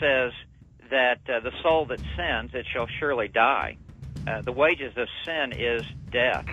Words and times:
God 0.00 0.06
says 0.06 0.32
that 0.90 1.18
uh, 1.28 1.40
the 1.40 1.52
soul 1.62 1.86
that 1.86 2.00
sins, 2.16 2.50
it 2.54 2.66
shall 2.72 2.86
surely 2.98 3.28
die. 3.28 3.76
Uh, 4.26 4.42
the 4.42 4.52
wages 4.52 4.92
of 4.96 5.08
sin 5.24 5.52
is 5.52 5.82
death. 6.10 6.44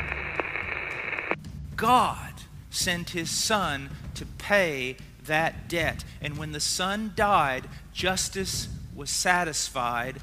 God 1.75 2.33
sent 2.69 3.11
his 3.11 3.29
son 3.29 3.89
to 4.15 4.25
pay 4.25 4.97
that 5.25 5.67
debt. 5.67 6.03
And 6.21 6.37
when 6.37 6.51
the 6.51 6.59
son 6.59 7.13
died, 7.15 7.67
justice 7.93 8.67
was 8.95 9.09
satisfied. 9.09 10.17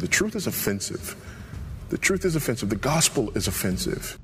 The 0.00 0.08
truth 0.08 0.36
is 0.36 0.46
offensive. 0.46 1.16
The 1.90 1.98
truth 1.98 2.24
is 2.24 2.36
offensive. 2.36 2.70
The 2.70 2.76
gospel 2.76 3.30
is 3.36 3.48
offensive. 3.48 4.18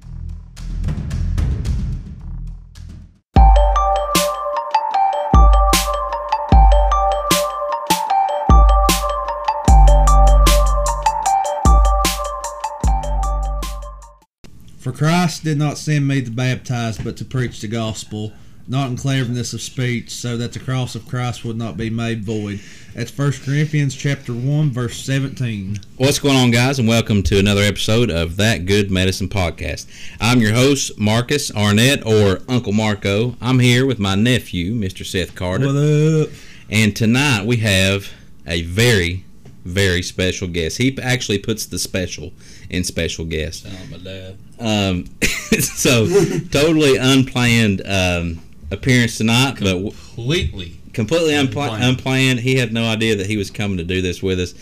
Christ 14.96 15.44
did 15.44 15.58
not 15.58 15.76
send 15.76 16.08
me 16.08 16.22
to 16.22 16.30
baptize, 16.30 16.96
but 16.96 17.18
to 17.18 17.24
preach 17.26 17.60
the 17.60 17.68
gospel, 17.68 18.32
not 18.66 18.88
in 18.88 18.96
cleverness 18.96 19.52
of 19.52 19.60
speech, 19.60 20.08
so 20.08 20.38
that 20.38 20.54
the 20.54 20.58
cross 20.58 20.94
of 20.94 21.06
Christ 21.06 21.44
would 21.44 21.58
not 21.58 21.76
be 21.76 21.90
made 21.90 22.24
void. 22.24 22.60
That's 22.94 23.16
1 23.16 23.32
Corinthians 23.44 23.94
chapter 23.94 24.32
1, 24.32 24.70
verse 24.70 24.96
17. 25.04 25.80
What's 25.98 26.18
going 26.18 26.36
on, 26.36 26.50
guys, 26.50 26.78
and 26.78 26.88
welcome 26.88 27.22
to 27.24 27.38
another 27.38 27.60
episode 27.60 28.10
of 28.10 28.36
That 28.36 28.64
Good 28.64 28.90
Medicine 28.90 29.28
Podcast. 29.28 29.86
I'm 30.18 30.40
your 30.40 30.54
host, 30.54 30.98
Marcus 30.98 31.54
Arnett, 31.54 32.06
or 32.06 32.40
Uncle 32.48 32.72
Marco. 32.72 33.36
I'm 33.38 33.58
here 33.58 33.84
with 33.84 33.98
my 33.98 34.14
nephew, 34.14 34.72
Mr. 34.72 35.04
Seth 35.04 35.34
Carter. 35.34 35.66
What 35.66 35.76
up? 35.76 36.28
And 36.70 36.96
tonight 36.96 37.44
we 37.44 37.58
have 37.58 38.10
a 38.46 38.62
very, 38.62 39.25
very 39.66 40.02
special 40.02 40.48
guest. 40.48 40.78
He 40.78 40.96
actually 41.02 41.38
puts 41.38 41.66
the 41.66 41.78
special 41.78 42.32
in 42.70 42.84
special 42.84 43.24
guest. 43.24 43.64
Sound 43.64 43.90
my 43.90 43.98
dad. 43.98 44.36
Um, 44.58 45.04
so, 45.60 46.06
totally 46.50 46.96
unplanned 46.96 47.82
um, 47.86 48.40
appearance 48.70 49.18
tonight, 49.18 49.56
but 49.60 49.78
Completely. 50.14 50.78
completely 50.92 51.32
unpla- 51.34 51.72
Unplanned. 51.74 51.84
unplanned. 51.84 52.40
He 52.40 52.56
had 52.56 52.72
no 52.72 52.84
idea 52.84 53.16
that 53.16 53.26
he 53.26 53.36
was 53.36 53.50
coming 53.50 53.76
to 53.78 53.84
do 53.84 54.00
this 54.00 54.22
with 54.22 54.40
us. 54.40 54.54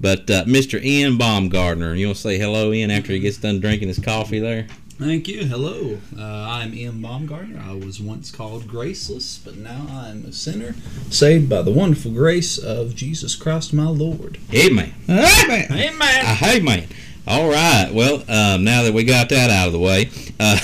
But 0.00 0.30
uh, 0.30 0.44
Mr. 0.44 0.80
Ian 0.82 1.18
Baumgardner, 1.18 1.98
you 1.98 2.06
want 2.06 2.16
to 2.16 2.22
say 2.22 2.38
hello, 2.38 2.72
Ian, 2.72 2.90
after 2.90 3.12
he 3.12 3.18
gets 3.18 3.38
done 3.38 3.58
drinking 3.60 3.88
his 3.88 3.98
coffee 3.98 4.38
there? 4.38 4.66
Thank 4.98 5.28
you. 5.28 5.44
Hello. 5.44 5.98
Uh, 6.18 6.22
I'm 6.24 6.74
Ian 6.74 7.00
Baumgartner. 7.00 7.62
I 7.64 7.72
was 7.72 8.00
once 8.00 8.32
called 8.32 8.66
graceless, 8.66 9.38
but 9.38 9.56
now 9.56 9.86
I'm 9.88 10.24
a 10.24 10.32
sinner, 10.32 10.74
saved 11.08 11.48
by 11.48 11.62
the 11.62 11.70
wonderful 11.70 12.10
grace 12.10 12.58
of 12.58 12.96
Jesus 12.96 13.36
Christ 13.36 13.72
my 13.72 13.86
Lord. 13.86 14.38
Amen. 14.52 14.92
Amen. 15.08 15.66
Uh, 15.70 16.34
hey, 16.34 16.58
man. 16.58 16.88
All 17.28 17.48
right. 17.48 17.92
Well, 17.92 18.24
um, 18.28 18.64
now 18.64 18.82
that 18.82 18.92
we 18.92 19.04
got 19.04 19.28
that 19.28 19.50
out 19.50 19.68
of 19.68 19.72
the 19.72 19.78
way, 19.78 20.10
uh, 20.40 20.58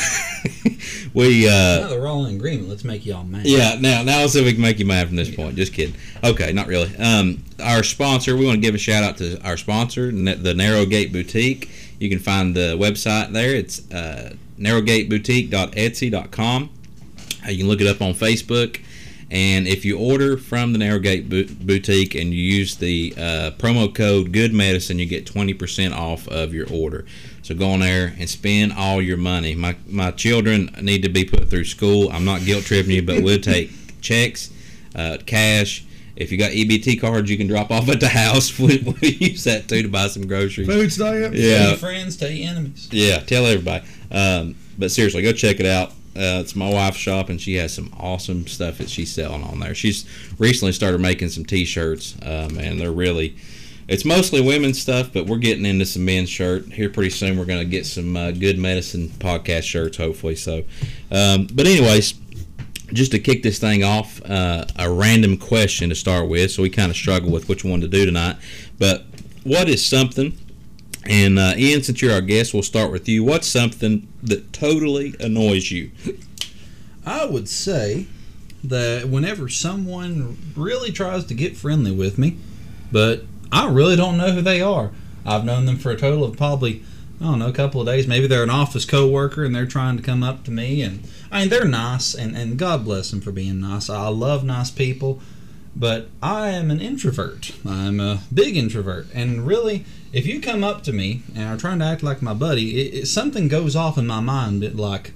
we. 1.14 1.46
Uh, 1.46 1.52
now 1.52 1.88
that 1.90 2.00
we're 2.00 2.08
all 2.08 2.26
in 2.26 2.34
agreement, 2.34 2.68
let's 2.68 2.82
make 2.82 3.06
y'all 3.06 3.22
mad. 3.22 3.46
Yeah, 3.46 3.76
now 3.78 4.02
now 4.02 4.18
let's 4.18 4.32
see 4.32 4.40
if 4.40 4.46
we 4.46 4.52
can 4.54 4.62
make 4.62 4.80
you 4.80 4.86
mad 4.86 5.06
from 5.06 5.16
this 5.16 5.32
point. 5.32 5.54
Just 5.54 5.72
kidding. 5.72 5.94
Okay, 6.24 6.52
not 6.52 6.66
really. 6.66 6.92
Um, 6.96 7.44
our 7.62 7.84
sponsor, 7.84 8.36
we 8.36 8.46
want 8.46 8.56
to 8.56 8.60
give 8.60 8.74
a 8.74 8.78
shout 8.78 9.04
out 9.04 9.16
to 9.18 9.40
our 9.46 9.56
sponsor, 9.56 10.10
the 10.10 10.54
Narrow 10.54 10.86
Gate 10.86 11.12
Boutique. 11.12 11.70
You 12.04 12.10
can 12.10 12.18
find 12.18 12.54
the 12.54 12.76
website 12.78 13.32
there. 13.32 13.54
It's 13.54 13.90
uh, 13.90 14.34
narrowgateboutique.etsy.com. 14.58 16.70
Uh, 17.46 17.48
you 17.48 17.58
can 17.58 17.66
look 17.66 17.80
it 17.80 17.86
up 17.86 18.02
on 18.02 18.12
Facebook. 18.12 18.82
And 19.30 19.66
if 19.66 19.86
you 19.86 19.98
order 19.98 20.36
from 20.36 20.74
the 20.74 20.78
Narrowgate 20.78 21.64
Boutique 21.64 22.14
and 22.14 22.34
you 22.34 22.42
use 22.42 22.76
the 22.76 23.14
uh, 23.16 23.52
promo 23.56 23.90
code 23.92 24.32
Good 24.32 24.52
Medicine, 24.52 24.98
you 24.98 25.06
get 25.06 25.24
20% 25.24 25.96
off 25.96 26.28
of 26.28 26.52
your 26.52 26.70
order. 26.70 27.06
So 27.40 27.54
go 27.54 27.70
on 27.70 27.80
there 27.80 28.14
and 28.18 28.28
spend 28.28 28.74
all 28.74 29.00
your 29.00 29.16
money. 29.16 29.54
My 29.54 29.76
my 29.86 30.10
children 30.10 30.76
need 30.82 31.04
to 31.04 31.08
be 31.08 31.24
put 31.24 31.48
through 31.48 31.64
school. 31.64 32.10
I'm 32.12 32.26
not 32.26 32.44
guilt 32.44 32.64
tripping 32.64 32.92
you, 32.92 33.00
but 33.02 33.22
we'll 33.22 33.40
take 33.40 33.70
checks, 34.02 34.50
uh, 34.94 35.16
cash. 35.24 35.86
If 36.16 36.30
you 36.30 36.38
got 36.38 36.52
EBT 36.52 37.00
cards, 37.00 37.28
you 37.30 37.36
can 37.36 37.46
drop 37.48 37.70
off 37.70 37.88
at 37.88 38.00
the 38.00 38.08
house. 38.08 38.58
We, 38.58 38.78
we'll 38.78 38.96
use 39.12 39.44
that 39.44 39.68
too 39.68 39.82
to 39.82 39.88
buy 39.88 40.06
some 40.08 40.26
groceries. 40.26 40.68
Food 40.68 40.92
stamps? 40.92 41.36
Tell 41.36 41.44
Yeah, 41.44 41.68
your 41.68 41.76
friends, 41.76 42.16
tell 42.16 42.30
your 42.30 42.50
enemies. 42.50 42.88
yeah, 42.92 43.18
tell 43.18 43.46
everybody. 43.46 43.84
Um, 44.10 44.54
but 44.78 44.90
seriously, 44.90 45.22
go 45.22 45.32
check 45.32 45.58
it 45.60 45.66
out. 45.66 45.90
Uh, 46.16 46.38
it's 46.40 46.54
my 46.54 46.70
wife's 46.72 46.96
shop, 46.98 47.28
and 47.28 47.40
she 47.40 47.54
has 47.54 47.74
some 47.74 47.92
awesome 47.98 48.46
stuff 48.46 48.78
that 48.78 48.88
she's 48.88 49.12
selling 49.12 49.42
on 49.42 49.58
there. 49.58 49.74
She's 49.74 50.04
recently 50.38 50.70
started 50.72 51.00
making 51.00 51.30
some 51.30 51.44
T-shirts, 51.44 52.14
um, 52.22 52.56
and 52.58 52.80
they're 52.80 52.92
really. 52.92 53.36
It's 53.86 54.04
mostly 54.06 54.40
women's 54.40 54.80
stuff, 54.80 55.12
but 55.12 55.26
we're 55.26 55.36
getting 55.38 55.66
into 55.66 55.84
some 55.84 56.04
men's 56.06 56.30
shirt 56.30 56.72
here 56.72 56.88
pretty 56.88 57.10
soon. 57.10 57.36
We're 57.36 57.44
going 57.44 57.58
to 57.58 57.66
get 57.66 57.84
some 57.84 58.16
uh, 58.16 58.30
good 58.30 58.58
medicine 58.58 59.08
podcast 59.08 59.64
shirts, 59.64 59.96
hopefully. 59.98 60.36
So, 60.36 60.62
um, 61.10 61.48
but 61.52 61.66
anyways, 61.66 62.14
just 62.94 63.10
to 63.10 63.18
kick 63.18 63.42
this 63.42 63.58
thing 63.58 63.84
off, 63.84 64.22
uh, 64.24 64.64
a 64.76 64.90
random 64.90 65.36
question 65.36 65.88
to 65.90 65.94
start 65.94 66.28
with. 66.28 66.52
So 66.52 66.62
we 66.62 66.70
kind 66.70 66.90
of 66.90 66.96
struggle 66.96 67.30
with 67.30 67.48
which 67.48 67.64
one 67.64 67.80
to 67.80 67.88
do 67.88 68.06
tonight. 68.06 68.36
But 68.78 69.04
what 69.42 69.68
is 69.68 69.84
something? 69.84 70.38
And 71.06 71.38
uh, 71.38 71.54
Ian, 71.56 71.82
since 71.82 72.00
you're 72.00 72.12
our 72.12 72.22
guest, 72.22 72.54
we'll 72.54 72.62
start 72.62 72.90
with 72.90 73.08
you. 73.08 73.24
What's 73.24 73.46
something 73.46 74.08
that 74.22 74.52
totally 74.52 75.14
annoys 75.20 75.70
you? 75.70 75.90
I 77.04 77.26
would 77.26 77.48
say 77.48 78.06
that 78.62 79.08
whenever 79.08 79.48
someone 79.50 80.38
really 80.56 80.90
tries 80.90 81.26
to 81.26 81.34
get 81.34 81.56
friendly 81.56 81.92
with 81.92 82.16
me, 82.16 82.38
but 82.90 83.24
I 83.52 83.68
really 83.68 83.96
don't 83.96 84.16
know 84.16 84.30
who 84.30 84.40
they 84.40 84.62
are. 84.62 84.92
I've 85.26 85.44
known 85.44 85.66
them 85.66 85.76
for 85.76 85.90
a 85.90 85.96
total 85.96 86.24
of 86.24 86.36
probably, 86.36 86.82
I 87.20 87.24
don't 87.24 87.38
know, 87.40 87.48
a 87.48 87.52
couple 87.52 87.80
of 87.80 87.86
days. 87.86 88.06
Maybe 88.06 88.26
they're 88.26 88.42
an 88.42 88.50
office 88.50 88.86
coworker 88.86 89.44
and 89.44 89.54
they're 89.54 89.66
trying 89.66 89.96
to 89.98 90.02
come 90.02 90.22
up 90.22 90.44
to 90.44 90.50
me. 90.50 90.80
And 90.80 91.06
I 91.34 91.40
mean, 91.40 91.48
they're 91.48 91.64
nice, 91.66 92.14
and, 92.14 92.36
and 92.36 92.56
God 92.56 92.84
bless 92.84 93.10
them 93.10 93.20
for 93.20 93.32
being 93.32 93.60
nice. 93.60 93.90
I 93.90 94.08
love 94.08 94.44
nice 94.44 94.70
people, 94.70 95.20
but 95.74 96.08
I 96.22 96.50
am 96.50 96.70
an 96.70 96.80
introvert. 96.80 97.52
I'm 97.66 97.98
a 97.98 98.20
big 98.32 98.56
introvert. 98.56 99.08
And 99.12 99.44
really, 99.46 99.84
if 100.12 100.26
you 100.26 100.40
come 100.40 100.62
up 100.62 100.84
to 100.84 100.92
me 100.92 101.22
and 101.34 101.44
are 101.48 101.56
trying 101.56 101.80
to 101.80 101.84
act 101.86 102.02
like 102.04 102.22
my 102.22 102.34
buddy, 102.34 102.80
it, 102.80 102.94
it, 103.02 103.06
something 103.06 103.48
goes 103.48 103.74
off 103.74 103.98
in 103.98 104.06
my 104.06 104.20
mind 104.20 104.62
that, 104.62 104.76
like, 104.76 105.12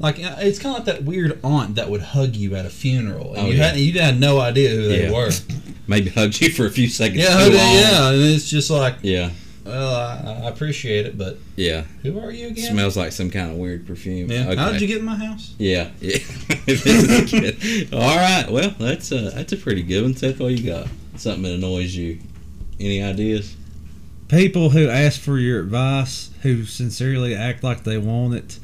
like 0.00 0.16
uh, 0.18 0.34
it's 0.40 0.58
kind 0.58 0.76
of 0.76 0.84
like 0.86 0.96
that 0.96 1.04
weird 1.04 1.38
aunt 1.44 1.76
that 1.76 1.88
would 1.88 2.00
hug 2.02 2.34
you 2.34 2.56
at 2.56 2.66
a 2.66 2.70
funeral, 2.70 3.34
and 3.34 3.46
Oh, 3.46 3.50
you 3.50 3.56
yeah. 3.58 3.68
had 3.68 3.76
you 3.78 4.00
had 4.00 4.18
no 4.18 4.40
idea 4.40 4.70
who 4.70 4.88
they 4.88 5.04
Yeah. 5.04 5.10
wug 5.10 5.58
Maybe 5.86 6.10
hugged 6.10 6.40
you 6.40 6.50
for 6.50 6.66
a 6.66 6.70
few 6.70 6.88
seconds. 6.88 7.22
Yeah, 7.22 7.46
yeah, 7.46 8.10
and 8.10 8.20
it's 8.22 8.48
just 8.50 8.68
like, 8.70 8.96
Yeah, 9.02 9.30
well, 9.64 9.94
I, 9.94 10.44
I 10.44 10.48
appreciate 10.48 11.06
it, 11.06 11.16
but 11.16 11.38
yeah. 11.56 11.82
who 12.02 12.18
are 12.18 12.30
you 12.30 12.48
again? 12.48 12.72
Smells 12.72 12.96
like 12.96 13.12
some 13.12 13.30
kind 13.30 13.50
of 13.52 13.56
weird 13.58 13.86
perfume. 13.86 14.30
yeah. 14.30 14.48
Okay. 14.48 14.56
How 14.56 14.72
did 14.72 14.80
you 14.80 14.88
get 14.88 14.98
in 14.98 15.04
my 15.04 15.14
house? 15.14 15.54
Yeah, 15.58 15.90
yeah. 16.00 16.18
This 16.66 16.86
is 16.86 17.30
good. 17.30 17.94
All 17.94 18.16
right. 18.16 18.46
Well, 18.50 18.74
that's 18.78 19.12
a 19.12 19.30
that's 19.30 19.52
a 19.52 19.56
pretty 19.56 19.82
good 19.82 20.02
one. 20.02 20.14
Seth, 20.14 20.40
what 20.40 20.52
you 20.52 20.70
got? 20.70 20.88
Something 21.16 21.42
that 21.42 21.52
annoys 21.54 21.94
you? 21.94 22.18
Any 22.80 23.02
ideas? 23.02 23.56
People 24.28 24.70
who 24.70 24.88
ask 24.88 25.20
for 25.20 25.38
your 25.38 25.60
advice, 25.60 26.30
who 26.42 26.64
sincerely 26.64 27.34
act 27.34 27.62
like 27.62 27.84
they 27.84 27.98
want 27.98 28.34
it, 28.34 28.58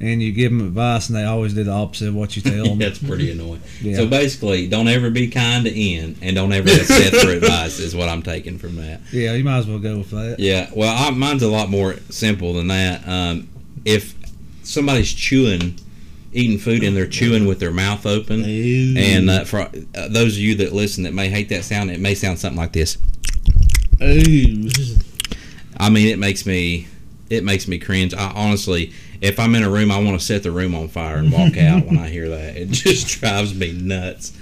and 0.00 0.22
you 0.22 0.32
give 0.32 0.52
them 0.52 0.60
advice 0.60 1.08
and 1.08 1.16
they 1.16 1.24
always 1.24 1.54
do 1.54 1.64
the 1.64 1.72
opposite 1.72 2.08
of 2.08 2.14
what 2.14 2.36
you 2.36 2.42
tell 2.42 2.64
them. 2.64 2.78
That's 2.78 2.98
pretty 2.98 3.30
annoying. 3.30 3.62
Yeah. 3.80 3.96
So 3.96 4.06
basically, 4.06 4.68
don't 4.68 4.88
ever 4.88 5.10
be 5.10 5.28
kind 5.28 5.64
to 5.64 5.74
Ian, 5.74 6.16
and 6.20 6.36
don't 6.36 6.52
ever 6.52 6.68
accept 6.68 7.12
their 7.12 7.30
advice. 7.36 7.78
Is 7.78 7.96
what 7.96 8.08
I'm 8.08 8.22
taking 8.22 8.58
from 8.58 8.76
that. 8.76 9.00
Yeah, 9.12 9.32
you 9.32 9.44
might 9.44 9.58
as 9.58 9.66
well 9.66 9.78
go 9.78 9.98
with 9.98 10.10
that. 10.10 10.36
Yeah. 10.38 10.70
Well, 10.74 10.94
I, 10.94 11.10
mine's 11.10 11.42
a 11.42 11.50
lot 11.50 11.70
more 11.70 11.96
simple 12.10 12.52
than 12.52 12.68
that. 12.68 13.06
Um, 13.06 13.48
if 13.84 14.14
somebody's 14.62 15.12
chewing, 15.12 15.78
eating 16.32 16.58
food, 16.58 16.82
and 16.82 16.96
they're 16.96 17.06
chewing 17.06 17.46
with 17.46 17.60
their 17.60 17.72
mouth 17.72 18.04
open, 18.04 18.44
and 18.44 19.30
uh, 19.30 19.44
for 19.44 19.60
uh, 19.60 19.68
those 20.08 20.34
of 20.34 20.40
you 20.40 20.56
that 20.56 20.72
listen 20.72 21.04
that 21.04 21.14
may 21.14 21.28
hate 21.28 21.48
that 21.48 21.64
sound, 21.64 21.90
it 21.90 22.00
may 22.00 22.14
sound 22.14 22.38
something 22.38 22.58
like 22.58 22.72
this. 22.72 22.98
Ooh. 24.02 24.68
I 25.78 25.90
mean, 25.90 26.08
it 26.08 26.18
makes 26.18 26.44
me 26.44 26.86
it 27.30 27.44
makes 27.44 27.66
me 27.66 27.78
cringe. 27.78 28.14
I 28.14 28.30
honestly, 28.34 28.92
if 29.20 29.38
I'm 29.38 29.54
in 29.54 29.62
a 29.62 29.70
room, 29.70 29.90
I 29.90 30.02
want 30.02 30.18
to 30.18 30.24
set 30.24 30.42
the 30.42 30.50
room 30.50 30.74
on 30.74 30.88
fire 30.88 31.16
and 31.16 31.32
walk 31.32 31.56
out 31.56 31.86
when 31.86 31.98
I 31.98 32.08
hear 32.08 32.28
that. 32.28 32.56
It 32.56 32.68
just 32.70 33.08
drives 33.08 33.54
me 33.54 33.72
nuts. 33.72 34.36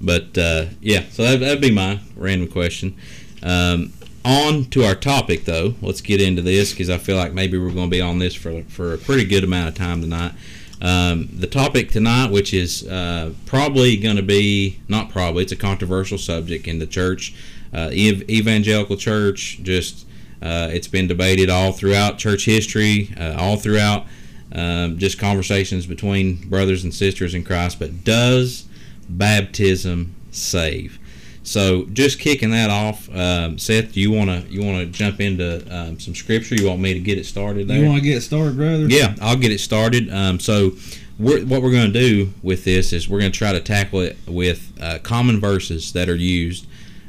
But 0.00 0.36
uh, 0.36 0.66
yeah, 0.80 1.04
so 1.10 1.22
that, 1.22 1.40
that'd 1.40 1.60
be 1.60 1.70
my 1.70 2.00
random 2.16 2.48
question. 2.48 2.96
Um, 3.42 3.92
on 4.24 4.64
to 4.66 4.84
our 4.84 4.94
topic, 4.94 5.44
though. 5.44 5.74
Let's 5.80 6.00
get 6.00 6.20
into 6.20 6.42
this 6.42 6.72
because 6.72 6.90
I 6.90 6.98
feel 6.98 7.16
like 7.16 7.32
maybe 7.32 7.58
we're 7.58 7.70
going 7.70 7.90
to 7.90 7.96
be 7.96 8.00
on 8.00 8.18
this 8.18 8.34
for 8.34 8.62
for 8.64 8.94
a 8.94 8.98
pretty 8.98 9.24
good 9.24 9.44
amount 9.44 9.68
of 9.68 9.74
time 9.74 10.00
tonight. 10.00 10.32
Um, 10.80 11.28
the 11.32 11.46
topic 11.46 11.90
tonight, 11.90 12.30
which 12.30 12.52
is 12.52 12.86
uh, 12.86 13.32
probably 13.46 13.96
going 13.96 14.16
to 14.16 14.22
be 14.22 14.80
not 14.88 15.10
probably, 15.10 15.44
it's 15.44 15.52
a 15.52 15.56
controversial 15.56 16.18
subject 16.18 16.66
in 16.68 16.78
the 16.78 16.86
church, 16.86 17.34
uh, 17.72 17.90
ev- 17.92 18.28
evangelical 18.28 18.96
church. 18.96 19.60
Just 19.62 20.05
uh, 20.46 20.68
it's 20.70 20.86
been 20.86 21.08
debated 21.08 21.50
all 21.50 21.72
throughout 21.72 22.18
church 22.18 22.44
history, 22.44 23.12
uh, 23.18 23.34
all 23.36 23.56
throughout 23.56 24.06
um, 24.52 24.96
just 24.96 25.18
conversations 25.18 25.86
between 25.86 26.36
brothers 26.48 26.84
and 26.84 26.94
sisters 26.94 27.34
in 27.34 27.42
Christ. 27.42 27.80
But 27.80 28.04
does 28.04 28.66
baptism 29.08 30.14
save? 30.30 31.00
So 31.42 31.86
just 31.86 32.20
kicking 32.20 32.50
that 32.50 32.70
off, 32.70 33.08
um, 33.14 33.58
Seth, 33.58 33.92
do 33.92 34.00
you 34.00 34.12
want 34.12 34.30
to 34.30 34.48
you 34.48 34.64
want 34.64 34.78
to 34.78 34.86
jump 34.86 35.20
into 35.20 35.66
um, 35.76 35.98
some 35.98 36.14
scripture? 36.14 36.54
You 36.54 36.68
want 36.68 36.80
me 36.80 36.94
to 36.94 37.00
get 37.00 37.18
it 37.18 37.26
started 37.26 37.66
there? 37.66 37.78
You 37.78 37.86
want 37.86 37.98
to 37.98 38.08
get 38.08 38.20
started, 38.22 38.56
brother? 38.56 38.86
Yeah, 38.86 39.16
I'll 39.20 39.36
get 39.36 39.50
it 39.50 39.60
started. 39.60 40.12
Um, 40.12 40.38
so, 40.38 40.72
we're, 41.18 41.44
what 41.44 41.62
we're 41.62 41.72
going 41.72 41.92
to 41.92 41.98
do 41.98 42.32
with 42.42 42.64
this 42.64 42.92
is 42.92 43.08
we're 43.08 43.20
going 43.20 43.32
to 43.32 43.38
try 43.38 43.52
to 43.52 43.60
tackle 43.60 44.00
it 44.00 44.16
with 44.28 44.72
uh, 44.80 44.98
common 45.02 45.40
verses 45.40 45.92
that 45.92 46.08
are 46.08 46.16
used 46.16 46.66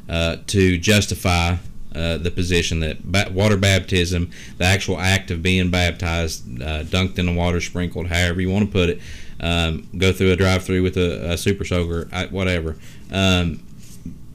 uh, 0.08 0.36
to 0.48 0.78
justify 0.78 1.56
uh, 1.98 2.16
the 2.18 2.30
position 2.30 2.80
that 2.80 3.02
ba- 3.10 3.30
water 3.32 3.56
baptism, 3.56 4.30
the 4.58 4.64
actual 4.64 4.98
act 4.98 5.30
of 5.30 5.42
being 5.42 5.70
baptized, 5.70 6.62
uh, 6.62 6.84
dunked 6.84 7.18
in 7.18 7.26
the 7.26 7.32
water, 7.32 7.60
sprinkled, 7.60 8.06
however 8.06 8.40
you 8.40 8.50
want 8.50 8.66
to 8.66 8.70
put 8.72 8.88
it, 8.90 9.00
um, 9.40 9.88
go 9.98 10.12
through 10.12 10.30
a 10.32 10.36
drive-through 10.36 10.82
with 10.82 10.96
a, 10.96 11.32
a 11.32 11.36
super 11.36 11.64
soaker, 11.64 12.08
I- 12.12 12.26
whatever. 12.26 12.76
Um, 13.10 13.62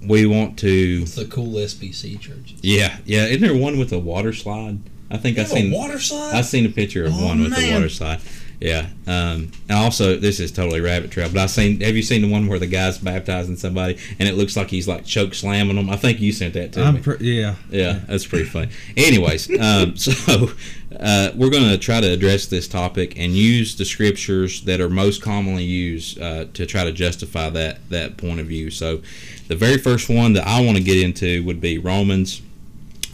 we 0.06 0.26
want 0.26 0.60
to, 0.60 1.00
It's 1.04 1.16
the 1.16 1.26
cool 1.26 1.54
SBC 1.54 2.20
churches. 2.20 2.60
yeah, 2.62 2.98
yeah. 3.06 3.26
Isn't 3.28 3.42
there 3.42 3.56
one 3.56 3.80
with 3.80 3.94
a 3.94 4.00
water 4.00 4.34
slide? 4.34 4.80
I 5.10 5.18
think 5.18 5.38
I've 5.38 5.48
seen 5.48 5.72
water 5.72 6.00
slide. 6.00 6.34
I've 6.34 6.46
seen 6.46 6.66
a 6.66 6.70
picture 6.70 7.06
of 7.06 7.14
Oh, 7.16 7.26
one 7.26 7.42
with 7.42 7.52
man. 7.52 7.74
water 7.74 7.88
slide. 7.90 8.20
Yeah. 8.64 8.88
Um, 9.08 9.52
and 9.68 9.78
also, 9.78 10.16
this 10.16 10.40
is 10.40 10.50
totally 10.50 10.80
rabbit 10.80 11.12
trail, 11.12 11.28
but 11.28 11.38
I 11.38 11.48
seen. 11.48 11.82
Have 11.82 11.98
you 11.98 12.02
seen 12.02 12.22
the 12.22 12.32
one 12.32 12.48
where 12.48 12.60
the 12.60 12.66
guy's 12.66 12.98
baptizing 12.98 13.58
somebody 13.58 13.98
and 14.20 14.30
it 14.30 14.36
looks 14.36 14.56
like 14.56 14.70
he's 14.70 14.88
like 14.88 15.04
choke 15.04 15.34
slamming 15.34 15.76
them? 15.76 15.90
I 15.90 15.98
think 15.98 16.22
you 16.22 16.32
sent 16.32 16.54
that 16.54 16.72
to 16.74 16.82
I'm 16.82 16.96
me. 16.96 17.02
pre- 17.02 17.18
yeah. 17.20 17.56
yeah, 17.70 18.00
that's 18.08 18.26
pretty 18.26 18.46
funny. 18.46 18.72
Anyways, 18.96 19.50
um, 19.60 19.98
so 19.98 20.52
uh, 20.98 21.32
we're 21.36 21.50
going 21.50 21.68
to 21.68 21.78
try 21.78 22.00
to 22.00 22.08
address 22.08 22.46
this 22.46 22.70
topic 22.70 23.20
and 23.20 23.34
use 23.34 23.76
the 23.76 23.84
scriptures 23.84 24.62
that 24.62 24.80
are 24.80 24.90
most 24.90 25.22
commonly 25.22 25.66
used 25.66 26.22
uh, 26.22 26.46
to 26.54 26.66
try 26.66 26.86
to 26.86 26.94
justify 26.94 27.50
that 27.50 27.90
that 27.90 28.16
point 28.16 28.40
of 28.40 28.46
view. 28.46 28.72
So, 28.72 29.02
the 29.50 29.58
very 29.58 29.78
first 29.78 30.08
one 30.08 30.32
that 30.34 30.48
I 30.48 30.62
want 30.64 30.78
to 30.78 30.84
get 30.84 31.04
into 31.04 31.44
would 31.44 31.60
be 31.60 31.80
Romans 31.80 32.42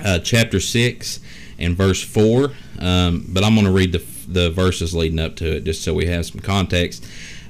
uh, 0.06 0.20
chapter 0.20 0.60
six 0.60 1.20
and 1.58 1.76
verse 1.76 2.04
four. 2.04 2.52
Um, 2.78 3.26
but 3.30 3.44
I'm 3.44 3.56
going 3.56 3.66
to 3.66 3.74
read 3.74 3.94
the 3.94 4.19
the 4.32 4.50
verses 4.50 4.94
leading 4.94 5.20
up 5.20 5.36
to 5.38 5.58
it 5.58 5.64
just 5.64 5.84
so 5.84 5.94
we 5.94 6.06
have 6.06 6.26
some 6.26 6.42
context. 6.42 7.06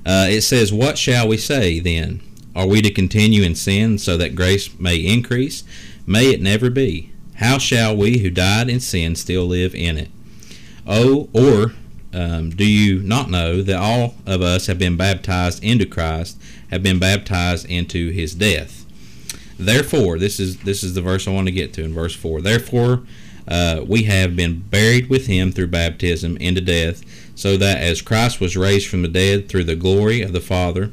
Uh, 0.06 0.28
it 0.30 0.42
says, 0.42 0.72
"What 0.72 0.98
shall 0.98 1.28
we 1.28 1.38
say 1.38 1.80
then? 1.80 2.22
Are 2.56 2.68
we 2.68 2.82
to 2.82 2.90
continue 2.90 3.44
in 3.44 3.56
sin 3.56 3.98
so 3.98 4.18
that 4.18 4.36
grace 4.36 4.70
may 4.80 4.98
increase? 4.98 5.64
May 6.06 6.32
it 6.32 6.42
never 6.42 6.70
be. 6.70 7.12
How 7.36 7.58
shall 7.58 7.96
we 7.96 8.18
who 8.18 8.30
died 8.30 8.70
in 8.70 8.80
sin 8.80 9.16
still 9.16 9.46
live 9.46 9.76
in 9.76 9.98
it? 9.98 10.10
Oh, 10.88 11.30
or 11.32 11.74
um, 12.14 12.50
do 12.50 12.66
you 12.66 13.02
not 13.02 13.30
know 13.30 13.62
that 13.62 13.78
all 13.78 14.16
of 14.26 14.42
us 14.42 14.68
have 14.68 14.80
been 14.80 14.98
baptized 14.98 15.64
into 15.64 15.86
Christ, 15.86 16.42
have 16.72 16.82
been 16.82 17.00
baptized 17.00 17.66
into 17.68 18.10
His 18.10 18.34
death? 18.34 18.86
Therefore, 19.58 20.18
this 20.18 20.40
is 20.40 20.58
this 20.60 20.84
is 20.84 20.96
the 20.96 21.02
verse 21.02 21.28
I 21.28 21.32
want 21.32 21.48
to 21.48 21.54
get 21.54 21.74
to 21.74 21.84
in 21.84 21.94
verse 21.94 22.16
four. 22.16 22.42
Therefore, 22.42 23.04
uh, 23.50 23.84
we 23.86 24.04
have 24.04 24.36
been 24.36 24.60
buried 24.60 25.10
with 25.10 25.28
Him 25.28 25.52
through 25.52 25.68
baptism 25.68 26.38
into 26.38 26.62
death, 26.62 27.04
so 27.36 27.58
that 27.58 27.82
as 27.82 28.02
Christ 28.02 28.40
was 28.40 28.56
raised 28.56 28.88
from 28.88 29.02
the 29.02 29.08
dead 29.08 29.50
through 29.50 29.66
the 29.66 29.76
glory 29.76 30.22
of 30.22 30.32
the 30.32 30.40
Father, 30.40 30.92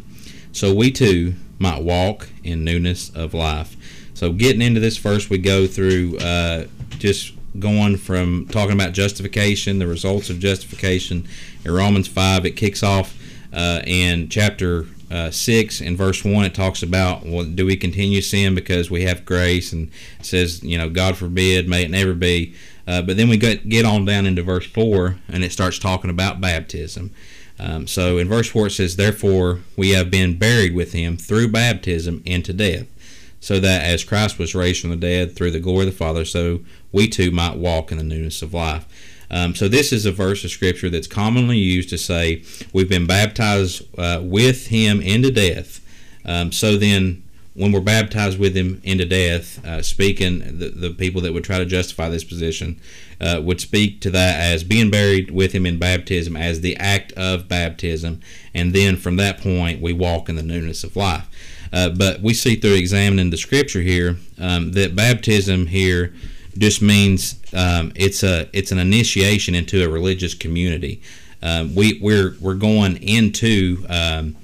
so 0.53 0.75
we 0.75 0.91
too 0.91 1.35
might 1.59 1.83
walk 1.83 2.29
in 2.43 2.65
newness 2.65 3.11
of 3.11 3.35
life. 3.35 3.77
So, 4.15 4.33
getting 4.33 4.63
into 4.63 4.81
this 4.81 4.97
verse, 4.97 5.29
we 5.29 5.39
go 5.39 5.67
through 5.67 6.17
uh, 6.19 6.67
just 6.99 7.35
going 7.59 7.97
from 7.97 8.47
talking 8.49 8.75
about 8.75 8.93
justification, 8.93 9.79
the 9.79 9.87
results 9.87 10.31
of 10.31 10.39
justification. 10.39 11.27
In 11.65 11.73
Romans 11.73 12.09
5, 12.09 12.47
it 12.47 12.53
kicks 12.53 12.83
off 12.83 13.15
uh, 13.53 13.83
in 13.87 14.29
chapter 14.29 14.87
uh, 15.11 15.31
6 15.31 15.81
in 15.81 15.97
verse 15.97 16.25
1 16.25 16.45
it 16.45 16.55
talks 16.55 16.83
about 16.83 17.25
well 17.25 17.45
do 17.45 17.65
we 17.65 17.77
continue 17.77 18.21
sin 18.21 18.55
because 18.55 18.91
we 18.91 19.03
have 19.03 19.25
grace? 19.25 19.73
And 19.73 19.91
says 20.23 20.63
you 20.63 20.77
know 20.77 20.89
god 20.89 21.17
forbid 21.17 21.69
may 21.69 21.85
it 21.85 21.91
never 21.91 22.15
be. 22.15 22.55
Uh, 22.89 23.03
but 23.03 23.17
then 23.17 23.29
we 23.29 23.37
get, 23.37 23.69
get 23.69 23.85
on 23.85 24.05
down 24.05 24.27
into 24.27 24.43
verse 24.43 24.67
4 24.67 25.17
and 25.29 25.43
it 25.43 25.51
starts 25.51 25.79
talking 25.79 26.09
about 26.09 26.41
baptism. 26.41 27.11
Um, 27.59 27.89
so 27.89 28.19
in 28.19 28.29
verse 28.29 28.49
4 28.49 28.69
it 28.69 28.71
says 28.71 28.97
therefore 28.97 29.61
we 29.77 29.91
have 29.91 30.11
been 30.11 30.39
buried 30.39 30.75
with 30.75 30.93
him 30.93 31.17
through 31.17 31.49
baptism 31.49 32.23
into 32.25 32.53
death 32.53 32.87
so 33.41 33.61
that 33.61 33.83
as 33.83 34.05
christ 34.05 34.39
was 34.39 34.55
raised 34.55 34.81
from 34.81 34.91
the 34.91 34.97
dead 34.97 35.35
through 35.35 35.51
the 35.51 35.61
glory 35.61 35.87
of 35.87 35.93
the 35.93 35.97
father 35.97 36.25
so 36.25 36.61
we 36.93 37.09
too 37.09 37.31
might 37.31 37.57
walk 37.57 37.93
in 37.93 37.99
the 37.99 38.05
newness 38.05 38.43
of 38.43 38.53
life 38.53 38.87
um, 39.31 39.55
so 39.55 39.69
this 39.69 39.93
is 39.93 40.07
a 40.07 40.13
verse 40.13 40.45
of 40.45 40.51
scripture 40.51 40.91
that's 40.91 41.07
commonly 41.07 41.59
used 41.59 41.89
to 41.91 41.99
say 41.99 42.43
we've 42.73 42.89
been 42.89 43.07
baptized 43.07 43.83
uh, 43.99 44.21
with 44.23 44.69
him 44.69 45.01
into 45.01 45.31
death. 45.31 45.81
Um, 46.25 46.53
so 46.53 46.77
then, 46.77 47.23
when 47.55 47.73
we're 47.73 47.81
baptized 47.81 48.39
with 48.39 48.55
him 48.55 48.83
into 48.85 49.07
death, 49.07 49.65
uh, 49.65 49.81
speaking 49.81 50.59
the, 50.59 50.69
the 50.69 50.91
people 50.91 51.23
that 51.23 51.33
would 51.33 51.45
try 51.45 51.59
to 51.59 51.65
justify 51.65 52.09
this 52.11 52.25
position 52.25 52.79
uh, 53.19 53.41
would 53.43 53.61
speak 53.61 54.01
to 54.03 54.11
that 54.11 54.39
as 54.39 54.63
being 54.63 54.91
buried 54.91 55.31
with 55.31 55.53
him 55.53 55.65
in 55.65 55.79
baptism 55.79 56.37
as 56.37 56.61
the 56.61 56.77
act 56.77 57.13
of 57.13 57.49
baptism, 57.49 58.21
and 58.53 58.75
then 58.75 58.97
from 58.97 59.17
that 59.17 59.41
point 59.41 59.81
we 59.81 59.93
walk 59.93 60.29
in 60.29 60.37
the 60.37 60.43
newness 60.43 60.85
of 60.85 60.97
life. 60.97 61.27
Uh, 61.73 61.89
but 61.89 62.21
we 62.21 62.35
see 62.35 62.57
through 62.57 62.75
examining 62.75 63.31
the 63.31 63.37
scripture 63.37 63.81
here 63.81 64.17
um, 64.39 64.73
that 64.73 64.95
baptism 64.95 65.67
here 65.67 66.13
just 66.59 66.83
means 66.83 67.41
um, 67.53 67.93
it's 67.95 68.23
a 68.23 68.49
it's 68.53 68.73
an 68.73 68.79
initiation 68.79 69.55
into 69.55 69.85
a 69.85 69.89
religious 69.89 70.35
community. 70.35 71.01
Um, 71.43 71.75
we 71.75 71.99
we're 72.03 72.37
we're 72.41 72.55
going 72.55 72.97
into 73.03 73.85
um, 73.89 74.37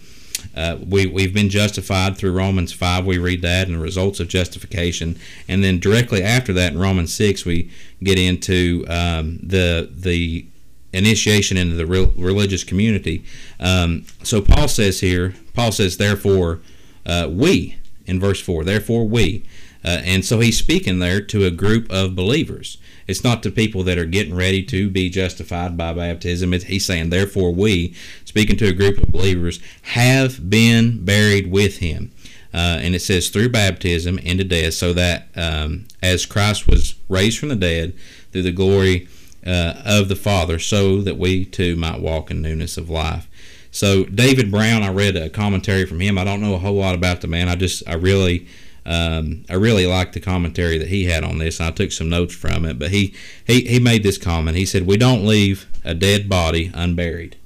uh, 0.55 0.77
we 0.87 1.07
we've 1.07 1.33
been 1.33 1.49
justified 1.49 2.17
through 2.17 2.33
Romans 2.33 2.73
five. 2.73 3.07
We 3.07 3.19
read 3.19 3.43
that 3.43 3.67
and 3.67 3.77
the 3.77 3.83
results 3.83 4.21
of 4.21 4.29
justification, 4.29 5.19
and 5.49 5.65
then 5.65 5.79
directly 5.79 6.23
after 6.23 6.53
that 6.53 6.73
in 6.73 6.79
Romans 6.79 7.15
six 7.15 7.45
we 7.45 7.71
get 8.03 8.19
into 8.19 8.85
um, 8.89 9.39
the 9.43 9.89
the 9.91 10.47
initiation 10.93 11.57
into 11.57 11.75
the 11.75 11.87
real 11.87 12.13
religious 12.19 12.65
community. 12.65 13.25
Um, 13.59 14.05
so 14.23 14.43
Paul 14.43 14.69
says 14.69 15.01
here, 15.01 15.35
Paul 15.55 15.73
says, 15.73 15.97
therefore 15.97 16.61
uh, 17.07 17.29
we 17.31 17.79
in 18.05 18.21
verse 18.21 18.41
four, 18.41 18.65
therefore 18.65 19.09
we. 19.09 19.45
Uh, 19.85 20.01
and 20.05 20.25
so 20.25 20.41
he's 20.41 20.59
speaking 20.59 20.99
there 20.99 21.21
to 21.21 21.45
a 21.45 21.51
group 21.51 21.91
of 21.91 22.15
believers. 22.15 22.79
It's 23.07 23.25
not 23.25 23.43
to 23.43 23.51
people 23.51 23.83
that 23.85 23.99
are 23.99 24.05
getting 24.05 24.35
ready 24.35 24.63
to 24.65 24.89
be 24.89 25.11
justified 25.11 25.77
by 25.77 25.93
baptism. 25.93 26.55
It's, 26.55 26.65
he's 26.65 26.85
saying, 26.85 27.11
therefore, 27.11 27.53
we, 27.53 27.95
speaking 28.25 28.57
to 28.59 28.69
a 28.69 28.73
group 28.73 28.99
of 28.99 29.11
believers, 29.11 29.61
have 29.83 30.49
been 30.49 31.05
buried 31.05 31.51
with 31.51 31.79
him. 31.79 32.13
Uh, 32.55 32.79
and 32.83 32.95
it 32.95 33.01
says, 33.01 33.29
through 33.29 33.49
baptism 33.49 34.19
into 34.19 34.45
death, 34.45 34.75
so 34.75 34.93
that 34.93 35.29
um, 35.37 35.87
as 36.03 36.27
Christ 36.27 36.69
was 36.69 36.95
raised 37.09 37.39
from 37.39 37.49
the 37.49 37.57
dead 37.57 37.95
through 38.31 38.43
the 38.43 38.53
glory 38.53 39.09
uh, 39.45 39.75
of 39.85 40.09
the 40.09 40.17
Father, 40.17 40.59
so 40.59 41.01
that 41.01 41.17
we 41.17 41.45
too 41.45 41.77
might 41.77 42.01
walk 42.01 42.31
in 42.31 42.43
newness 42.43 42.77
of 42.77 42.91
life. 42.91 43.27
So 43.71 44.05
David 44.05 44.51
Brown, 44.51 44.83
I 44.83 44.91
read 44.91 45.17
a 45.17 45.31
commentary 45.31 45.87
from 45.87 46.01
him. 46.01 46.19
I 46.19 46.25
don't 46.25 46.43
know 46.43 46.55
a 46.55 46.59
whole 46.59 46.75
lot 46.75 46.95
about 46.95 47.23
the 47.23 47.27
man. 47.27 47.49
I 47.49 47.57
just, 47.57 47.83
I 47.89 47.95
really 47.95 48.47
um, 48.85 49.45
I 49.49 49.55
really 49.55 49.87
liked 49.87 50.15
the 50.15 50.21
commentary 50.21 50.79
that 50.79 50.89
he 50.89 51.05
had 51.05 51.25
on 51.25 51.39
this. 51.39 51.61
I 51.61 51.71
took 51.71 51.93
some 51.93 52.09
notes 52.09 52.35
from 52.35 52.65
it, 52.65 52.79
but 52.79 52.91
he, 52.91 53.15
he, 53.47 53.63
he 53.63 53.79
made 53.79 54.03
this 54.03 54.19
comment. 54.19 54.57
He 54.57 54.67
said, 54.67 54.87
"We 54.87 54.97
don't 54.97 55.27
leave 55.27 55.67
a 55.85 55.95
dead 55.95 56.29
body 56.29 56.71
unburied." 56.75 57.37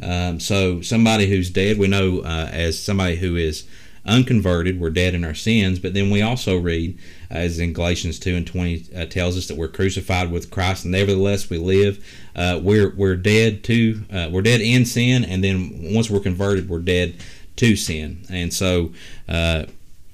Um, 0.00 0.40
so 0.40 0.80
somebody 0.80 1.26
who's 1.26 1.50
dead, 1.50 1.78
we 1.78 1.88
know 1.88 2.20
uh, 2.20 2.48
as 2.50 2.82
somebody 2.82 3.16
who 3.16 3.36
is 3.36 3.64
unconverted, 4.04 4.80
we're 4.80 4.90
dead 4.90 5.14
in 5.14 5.24
our 5.24 5.34
sins. 5.34 5.78
But 5.78 5.94
then 5.94 6.10
we 6.10 6.22
also 6.22 6.58
read, 6.58 6.98
as 7.30 7.58
in 7.58 7.72
Galatians 7.72 8.18
two 8.18 8.34
and 8.34 8.46
twenty 8.46 8.84
uh, 8.96 9.04
tells 9.04 9.36
us 9.36 9.48
that 9.48 9.56
we're 9.58 9.68
crucified 9.68 10.30
with 10.32 10.50
Christ, 10.50 10.84
and 10.84 10.92
nevertheless 10.92 11.50
we 11.50 11.58
live. 11.58 12.02
Uh, 12.34 12.58
we're 12.62 12.94
we're 12.96 13.16
dead 13.16 13.62
to 13.64 14.02
uh, 14.10 14.28
we're 14.32 14.42
dead 14.42 14.62
in 14.62 14.86
sin, 14.86 15.24
and 15.24 15.44
then 15.44 15.92
once 15.94 16.08
we're 16.08 16.20
converted, 16.20 16.70
we're 16.70 16.78
dead 16.78 17.14
to 17.56 17.76
sin. 17.76 18.24
And 18.30 18.52
so 18.52 18.92
uh, 19.28 19.66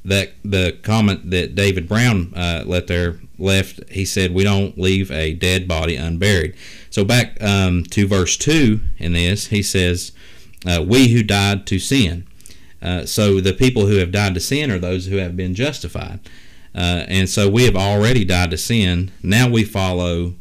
that 0.08 0.32
the 0.44 0.78
comment 0.82 1.30
that 1.30 1.54
David 1.54 1.88
Brown 1.88 2.32
uh, 2.34 2.64
let 2.66 2.86
there 2.86 3.20
left, 3.38 3.80
he 3.90 4.04
said, 4.04 4.34
"We 4.34 4.44
don't 4.44 4.78
leave 4.78 5.10
a 5.10 5.34
dead 5.34 5.68
body 5.68 5.96
unburied." 5.96 6.54
So 6.90 7.04
back 7.04 7.40
um, 7.42 7.84
to 7.84 8.06
verse 8.06 8.36
two 8.36 8.80
in 8.98 9.12
this, 9.12 9.46
he 9.46 9.62
says, 9.62 10.12
uh, 10.66 10.82
"We 10.86 11.08
who 11.08 11.22
died 11.22 11.66
to 11.68 11.78
sin." 11.78 12.26
Uh, 12.80 13.06
so 13.06 13.40
the 13.40 13.52
people 13.52 13.86
who 13.86 13.96
have 13.96 14.12
died 14.12 14.34
to 14.34 14.40
sin 14.40 14.70
are 14.70 14.78
those 14.78 15.06
who 15.06 15.16
have 15.16 15.36
been 15.36 15.54
justified, 15.54 16.20
uh, 16.74 17.04
and 17.08 17.28
so 17.28 17.48
we 17.48 17.64
have 17.64 17.76
already 17.76 18.24
died 18.24 18.50
to 18.50 18.58
sin. 18.58 19.10
Now 19.22 19.48
we 19.48 19.64
follow 19.64 20.34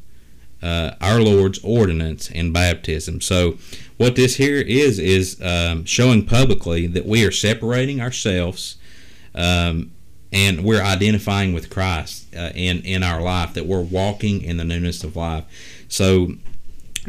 uh, 0.62 0.92
our 1.02 1.22
Lord's 1.22 1.60
ordinance 1.64 2.30
in 2.30 2.52
baptism. 2.52 3.22
So 3.22 3.58
what 3.98 4.16
this 4.16 4.36
here 4.38 4.58
is 4.58 5.00
is 5.00 5.42
um, 5.42 5.86
showing 5.86 6.26
publicly 6.26 6.88
that 6.88 7.06
we 7.06 7.26
are 7.26 7.32
separating 7.32 8.02
ourselves 8.02 8.77
um, 9.38 9.92
and 10.34 10.64
we're 10.64 10.82
identifying 10.82 11.54
with 11.54 11.70
Christ 11.70 12.28
uh, 12.36 12.52
in 12.54 12.82
in 12.82 13.04
our 13.04 13.22
life 13.22 13.54
that 13.54 13.66
we're 13.66 13.82
walking 13.82 14.42
in 14.42 14.58
the 14.58 14.66
newness 14.66 15.04
of 15.04 15.16
life. 15.16 15.46
So, 15.88 16.34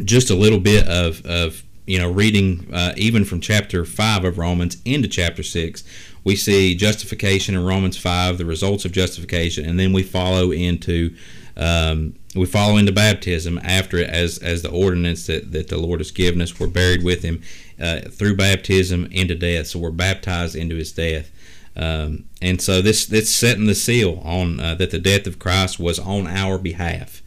just 0.04 0.30
a 0.30 0.34
little 0.34 0.60
bit 0.60 0.86
of 0.86 1.24
of 1.26 1.64
you 1.86 1.98
know 1.98 2.10
reading 2.10 2.68
uh, 2.72 2.92
even 2.96 3.24
from 3.24 3.40
chapter 3.40 3.84
five 3.84 4.24
of 4.24 4.38
Romans 4.38 4.76
into 4.84 5.08
chapter 5.08 5.42
six, 5.42 5.82
we 6.22 6.36
see 6.36 6.76
justification 6.76 7.54
in 7.56 7.64
Romans 7.64 7.96
five, 7.96 8.38
the 8.38 8.44
results 8.44 8.84
of 8.84 8.92
justification, 8.92 9.64
and 9.64 9.80
then 9.80 9.92
we 9.92 10.02
follow 10.02 10.52
into 10.52 11.16
um, 11.56 12.14
we 12.36 12.46
follow 12.46 12.76
into 12.76 12.92
baptism 12.92 13.58
after 13.64 13.96
it 13.96 14.08
as 14.08 14.38
as 14.38 14.62
the 14.62 14.70
ordinance 14.70 15.26
that, 15.26 15.50
that 15.50 15.68
the 15.68 15.78
Lord 15.78 15.98
has 15.98 16.12
given 16.12 16.40
us. 16.40 16.60
We're 16.60 16.68
buried 16.68 17.02
with 17.02 17.22
Him 17.22 17.42
uh, 17.80 18.02
through 18.02 18.36
baptism 18.36 19.08
into 19.10 19.34
death, 19.34 19.68
so 19.68 19.80
we're 19.80 19.90
baptized 19.90 20.54
into 20.54 20.76
His 20.76 20.92
death. 20.92 21.32
Um, 21.78 22.24
and 22.42 22.60
so 22.60 22.82
this 22.82 23.06
this 23.06 23.32
setting 23.32 23.66
the 23.66 23.74
seal 23.74 24.20
on 24.24 24.58
uh, 24.58 24.74
that 24.74 24.90
the 24.90 24.98
death 24.98 25.26
of 25.26 25.38
Christ 25.38 25.78
was 25.78 25.98
on 25.98 26.26
our 26.26 26.58
behalf. 26.58 27.22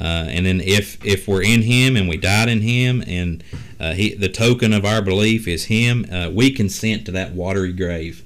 Uh, 0.00 0.26
and 0.28 0.46
then 0.46 0.60
if 0.60 1.04
if 1.04 1.26
we're 1.26 1.42
in 1.42 1.62
Him 1.62 1.96
and 1.96 2.08
we 2.08 2.18
died 2.18 2.48
in 2.48 2.60
Him, 2.60 3.02
and 3.06 3.42
uh, 3.80 3.94
he, 3.94 4.14
the 4.14 4.28
token 4.28 4.72
of 4.72 4.84
our 4.84 5.02
belief 5.02 5.48
is 5.48 5.64
Him, 5.64 6.06
uh, 6.12 6.30
we 6.32 6.50
consent 6.50 7.06
to 7.06 7.12
that 7.12 7.32
watery 7.32 7.72
grave. 7.72 8.22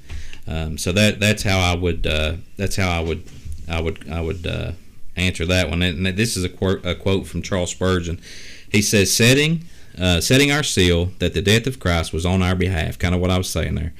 Um, 0.46 0.76
so 0.76 0.90
that 0.92 1.20
that's 1.20 1.44
how 1.44 1.58
I 1.58 1.76
would 1.76 2.06
uh, 2.06 2.34
that's 2.56 2.76
how 2.76 2.90
I 2.90 3.00
would 3.00 3.22
I 3.68 3.80
would 3.80 4.10
I 4.10 4.20
would 4.20 4.46
uh, 4.46 4.72
answer 5.16 5.46
that 5.46 5.70
one. 5.70 5.80
And 5.80 6.04
this 6.06 6.36
is 6.36 6.42
a 6.42 6.48
quote, 6.48 6.84
a 6.84 6.96
quote 6.96 7.26
from 7.26 7.40
Charles 7.40 7.70
Spurgeon. 7.70 8.20
He 8.70 8.82
says, 8.82 9.14
"Setting 9.14 9.64
setting 10.20 10.50
our 10.50 10.64
seal 10.64 11.12
that 11.20 11.34
the 11.34 11.42
death 11.42 11.66
of 11.68 11.78
Christ 11.78 12.12
was 12.12 12.26
on 12.26 12.42
our 12.42 12.56
behalf." 12.56 12.98
Kind 12.98 13.14
of 13.14 13.20
what 13.20 13.30
I 13.30 13.38
was 13.38 13.48
saying 13.48 13.76
there. 13.76 13.94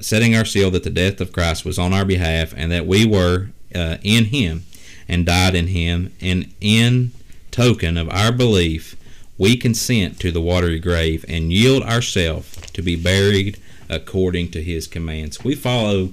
Setting 0.00 0.34
our 0.34 0.44
seal 0.44 0.70
that 0.72 0.84
the 0.84 0.90
death 0.90 1.20
of 1.20 1.32
Christ 1.32 1.64
was 1.64 1.78
on 1.78 1.92
our 1.92 2.04
behalf, 2.04 2.52
and 2.56 2.72
that 2.72 2.86
we 2.86 3.06
were 3.06 3.50
in 3.72 4.26
Him 4.26 4.64
and 5.10 5.26
died 5.26 5.56
in 5.56 5.66
him, 5.66 6.12
and 6.20 6.54
in 6.60 7.10
token 7.50 7.96
of 7.96 8.08
our 8.10 8.30
belief, 8.30 8.96
we 9.36 9.56
consent 9.56 10.20
to 10.20 10.30
the 10.30 10.40
watery 10.40 10.78
grave 10.78 11.24
and 11.28 11.52
yield 11.52 11.82
ourselves 11.82 12.56
to 12.70 12.80
be 12.80 12.94
buried 12.94 13.58
according 13.88 14.52
to 14.52 14.62
his 14.62 14.86
commands. 14.86 15.42
We 15.42 15.56
follow 15.56 16.12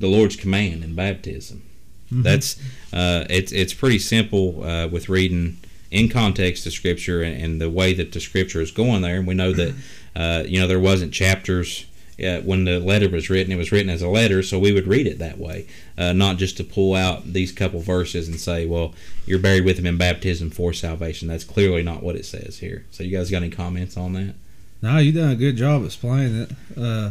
the 0.00 0.06
Lord's 0.06 0.34
command 0.34 0.82
in 0.82 0.94
baptism. 0.94 1.62
Mm-hmm. 2.06 2.22
That's 2.22 2.58
uh, 2.90 3.26
it's 3.28 3.52
it's 3.52 3.74
pretty 3.74 3.98
simple 3.98 4.64
uh, 4.64 4.88
with 4.88 5.10
reading 5.10 5.58
in 5.90 6.08
context 6.08 6.64
the 6.64 6.70
scripture 6.70 7.22
and, 7.22 7.42
and, 7.42 7.60
the 7.60 7.68
way 7.68 7.92
that 7.92 8.12
the 8.12 8.20
scripture 8.20 8.62
is 8.62 8.70
going 8.70 9.02
there. 9.02 9.16
And 9.16 9.26
we 9.26 9.34
know 9.34 9.52
that 9.52 9.74
uh, 10.16 10.44
you 10.46 10.58
know 10.58 10.66
there 10.66 10.80
wasn't 10.80 11.12
chapters 11.12 11.84
uh, 12.22 12.40
when 12.40 12.64
the 12.64 12.80
letter 12.80 13.08
was 13.08 13.30
written, 13.30 13.52
it 13.52 13.56
was 13.56 13.70
written 13.70 13.90
as 13.90 14.02
a 14.02 14.08
letter, 14.08 14.42
so 14.42 14.58
we 14.58 14.72
would 14.72 14.86
read 14.86 15.06
it 15.06 15.18
that 15.18 15.38
way, 15.38 15.66
uh, 15.96 16.12
not 16.12 16.36
just 16.36 16.56
to 16.56 16.64
pull 16.64 16.94
out 16.94 17.32
these 17.32 17.52
couple 17.52 17.80
verses 17.80 18.26
and 18.28 18.40
say, 18.40 18.66
"Well, 18.66 18.94
you're 19.24 19.38
buried 19.38 19.64
with 19.64 19.78
him 19.78 19.86
in 19.86 19.96
baptism 19.96 20.50
for 20.50 20.72
salvation." 20.72 21.28
That's 21.28 21.44
clearly 21.44 21.82
not 21.82 22.02
what 22.02 22.16
it 22.16 22.24
says 22.24 22.58
here. 22.58 22.84
So, 22.90 23.04
you 23.04 23.16
guys 23.16 23.30
got 23.30 23.42
any 23.42 23.50
comments 23.50 23.96
on 23.96 24.14
that? 24.14 24.34
No, 24.82 24.98
you 24.98 25.12
done 25.12 25.30
a 25.30 25.36
good 25.36 25.56
job 25.56 25.84
explaining 25.84 26.42
it. 26.42 26.50
Uh, 26.76 27.10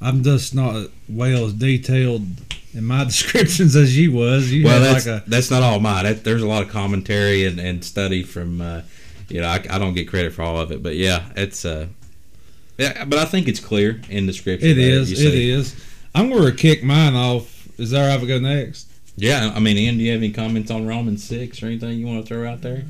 I'm 0.00 0.22
just 0.22 0.54
not 0.54 0.90
well 1.08 1.46
as 1.46 1.52
detailed 1.52 2.26
in 2.72 2.84
my 2.84 3.04
descriptions 3.12 3.76
as 3.76 3.96
you 3.96 4.12
was. 4.12 4.50
You 4.50 4.64
well, 4.64 4.80
that's, 4.80 5.06
like 5.06 5.22
a, 5.22 5.28
that's 5.28 5.50
not 5.50 5.62
all 5.62 5.80
mine. 5.80 6.04
That, 6.04 6.24
there's 6.24 6.42
a 6.42 6.46
lot 6.46 6.62
of 6.62 6.70
commentary 6.70 7.44
and, 7.44 7.60
and 7.60 7.84
study 7.84 8.22
from. 8.22 8.60
Uh, 8.60 8.82
you 9.28 9.40
know, 9.40 9.46
I, 9.46 9.64
I, 9.70 9.78
don't 9.78 9.94
get 9.94 10.08
credit 10.08 10.32
for 10.32 10.42
all 10.42 10.58
of 10.58 10.72
it, 10.72 10.82
but 10.82 10.96
yeah, 10.96 11.22
it's 11.36 11.64
uh, 11.64 11.86
yeah, 12.80 13.04
but 13.04 13.18
I 13.18 13.24
think 13.24 13.48
it's 13.48 13.60
clear 13.60 14.00
in 14.08 14.26
the 14.26 14.32
scripture. 14.32 14.66
It 14.66 14.78
is. 14.78 15.12
It 15.12 15.34
is. 15.34 15.76
I'm 16.14 16.30
going 16.30 16.44
to 16.44 16.56
kick 16.56 16.82
mine 16.82 17.14
off. 17.14 17.68
Is 17.78 17.90
there 17.90 18.10
ever 18.10 18.26
go 18.26 18.38
next? 18.38 18.88
Yeah, 19.16 19.52
I 19.54 19.60
mean, 19.60 19.76
Ian, 19.76 19.98
do 19.98 20.04
you 20.04 20.12
have 20.12 20.20
any 20.20 20.32
comments 20.32 20.70
on 20.70 20.86
Romans 20.86 21.22
six 21.22 21.62
or 21.62 21.66
anything 21.66 21.98
you 21.98 22.06
want 22.06 22.26
to 22.26 22.26
throw 22.26 22.48
out 22.48 22.62
there? 22.62 22.84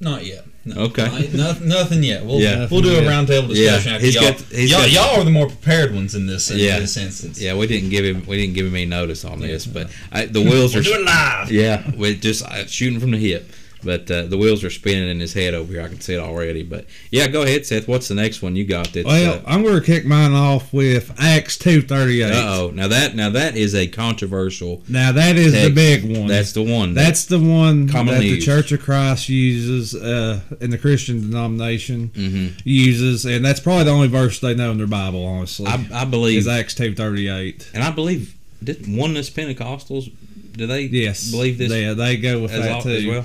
Not 0.00 0.24
yet. 0.24 0.44
No. 0.64 0.84
Okay. 0.84 1.30
Not, 1.34 1.60
nothing 1.60 2.02
yet. 2.02 2.24
We'll 2.24 2.40
yeah. 2.40 2.66
we'll 2.70 2.80
do 2.80 2.96
a 2.96 3.02
roundtable 3.02 3.48
discussion. 3.48 3.92
Yeah. 3.92 3.98
He's 3.98 4.14
y'all, 4.14 4.24
got, 4.24 4.40
he's 4.40 4.70
y'all, 4.70 4.80
got, 4.80 4.92
y'all 4.92 5.20
are 5.20 5.24
the 5.24 5.30
more 5.30 5.46
prepared 5.46 5.94
ones 5.94 6.14
in 6.14 6.26
this 6.26 6.50
in 6.50 6.58
yeah. 6.58 6.78
this 6.78 6.96
instance. 6.96 7.40
Yeah, 7.40 7.54
we 7.54 7.66
didn't 7.66 7.90
give 7.90 8.04
him 8.04 8.24
we 8.26 8.36
didn't 8.36 8.54
give 8.54 8.66
him 8.66 8.74
any 8.74 8.86
notice 8.86 9.24
on 9.24 9.40
this, 9.40 9.66
but 9.66 9.90
I, 10.10 10.26
the 10.26 10.40
wheels 10.40 10.74
we'll 10.74 10.82
are 10.82 10.84
doing 10.84 11.00
it 11.00 11.06
live. 11.06 11.52
Yeah, 11.52 11.90
we're 11.96 12.14
just 12.14 12.44
uh, 12.44 12.66
shooting 12.66 12.98
from 12.98 13.10
the 13.10 13.18
hip. 13.18 13.50
But 13.84 14.10
uh, 14.10 14.22
the 14.24 14.38
wheels 14.38 14.64
are 14.64 14.70
spinning 14.70 15.08
in 15.08 15.20
his 15.20 15.34
head 15.34 15.54
over 15.54 15.72
here. 15.72 15.82
I 15.82 15.88
can 15.88 16.00
see 16.00 16.14
it 16.14 16.20
already. 16.20 16.62
But 16.62 16.86
yeah, 17.10 17.28
go 17.28 17.42
ahead, 17.42 17.66
Seth. 17.66 17.86
What's 17.86 18.08
the 18.08 18.14
next 18.14 18.42
one 18.42 18.56
you 18.56 18.64
got? 18.64 18.92
That's, 18.92 19.06
well, 19.06 19.34
uh, 19.34 19.42
I'm 19.46 19.62
going 19.62 19.78
to 19.78 19.84
kick 19.84 20.04
mine 20.04 20.32
off 20.32 20.72
with 20.72 21.14
Acts 21.18 21.58
two 21.58 21.82
thirty 21.82 22.22
eight. 22.22 22.32
Oh, 22.34 22.70
now 22.72 22.88
that 22.88 23.14
now 23.14 23.30
that 23.30 23.56
is 23.56 23.74
a 23.74 23.86
controversial. 23.86 24.82
Now 24.88 25.12
that 25.12 25.36
is 25.36 25.52
text. 25.52 25.68
the 25.68 25.74
big 25.74 26.16
one. 26.16 26.26
That's 26.26 26.52
the 26.52 26.62
one. 26.62 26.94
That's 26.94 27.26
the 27.26 27.38
one 27.38 27.86
that 27.86 28.06
the 28.06 28.24
used. 28.24 28.46
Church 28.46 28.72
of 28.72 28.80
Christ 28.80 29.28
uses 29.28 29.94
uh, 29.94 30.40
in 30.60 30.70
the 30.70 30.78
Christian 30.78 31.20
denomination 31.20 32.08
mm-hmm. 32.08 32.58
uses, 32.64 33.24
and 33.26 33.44
that's 33.44 33.60
probably 33.60 33.84
the 33.84 33.90
only 33.90 34.08
verse 34.08 34.40
they 34.40 34.54
know 34.54 34.70
in 34.70 34.78
their 34.78 34.86
Bible. 34.86 35.24
Honestly, 35.24 35.66
I, 35.66 35.86
I 35.92 36.04
believe 36.04 36.38
is 36.38 36.48
Acts 36.48 36.74
two 36.74 36.94
thirty 36.94 37.28
eight, 37.28 37.70
and 37.74 37.82
I 37.82 37.90
believe 37.90 38.34
did 38.62 38.86
oneness 38.88 39.28
Pentecostals 39.30 40.10
do 40.52 40.66
they 40.66 40.82
yes 40.82 41.30
believe 41.30 41.58
this? 41.58 41.72
Yeah, 41.72 41.94
they 41.94 42.16
go 42.16 42.42
with 42.42 42.52
that 42.52 42.82
too. 42.82 42.90
As 42.90 43.06
well. 43.06 43.24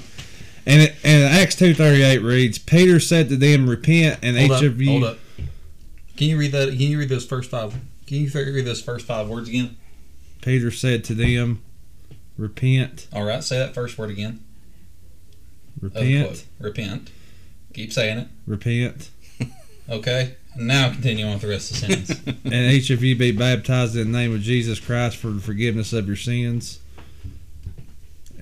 And, 0.69 0.83
it, 0.83 0.95
and 1.03 1.23
Acts 1.23 1.55
two 1.55 1.73
thirty 1.73 2.03
eight 2.03 2.19
reads, 2.19 2.59
Peter 2.59 2.99
said 2.99 3.29
to 3.29 3.35
them, 3.35 3.67
"Repent, 3.67 4.19
and 4.21 4.37
hold 4.37 4.51
each 4.51 4.57
up, 4.57 4.63
of 4.63 4.79
you." 4.79 4.91
Hold 4.91 5.03
up. 5.03 5.17
Can 6.15 6.27
you 6.27 6.37
read 6.37 6.51
that? 6.51 6.69
Can 6.69 6.77
you 6.77 6.99
read 6.99 7.09
those 7.09 7.25
first 7.25 7.49
five? 7.49 7.73
Can 8.05 8.17
you 8.17 8.29
read 8.31 8.65
those 8.65 8.81
first 8.81 9.07
five 9.07 9.27
words 9.27 9.49
again? 9.49 9.77
Peter 10.41 10.69
said 10.69 11.03
to 11.05 11.15
them, 11.15 11.63
"Repent." 12.37 13.07
All 13.11 13.23
right, 13.23 13.43
say 13.43 13.57
that 13.57 13.73
first 13.73 13.97
word 13.97 14.11
again. 14.11 14.43
Repent. 15.81 16.45
Repent. 16.59 17.11
Keep 17.73 17.91
saying 17.91 18.19
it. 18.19 18.27
Repent. 18.45 19.09
okay. 19.89 20.35
Now 20.55 20.91
continue 20.91 21.25
on 21.25 21.33
with 21.33 21.41
the 21.41 21.47
rest 21.47 21.71
of 21.71 21.79
the 21.79 21.87
sentence. 21.87 22.37
and 22.43 22.53
each 22.53 22.91
of 22.91 23.03
you 23.03 23.15
be 23.15 23.31
baptized 23.31 23.95
in 23.95 24.11
the 24.11 24.17
name 24.17 24.35
of 24.35 24.41
Jesus 24.41 24.79
Christ 24.79 25.17
for 25.17 25.29
the 25.29 25.41
forgiveness 25.41 25.93
of 25.93 26.05
your 26.05 26.15
sins 26.15 26.79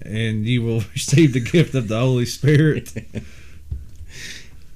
and 0.01 0.45
you 0.45 0.61
will 0.61 0.81
receive 0.93 1.33
the 1.33 1.39
gift 1.39 1.75
of 1.75 1.87
the 1.87 1.99
Holy 1.99 2.25
Spirit. 2.25 2.93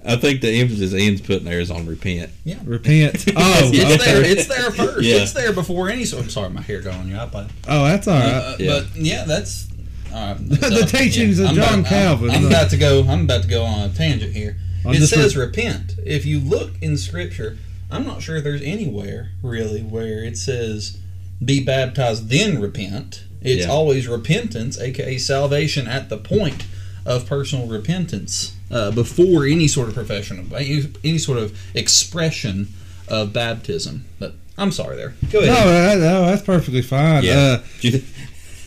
I 0.04 0.16
think 0.16 0.42
the 0.42 0.60
emphasis 0.60 0.94
Ian's 0.94 1.22
putting 1.22 1.44
there 1.44 1.60
is 1.60 1.70
on 1.70 1.86
repent. 1.86 2.32
Yeah, 2.44 2.60
repent. 2.64 3.26
Oh, 3.36 3.70
it's, 3.72 4.02
okay. 4.02 4.12
there. 4.12 4.24
It's 4.24 4.48
there 4.48 4.72
first. 4.72 5.04
Yeah. 5.04 5.18
It's 5.18 5.34
there 5.34 5.54
before 5.54 5.90
any. 5.90 6.06
So 6.06 6.18
I'm 6.18 6.30
sorry, 6.30 6.50
my 6.50 6.62
hair 6.62 6.82
got 6.82 6.96
on 6.96 7.08
your 7.08 7.20
iPod. 7.20 7.52
Oh, 7.68 7.84
that's 7.86 8.08
all 8.08 8.16
right. 8.16 8.34
Uh, 8.34 8.56
yeah. 8.60 8.72
But 8.72 8.96
yeah, 8.96 9.26
that's 9.26 9.68
all 10.14 10.34
right. 10.34 10.38
the 10.38 10.88
teachings 10.88 11.40
yeah. 11.40 11.50
of 11.50 11.56
John 11.56 11.80
about, 11.80 11.90
Calvin. 11.90 12.30
I'm, 12.32 12.38
I'm, 12.38 12.46
about 12.48 12.70
to 12.72 12.78
go. 12.78 13.06
I'm 13.08 13.22
about 13.26 13.44
to 13.44 13.48
go 13.48 13.64
on 13.64 13.90
a 13.90 13.94
tangent 13.94 14.34
here. 14.34 14.58
I'm 14.86 14.96
it 14.96 15.08
says 15.08 15.38
re- 15.38 15.46
repent. 15.46 15.96
If 16.04 16.26
you 16.26 16.40
look 16.40 16.72
in 16.82 16.98
Scripture, 16.98 17.58
I'm 17.92 18.06
not 18.06 18.22
sure 18.22 18.42
there's 18.42 18.64
anywhere 18.64 19.32
really 19.44 19.82
where 19.82 20.24
it 20.24 20.38
says 20.38 21.00
be 21.44 21.64
baptized 21.64 22.30
then 22.30 22.60
repent. 22.60 23.24
It's 23.42 23.66
yeah. 23.66 23.72
always 23.72 24.08
repentance, 24.08 24.80
aka 24.80 25.18
salvation, 25.18 25.88
at 25.88 26.10
the 26.10 26.18
point 26.18 26.66
of 27.06 27.26
personal 27.26 27.68
repentance 27.68 28.56
uh, 28.70 28.92
before 28.92 29.46
any 29.46 29.68
sort 29.68 29.88
of 29.88 29.96
profession 29.96 30.52
any, 30.56 30.84
any 31.04 31.18
sort 31.18 31.40
of 31.40 31.60
expression 31.76 32.68
of 33.08 33.34
baptism. 33.34 34.06
But 34.20 34.34
I'm 34.58 34.72
sorry 34.72 34.96
there. 34.96 35.16
Go 35.32 35.40
ahead. 35.40 36.00
No, 36.00 36.22
no 36.22 36.26
that's 36.28 36.44
perfectly 36.44 36.82
fine. 36.82 37.24
Yeah. 37.24 37.60
Uh, 37.60 37.64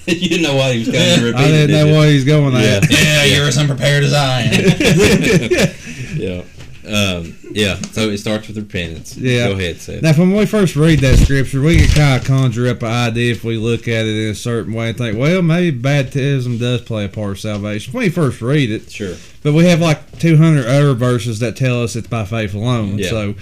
you 0.07 0.29
didn't 0.29 0.43
know 0.43 0.57
why 0.57 0.73
he 0.73 0.81
was 0.81 0.89
going 0.89 1.19
to 1.19 1.25
repeat. 1.27 1.41
I 1.41 1.49
didn't 1.49 1.71
know 1.71 1.97
why 1.97 2.09
he's 2.09 2.25
going 2.25 2.53
there. 2.53 2.81
Yeah, 2.91 2.99
yeah, 2.99 3.25
you're 3.25 3.47
as 3.47 3.57
unprepared 3.57 4.05
as 4.05 4.13
I 4.13 4.41
am. 4.43 4.53
yeah. 6.17 6.45
Um, 6.87 7.37
yeah, 7.51 7.77
so 7.77 8.11
it 8.11 8.19
starts 8.19 8.49
with 8.49 8.59
repentance. 8.59 9.17
Yeah. 9.17 9.49
Go 9.49 9.55
ahead, 9.55 9.81
Seth. 9.81 10.03
Now, 10.03 10.13
when 10.13 10.37
we 10.37 10.45
first 10.45 10.77
read 10.77 11.01
that 11.01 11.19
scripture, 11.19 11.63
we 11.63 11.79
can 11.79 11.89
kind 11.89 12.21
of 12.21 12.27
conjure 12.27 12.69
up 12.69 12.83
an 12.83 12.89
idea 12.89 13.33
if 13.33 13.43
we 13.43 13.57
look 13.57 13.89
at 13.89 14.05
it 14.05 14.25
in 14.25 14.31
a 14.31 14.35
certain 14.35 14.75
way 14.75 14.91
and 14.91 14.99
think, 14.99 15.19
well, 15.19 15.41
maybe 15.41 15.77
baptism 15.77 16.59
does 16.59 16.83
play 16.83 17.07
a 17.07 17.09
part 17.09 17.33
of 17.33 17.41
salvation. 17.41 17.93
When 17.93 18.05
we 18.05 18.11
first 18.11 18.43
read 18.43 18.71
it. 18.71 18.91
Sure. 18.91 19.17
But 19.43 19.55
we 19.55 19.65
have 19.67 19.81
like 19.81 20.19
200 20.19 20.67
other 20.67 20.95
verses 20.95 21.39
that 21.41 21.57
tell 21.57 21.83
us 21.83 21.97
it's 21.97 22.09
by 22.09 22.25
faith 22.25 22.55
alone. 22.55 22.99
Yeah. 22.99 23.09
So, 23.09 23.35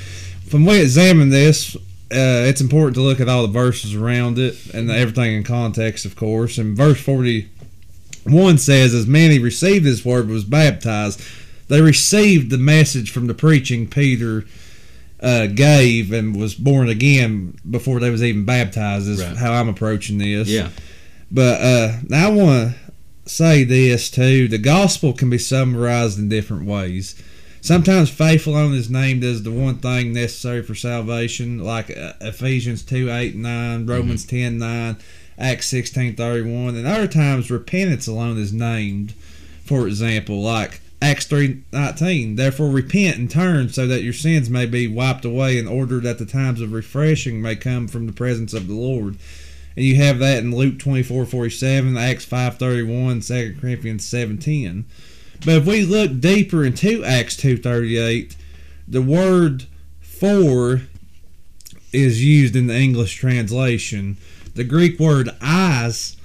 when 0.51 0.65
we 0.65 0.81
examine 0.81 1.31
this, 1.31 1.77
uh, 2.13 2.45
it's 2.47 2.61
important 2.61 2.95
to 2.95 3.01
look 3.01 3.21
at 3.21 3.29
all 3.29 3.43
the 3.43 3.53
verses 3.53 3.95
around 3.95 4.39
it 4.39 4.75
and 4.75 4.91
everything 4.91 5.35
in 5.35 5.45
context, 5.45 6.05
of 6.05 6.15
course. 6.15 6.59
And 6.59 6.77
verse 6.77 7.01
41 7.01 8.59
says, 8.59 8.93
As 8.93 9.07
many 9.07 9.39
received 9.39 9.85
this 9.87 10.05
word 10.05 10.29
was 10.29 10.45
baptized, 10.45 11.23
they 11.73 11.81
received 11.81 12.51
the 12.51 12.59
message 12.59 13.11
from 13.11 13.29
the 13.29 13.33
preaching 13.35 13.87
Peter 13.87 14.45
uh, 15.21 15.47
gave 15.47 16.13
and 16.13 16.37
was 16.37 16.55
born 16.55 16.87
again 16.87 17.59
before 17.69 17.99
they 17.99 18.11
was 18.11 18.23
even 18.23 18.45
baptized. 18.45 19.09
Is 19.09 19.25
right. 19.25 19.35
how 19.35 19.55
I'm 19.55 19.71
approaching 19.71 20.19
this. 20.19 20.49
Yeah. 20.49 20.69
But 21.31 21.63
uh, 21.63 21.97
now 22.11 22.27
I 22.27 22.31
want 22.31 22.75
to 22.75 22.93
say 23.31 23.65
this 23.65 24.11
too: 24.11 24.49
the 24.49 24.59
gospel 24.59 25.15
can 25.15 25.31
be 25.31 25.39
summarized 25.39 26.19
in 26.19 26.29
different 26.29 26.67
ways. 26.67 27.15
Sometimes 27.63 28.11
faith 28.11 28.47
alone 28.47 28.75
is 28.75 28.91
named 28.91 29.25
as 29.25 29.43
the 29.43 29.51
one 29.51 29.79
thing 29.79 30.13
necessary 30.13 30.63
for 30.63 30.75
salvation, 30.75 31.59
like 31.59 31.91
uh, 31.97 32.13
Ephesians 32.21 32.83
2 32.83 33.09
8 33.09 33.35
9, 33.35 33.87
Romans 33.87 34.27
mm-hmm. 34.27 34.37
10 34.37 34.59
9, 34.59 34.97
Acts 35.39 35.69
sixteen 35.69 36.15
thirty 36.17 36.43
one, 36.43 36.77
and 36.77 36.87
other 36.87 37.09
times 37.09 37.51
repentance 37.51 38.07
alone 38.07 38.37
is 38.37 38.53
named. 38.53 39.15
For 39.65 39.87
example, 39.87 40.43
like 40.43 40.82
Acts 41.03 41.27
three 41.27 41.65
nineteen. 41.73 42.37
Therefore 42.37 42.71
repent 42.71 43.19
and 43.19 43.29
turn 43.29 43.69
so 43.69 43.87
that 43.89 44.05
your 44.05 44.13
sins 44.13 44.49
may 44.49 44.67
be 44.67 44.87
wiped 44.87 45.25
away 45.25 45.59
in 45.59 45.67
order 45.67 45.99
that 46.01 46.19
the 46.19 46.25
times 46.25 46.61
of 46.61 46.73
refreshing 46.73 47.43
may 47.43 47.57
come 47.57 47.89
from 47.89 48.07
the 48.07 48.13
presence 48.13 48.55
of 48.55 48.69
the 48.69 48.75
Lord. 48.75 49.19
And 49.75 49.85
you 49.85 49.97
have 49.97 50.21
that 50.21 50.39
in 50.39 50.55
Luke 50.55 50.79
twenty 50.79 51.03
four 51.03 51.27
forty 51.27 51.51
seven, 51.51 51.97
Acts 51.97 52.25
five 52.25 52.57
thirty 52.57 52.85
one, 52.85 53.21
Second 53.21 53.61
Corinthians 53.61 54.07
seven 54.07 54.39
ten. 54.39 54.85
But 55.45 55.57
if 55.57 55.67
we 55.67 55.83
look 55.85 56.21
deeper 56.21 56.65
into 56.65 57.05
Acts 57.05 57.37
two 57.37 57.57
thirty 57.57 57.99
eight, 57.99 58.37
the 58.87 59.03
word 59.03 59.65
for 60.01 60.83
is 61.93 62.25
used 62.25 62.55
in 62.55 62.69
the 62.69 62.77
English 62.77 63.17
translation. 63.17 64.19
The 64.55 64.65
Greek 64.65 65.01
word 65.01 65.31
"eis," 65.41 66.17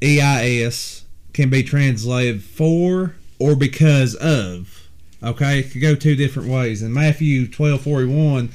E 0.00 0.20
I 0.20 0.46
S, 0.46 1.04
can 1.32 1.50
be 1.50 1.62
translated 1.62 2.42
for 2.42 3.16
or 3.42 3.56
because 3.56 4.14
of. 4.14 4.88
Okay, 5.22 5.60
it 5.60 5.70
could 5.70 5.80
go 5.80 5.94
two 5.94 6.16
different 6.16 6.48
ways. 6.48 6.82
In 6.82 6.92
Matthew 6.92 7.46
twelve 7.48 7.82
forty 7.82 8.06
one, 8.06 8.50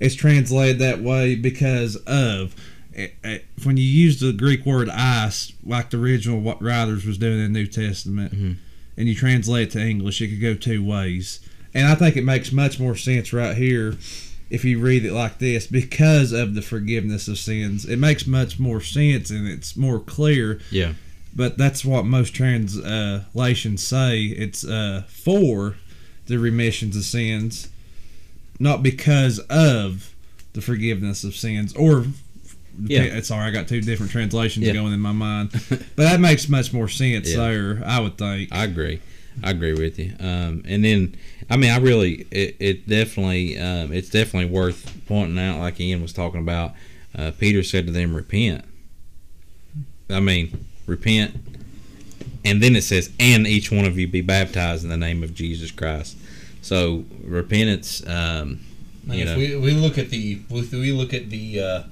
it's 0.00 0.14
translated 0.14 0.78
that 0.80 1.02
way 1.02 1.34
because 1.34 1.96
of. 2.06 2.54
It- 2.92 3.14
it- 3.24 3.44
When 3.62 3.76
you 3.76 3.84
use 3.84 4.20
the 4.20 4.32
Greek 4.32 4.64
word 4.64 4.88
"eis," 4.88 5.52
like 5.64 5.90
the 5.90 5.98
original 5.98 6.40
what 6.40 6.62
writers 6.62 7.04
was 7.04 7.18
doing 7.18 7.40
in 7.40 7.52
the 7.52 7.58
New 7.60 7.66
Testament, 7.66 8.34
mm-hmm. 8.34 8.52
and 8.96 9.08
you 9.08 9.14
translate 9.14 9.68
it 9.68 9.70
to 9.72 9.80
English, 9.86 10.20
it 10.22 10.28
could 10.28 10.40
go 10.40 10.54
two 10.54 10.82
ways. 10.82 11.40
And 11.74 11.86
I 11.86 11.94
think 11.94 12.16
it 12.16 12.24
makes 12.24 12.52
much 12.52 12.80
more 12.80 12.96
sense 12.96 13.32
right 13.34 13.54
here 13.56 13.96
if 14.48 14.64
you 14.64 14.78
read 14.78 15.04
it 15.04 15.12
like 15.12 15.38
this 15.38 15.66
because 15.66 16.32
of 16.32 16.54
the 16.54 16.62
forgiveness 16.62 17.28
of 17.28 17.36
sins. 17.36 17.84
It 17.84 17.98
makes 17.98 18.26
much 18.26 18.58
more 18.58 18.80
sense 18.80 19.28
and 19.30 19.46
it's 19.46 19.76
more 19.76 19.98
clear. 20.00 20.60
Yeah. 20.70 20.92
But 21.36 21.58
that's 21.58 21.84
what 21.84 22.06
most 22.06 22.34
translations 22.34 23.82
say. 23.82 24.22
It's 24.22 24.64
uh, 24.64 25.02
for 25.06 25.76
the 26.26 26.38
remissions 26.38 26.96
of 26.96 27.04
sins, 27.04 27.68
not 28.58 28.82
because 28.82 29.38
of 29.50 30.14
the 30.54 30.62
forgiveness 30.62 31.24
of 31.24 31.36
sins. 31.36 31.74
Or, 31.74 32.06
Yeah. 32.82 33.20
sorry, 33.20 33.44
I 33.46 33.50
got 33.50 33.68
two 33.68 33.82
different 33.82 34.10
translations 34.12 34.66
Yeah. 34.66 34.72
going 34.72 34.94
in 34.94 35.00
my 35.00 35.12
mind. 35.12 35.50
but 35.68 35.96
that 35.96 36.20
makes 36.20 36.48
much 36.48 36.72
more 36.72 36.88
sense 36.88 37.30
Yeah. 37.30 37.36
there, 37.36 37.82
I 37.84 38.00
would 38.00 38.16
think. 38.16 38.48
I 38.50 38.64
agree. 38.64 39.00
I 39.44 39.50
agree 39.50 39.74
with 39.74 39.98
you. 39.98 40.14
Um, 40.18 40.62
and 40.66 40.82
then, 40.82 41.14
I 41.50 41.58
mean, 41.58 41.70
I 41.70 41.76
really, 41.76 42.26
it, 42.30 42.56
it 42.58 42.88
definitely, 42.88 43.58
um, 43.58 43.92
it's 43.92 44.08
definitely 44.08 44.50
worth 44.50 44.96
pointing 45.06 45.38
out, 45.38 45.58
like 45.60 45.78
Ian 45.78 46.00
was 46.00 46.14
talking 46.14 46.40
about. 46.40 46.72
Uh, 47.14 47.30
Peter 47.38 47.62
said 47.62 47.86
to 47.86 47.92
them, 47.92 48.14
"Repent." 48.14 48.64
I 50.10 50.20
mean, 50.20 50.64
repent, 50.86 51.36
and 52.44 52.62
then 52.62 52.76
it 52.76 52.82
says, 52.82 53.10
"And 53.18 53.46
each 53.46 53.70
one 53.70 53.84
of 53.84 53.98
you 53.98 54.06
be 54.08 54.20
baptized 54.20 54.84
in 54.84 54.90
the 54.90 54.96
name 54.96 55.22
of 55.22 55.34
Jesus 55.34 55.70
Christ." 55.70 56.16
So 56.62 57.04
repentance. 57.22 58.06
Um, 58.06 58.60
Like 59.06 59.18
if 59.20 59.26
know, 59.26 59.36
we, 59.36 59.56
we 59.56 59.72
look 59.72 59.98
at 59.98 60.10
the 60.10 60.40
we 60.50 60.92
look 60.92 61.14
at 61.14 61.30
the 61.30 61.60
uh, 61.60 61.82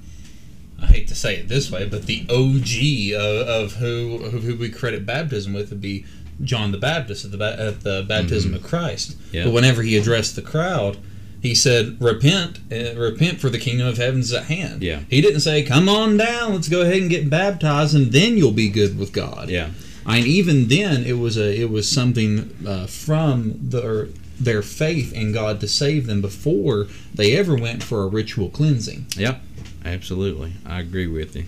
I 0.81 0.85
hate 0.87 1.07
to 1.07 1.15
say 1.15 1.35
it 1.37 1.47
this 1.47 1.71
way, 1.71 1.87
but 1.87 2.03
the 2.05 2.25
OG 2.29 3.13
of, 3.19 3.47
of 3.47 3.73
who 3.73 4.23
of 4.23 4.43
who 4.43 4.55
we 4.55 4.69
credit 4.69 5.05
baptism 5.05 5.53
with 5.53 5.69
would 5.69 5.81
be 5.81 6.05
John 6.43 6.71
the 6.71 6.77
Baptist 6.77 7.23
at 7.25 7.31
the 7.31 7.41
at 7.41 7.81
the 7.81 8.05
baptism 8.07 8.53
of 8.53 8.63
Christ. 8.63 9.11
Mm-hmm. 9.17 9.35
Yeah. 9.35 9.43
But 9.45 9.53
whenever 9.53 9.81
he 9.81 9.97
addressed 9.97 10.35
the 10.35 10.41
crowd, 10.41 10.97
he 11.45 11.53
said, 11.53 11.97
"Repent, 12.01 12.59
uh, 12.71 12.95
repent, 12.95 13.39
for 13.39 13.49
the 13.49 13.59
kingdom 13.59 13.87
of 13.87 13.97
heaven 13.97 14.21
is 14.21 14.33
at 14.33 14.45
hand." 14.45 14.81
Yeah. 14.81 15.01
He 15.09 15.21
didn't 15.21 15.41
say, 15.41 15.61
"Come 15.63 15.87
on 15.87 16.17
down, 16.17 16.53
let's 16.53 16.67
go 16.67 16.81
ahead 16.81 16.97
and 16.97 17.09
get 17.09 17.29
baptized, 17.29 17.93
and 17.95 18.11
then 18.11 18.35
you'll 18.35 18.51
be 18.51 18.69
good 18.69 18.97
with 18.97 19.13
God." 19.13 19.49
yeah, 19.49 19.69
I 20.05 20.19
mean, 20.19 20.27
even 20.27 20.67
then, 20.67 21.03
it 21.03 21.19
was 21.19 21.37
a 21.37 21.61
it 21.61 21.69
was 21.69 21.89
something 21.89 22.55
uh, 22.67 22.87
from 22.87 23.53
their 23.61 24.07
their 24.39 24.63
faith 24.63 25.13
in 25.13 25.31
God 25.31 25.61
to 25.61 25.67
save 25.67 26.07
them 26.07 26.19
before 26.19 26.87
they 27.13 27.37
ever 27.37 27.55
went 27.55 27.83
for 27.83 28.03
a 28.03 28.07
ritual 28.07 28.49
cleansing. 28.49 29.05
yeah, 29.15 29.37
absolutely. 29.85 30.53
I 30.65 30.79
agree 30.79 31.07
with 31.07 31.35
you. 31.35 31.45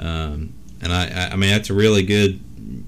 Um, 0.00 0.54
and 0.80 0.92
I, 0.92 1.06
I, 1.06 1.32
I 1.32 1.36
mean, 1.36 1.50
that's 1.50 1.70
a 1.70 1.74
really 1.74 2.02
good 2.02 2.40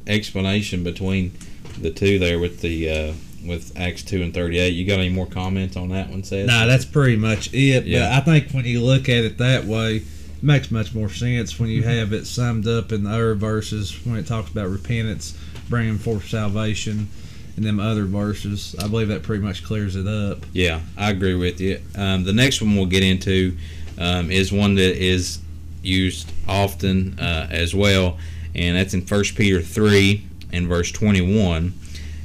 explanation 0.07 0.83
between 0.83 1.33
the 1.79 1.90
two 1.90 2.19
there 2.19 2.38
with 2.38 2.61
the 2.61 2.90
uh, 2.90 3.12
with 3.46 3.78
Acts 3.78 4.02
two 4.02 4.22
and 4.22 4.32
thirty 4.32 4.59
eight. 4.59 4.70
You 4.70 4.87
got 4.87 4.98
any 4.98 5.09
more 5.09 5.26
comments 5.26 5.76
on 5.76 5.88
that 5.90 6.11
one, 6.11 6.24
Seth? 6.24 6.46
Nah, 6.46 6.66
that's 6.66 6.85
pretty 6.85 7.16
much 7.16 7.52
it. 7.52 7.85
Yeah. 7.85 8.09
But 8.09 8.12
I 8.12 8.20
think 8.38 8.52
when 8.52 8.64
you 8.64 8.80
look 8.80 9.09
at 9.09 9.24
it 9.24 9.38
that 9.38 9.64
way, 9.64 9.96
it 9.96 10.42
makes 10.42 10.70
much 10.70 10.94
more 10.94 11.09
sense 11.09 11.59
when 11.59 11.68
you 11.68 11.82
have 11.82 12.12
it 12.12 12.26
summed 12.26 12.66
up 12.66 12.92
in 12.92 13.04
the 13.04 13.11
other 13.11 13.35
verses 13.35 14.04
when 14.04 14.16
it 14.16 14.26
talks 14.26 14.50
about 14.50 14.68
repentance, 14.68 15.38
bringing 15.68 15.98
forth 15.98 16.28
salvation, 16.28 17.09
and 17.56 17.64
them 17.64 17.80
other 17.80 18.04
verses. 18.04 18.76
I 18.78 18.88
believe 18.88 19.09
that 19.09 19.22
pretty 19.22 19.42
much 19.42 19.64
clears 19.64 19.96
it 19.96 20.06
up. 20.06 20.44
Yeah, 20.52 20.80
I 20.96 21.11
agree 21.11 21.35
with 21.35 21.61
you. 21.61 21.80
Um, 21.96 22.24
the 22.24 22.32
next 22.32 22.61
one 22.61 22.76
we'll 22.76 22.87
get 22.87 23.02
into 23.02 23.56
um, 23.98 24.30
is 24.30 24.52
one 24.52 24.74
that 24.76 25.02
is 25.02 25.40
used 25.82 26.30
often 26.48 27.18
uh, 27.18 27.48
as 27.50 27.74
well, 27.74 28.18
and 28.54 28.76
that's 28.76 28.94
in 28.94 29.02
1 29.02 29.24
Peter 29.37 29.62
3 29.62 30.24
and 30.52 30.68
verse 30.68 30.92
21. 30.92 31.72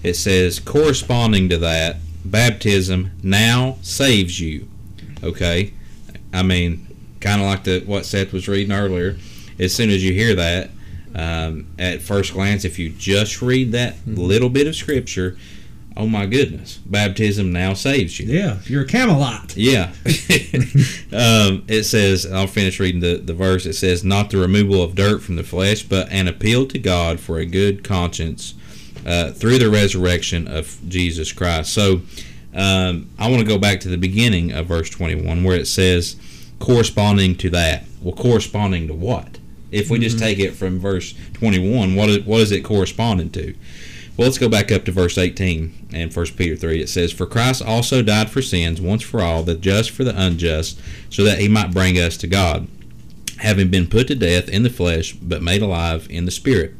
It 0.04 0.16
says, 0.16 0.60
corresponding 0.60 1.50
to 1.50 1.58
that, 1.60 1.98
baptism 2.26 3.12
now 3.24 3.78
saves 3.82 4.40
you. 4.40 4.68
Okay? 5.24 5.74
I 6.34 6.44
mean, 6.44 6.88
kind 7.20 7.42
of 7.42 7.48
like 7.48 7.64
the 7.64 7.82
what 7.86 8.06
Seth 8.06 8.34
was 8.34 8.48
reading 8.48 8.72
earlier. 8.72 9.18
As 9.60 9.74
soon 9.74 9.90
as 9.90 10.04
you 10.04 10.12
hear 10.14 10.36
that, 10.36 10.72
um, 11.14 11.68
at 11.78 12.02
first 12.02 12.34
glance, 12.34 12.66
if 12.66 12.80
you 12.80 12.90
just 12.90 13.42
read 13.42 13.74
that 13.74 13.96
little 14.08 14.50
bit 14.50 14.66
of 14.66 14.76
scripture, 14.76 15.38
oh 15.96 16.08
my 16.08 16.26
goodness, 16.26 16.78
baptism 16.78 17.52
now 17.52 17.74
saves 17.74 18.20
you. 18.20 18.28
Yeah, 18.28 18.60
you're 18.66 18.84
a 18.84 18.88
Campbellite. 18.88 19.54
Yeah. 19.56 19.92
um, 21.14 21.64
it 21.68 21.84
says, 21.84 22.26
I'll 22.32 22.48
finish 22.48 22.80
reading 22.80 23.02
the, 23.02 23.18
the 23.18 23.34
verse. 23.34 23.66
It 23.66 23.74
says, 23.74 24.04
Not 24.04 24.30
the 24.30 24.38
removal 24.38 24.82
of 24.82 24.96
dirt 24.96 25.22
from 25.22 25.36
the 25.36 25.44
flesh, 25.44 25.84
but 25.84 26.10
an 26.10 26.28
appeal 26.28 26.66
to 26.68 26.80
God 26.80 27.20
for 27.20 27.38
a 27.38 27.46
good 27.46 27.84
conscience 27.84 28.56
uh, 29.06 29.32
through 29.32 29.60
the 29.60 29.70
resurrection 29.70 30.48
of 30.48 30.80
Jesus 30.88 31.32
Christ. 31.32 31.74
So 31.74 32.02
um, 32.54 33.10
I 33.18 33.30
want 33.30 33.40
to 33.42 33.48
go 33.48 33.58
back 33.58 33.80
to 33.82 33.90
the 33.90 33.98
beginning 33.98 34.52
of 34.52 34.68
verse 34.68 34.90
21 34.90 35.44
where 35.44 35.58
it 35.58 35.68
says, 35.68 36.16
corresponding 36.60 37.36
to 37.38 37.50
that. 37.52 37.86
Well, 38.02 38.16
corresponding 38.16 38.88
to 38.88 38.94
what? 38.94 39.40
If 39.72 39.90
we 39.90 40.00
just 40.00 40.20
take 40.20 40.38
it 40.40 40.52
from 40.52 40.80
verse 40.80 41.14
21, 41.34 41.96
what 41.96 42.10
is, 42.10 42.26
what 42.26 42.42
is 42.42 42.52
it 42.52 42.62
corresponding 42.62 43.30
to? 43.32 43.56
Well, 44.18 44.28
let's 44.28 44.38
go 44.38 44.50
back 44.50 44.72
up 44.72 44.84
to 44.86 44.92
verse 44.92 45.18
18 45.18 45.88
and 45.94 46.14
1 46.14 46.26
Peter 46.36 46.56
3. 46.56 46.82
It 46.82 46.90
says, 46.90 47.14
For 47.14 47.26
Christ 47.26 47.62
also 47.62 48.02
died 48.02 48.30
for 48.30 48.42
sins 48.42 48.82
once 48.82 49.02
for 49.02 49.22
all, 49.22 49.44
the 49.44 49.56
just 49.56 49.92
for 49.92 50.04
the 50.04 50.20
unjust, 50.20 50.80
so 51.10 51.24
that 51.24 51.40
he 51.40 51.48
might 51.48 51.74
bring 51.74 51.98
us 51.98 52.18
to 52.18 52.28
God, 52.28 52.68
having 53.40 53.70
been 53.70 53.88
put 53.88 54.08
to 54.08 54.16
death 54.16 54.50
in 54.50 54.64
the 54.64 54.70
flesh, 54.70 55.14
but 55.14 55.42
made 55.42 55.62
alive 55.62 56.08
in 56.10 56.26
the 56.26 56.32
Spirit, 56.32 56.76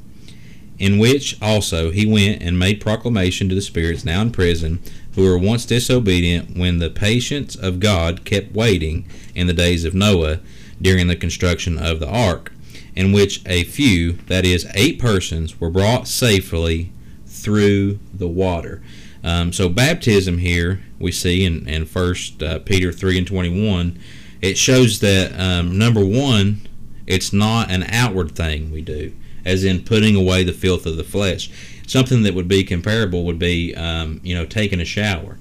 in 0.82 0.98
which 0.98 1.40
also 1.44 1.92
he 1.92 2.08
went 2.08 2.42
and 2.42 2.58
made 2.58 2.82
proclamation 2.82 3.48
to 3.48 3.54
the 3.54 3.62
spirits 3.62 4.04
now 4.04 4.20
in 4.24 4.32
prison, 4.32 4.82
who 5.14 5.24
were 5.24 5.38
once 5.38 5.64
disobedient, 5.64 6.58
when 6.58 6.80
the 6.80 6.90
patience 6.90 7.56
of 7.56 7.80
God 7.80 8.26
kept 8.26 8.56
waiting 8.56 9.06
in 9.36 9.46
the 9.46 9.54
days 9.54 9.86
of 9.86 9.94
Noah 9.94 10.40
during 10.82 11.06
the 11.06 11.16
construction 11.16 11.78
of 11.78 12.00
the 12.00 12.10
ark, 12.10 12.52
in 12.96 13.12
which 13.12 13.44
a 13.46 13.64
few, 13.64 14.14
that 14.26 14.44
is, 14.44 14.66
eight 14.74 14.98
persons, 14.98 15.62
were 15.62 15.70
brought 15.70 16.08
safely 16.08 16.92
through 17.28 18.00
the 18.12 18.28
water. 18.28 18.82
Um, 19.24 19.54
so 19.54 19.70
baptism 19.70 20.40
here 20.40 20.82
we 20.98 21.12
see 21.12 21.46
in, 21.46 21.68
in 21.70 21.86
First 21.86 22.42
uh, 22.42 22.58
Peter 22.58 22.92
three 22.92 23.20
and 23.20 23.28
twenty 23.28 23.70
one, 23.70 24.00
it 24.42 24.58
shows 24.58 25.00
that 25.02 25.40
um, 25.40 25.78
number 25.78 26.04
one, 26.04 26.68
it's 27.06 27.32
not 27.32 27.70
an 27.70 27.84
outward 27.84 28.36
thing 28.36 28.72
we 28.72 28.82
do, 28.82 29.14
as 29.46 29.64
in 29.64 29.84
putting 29.84 30.16
away 30.16 30.44
the 30.44 30.54
filth 30.54 30.86
of 30.86 30.98
the 30.98 31.04
flesh. 31.04 31.50
Something 31.88 32.24
that 32.24 32.34
would 32.34 32.48
be 32.48 32.64
comparable 32.64 33.26
would 33.26 33.40
be, 33.40 33.76
um, 33.76 34.22
you 34.24 34.34
know, 34.36 34.46
taking 34.46 34.80
a 34.80 34.86
shower. 34.86 35.38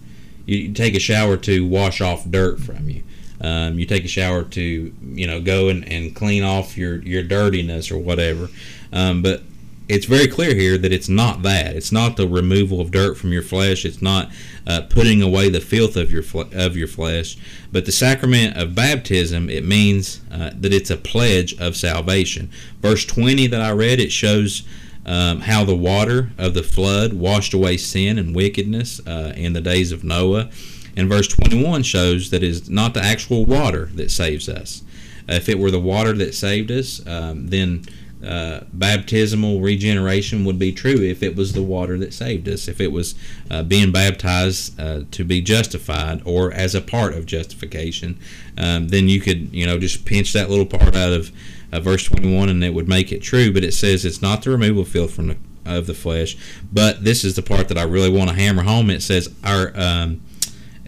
You, 0.46 0.72
take 0.72 0.94
a 0.94 1.00
shower 1.00 1.36
to 1.38 1.66
wash 1.66 2.00
off 2.00 2.28
dirt 2.28 2.60
from 2.60 2.88
you. 2.88 3.02
Um, 3.40 3.78
you 3.78 3.86
take 3.86 4.04
a 4.04 4.08
shower 4.08 4.42
to, 4.42 4.60
you 5.02 5.26
know, 5.26 5.40
go 5.40 5.68
and, 5.68 5.90
and 5.90 6.14
clean 6.14 6.42
off 6.42 6.76
your, 6.76 7.00
your 7.02 7.22
dirtiness 7.22 7.90
or 7.90 7.98
whatever. 7.98 8.48
Um, 8.92 9.22
but 9.22 9.42
it's 9.90 10.06
very 10.06 10.28
clear 10.28 10.54
here 10.54 10.78
that 10.78 10.92
it's 10.92 11.08
not 11.08 11.42
that. 11.42 11.74
It's 11.74 11.90
not 11.90 12.16
the 12.16 12.28
removal 12.28 12.80
of 12.80 12.92
dirt 12.92 13.16
from 13.16 13.32
your 13.32 13.42
flesh. 13.42 13.84
It's 13.84 14.00
not 14.00 14.30
uh, 14.64 14.82
putting 14.82 15.20
away 15.20 15.48
the 15.50 15.60
filth 15.60 15.96
of 15.96 16.12
your 16.12 16.22
of 16.52 16.76
your 16.76 16.86
flesh. 16.86 17.36
But 17.72 17.86
the 17.86 17.92
sacrament 17.92 18.56
of 18.56 18.74
baptism 18.74 19.50
it 19.50 19.64
means 19.64 20.20
uh, 20.30 20.50
that 20.54 20.72
it's 20.72 20.90
a 20.90 20.96
pledge 20.96 21.58
of 21.60 21.76
salvation. 21.76 22.50
Verse 22.80 23.04
twenty 23.04 23.48
that 23.48 23.60
I 23.60 23.72
read 23.72 24.00
it 24.00 24.12
shows. 24.12 24.62
Um, 25.06 25.40
how 25.40 25.64
the 25.64 25.74
water 25.74 26.30
of 26.36 26.52
the 26.52 26.62
flood 26.62 27.14
washed 27.14 27.54
away 27.54 27.78
sin 27.78 28.18
and 28.18 28.36
wickedness 28.36 29.00
uh, 29.06 29.32
in 29.34 29.54
the 29.54 29.60
days 29.62 29.92
of 29.92 30.04
Noah. 30.04 30.50
And 30.94 31.08
verse 31.08 31.26
21 31.26 31.84
shows 31.84 32.28
that 32.30 32.42
it's 32.42 32.68
not 32.68 32.92
the 32.92 33.02
actual 33.02 33.46
water 33.46 33.86
that 33.94 34.10
saves 34.10 34.46
us. 34.46 34.82
if 35.26 35.48
it 35.48 35.58
were 35.58 35.70
the 35.70 35.80
water 35.80 36.12
that 36.12 36.34
saved 36.34 36.70
us, 36.70 37.04
um, 37.06 37.46
then 37.46 37.82
uh, 38.24 38.60
baptismal 38.72 39.60
regeneration 39.60 40.44
would 40.44 40.58
be 40.58 40.72
true 40.72 41.00
if 41.00 41.22
it 41.22 41.36
was 41.36 41.52
the 41.52 41.62
water 41.62 41.98
that 41.98 42.12
saved 42.12 42.48
us, 42.48 42.68
if 42.68 42.80
it 42.80 42.92
was 42.92 43.14
uh, 43.50 43.62
being 43.62 43.90
baptized 43.90 44.78
uh, 44.78 45.02
to 45.10 45.24
be 45.24 45.40
justified 45.40 46.20
or 46.24 46.52
as 46.52 46.74
a 46.74 46.80
part 46.80 47.14
of 47.14 47.24
justification, 47.24 48.18
um, 48.58 48.88
then 48.88 49.08
you 49.08 49.20
could, 49.20 49.54
you 49.54 49.64
know, 49.64 49.78
just 49.78 50.04
pinch 50.04 50.32
that 50.34 50.50
little 50.50 50.66
part 50.66 50.94
out 50.94 51.12
of 51.12 51.32
uh, 51.72 51.80
verse 51.80 52.04
21 52.04 52.48
and 52.48 52.62
it 52.62 52.74
would 52.74 52.88
make 52.88 53.10
it 53.10 53.22
true. 53.22 53.52
But 53.52 53.64
it 53.64 53.72
says 53.72 54.04
it's 54.04 54.20
not 54.20 54.42
the 54.42 54.50
removal 54.50 54.82
of 54.82 55.10
from 55.10 55.28
the, 55.28 55.36
of 55.64 55.86
the 55.86 55.94
flesh. 55.94 56.36
But 56.70 57.04
this 57.04 57.24
is 57.24 57.36
the 57.36 57.42
part 57.42 57.68
that 57.68 57.78
I 57.78 57.84
really 57.84 58.10
want 58.10 58.28
to 58.28 58.36
hammer 58.36 58.64
home. 58.64 58.90
It 58.90 59.02
says, 59.02 59.34
our, 59.42 59.72
um, 59.74 60.20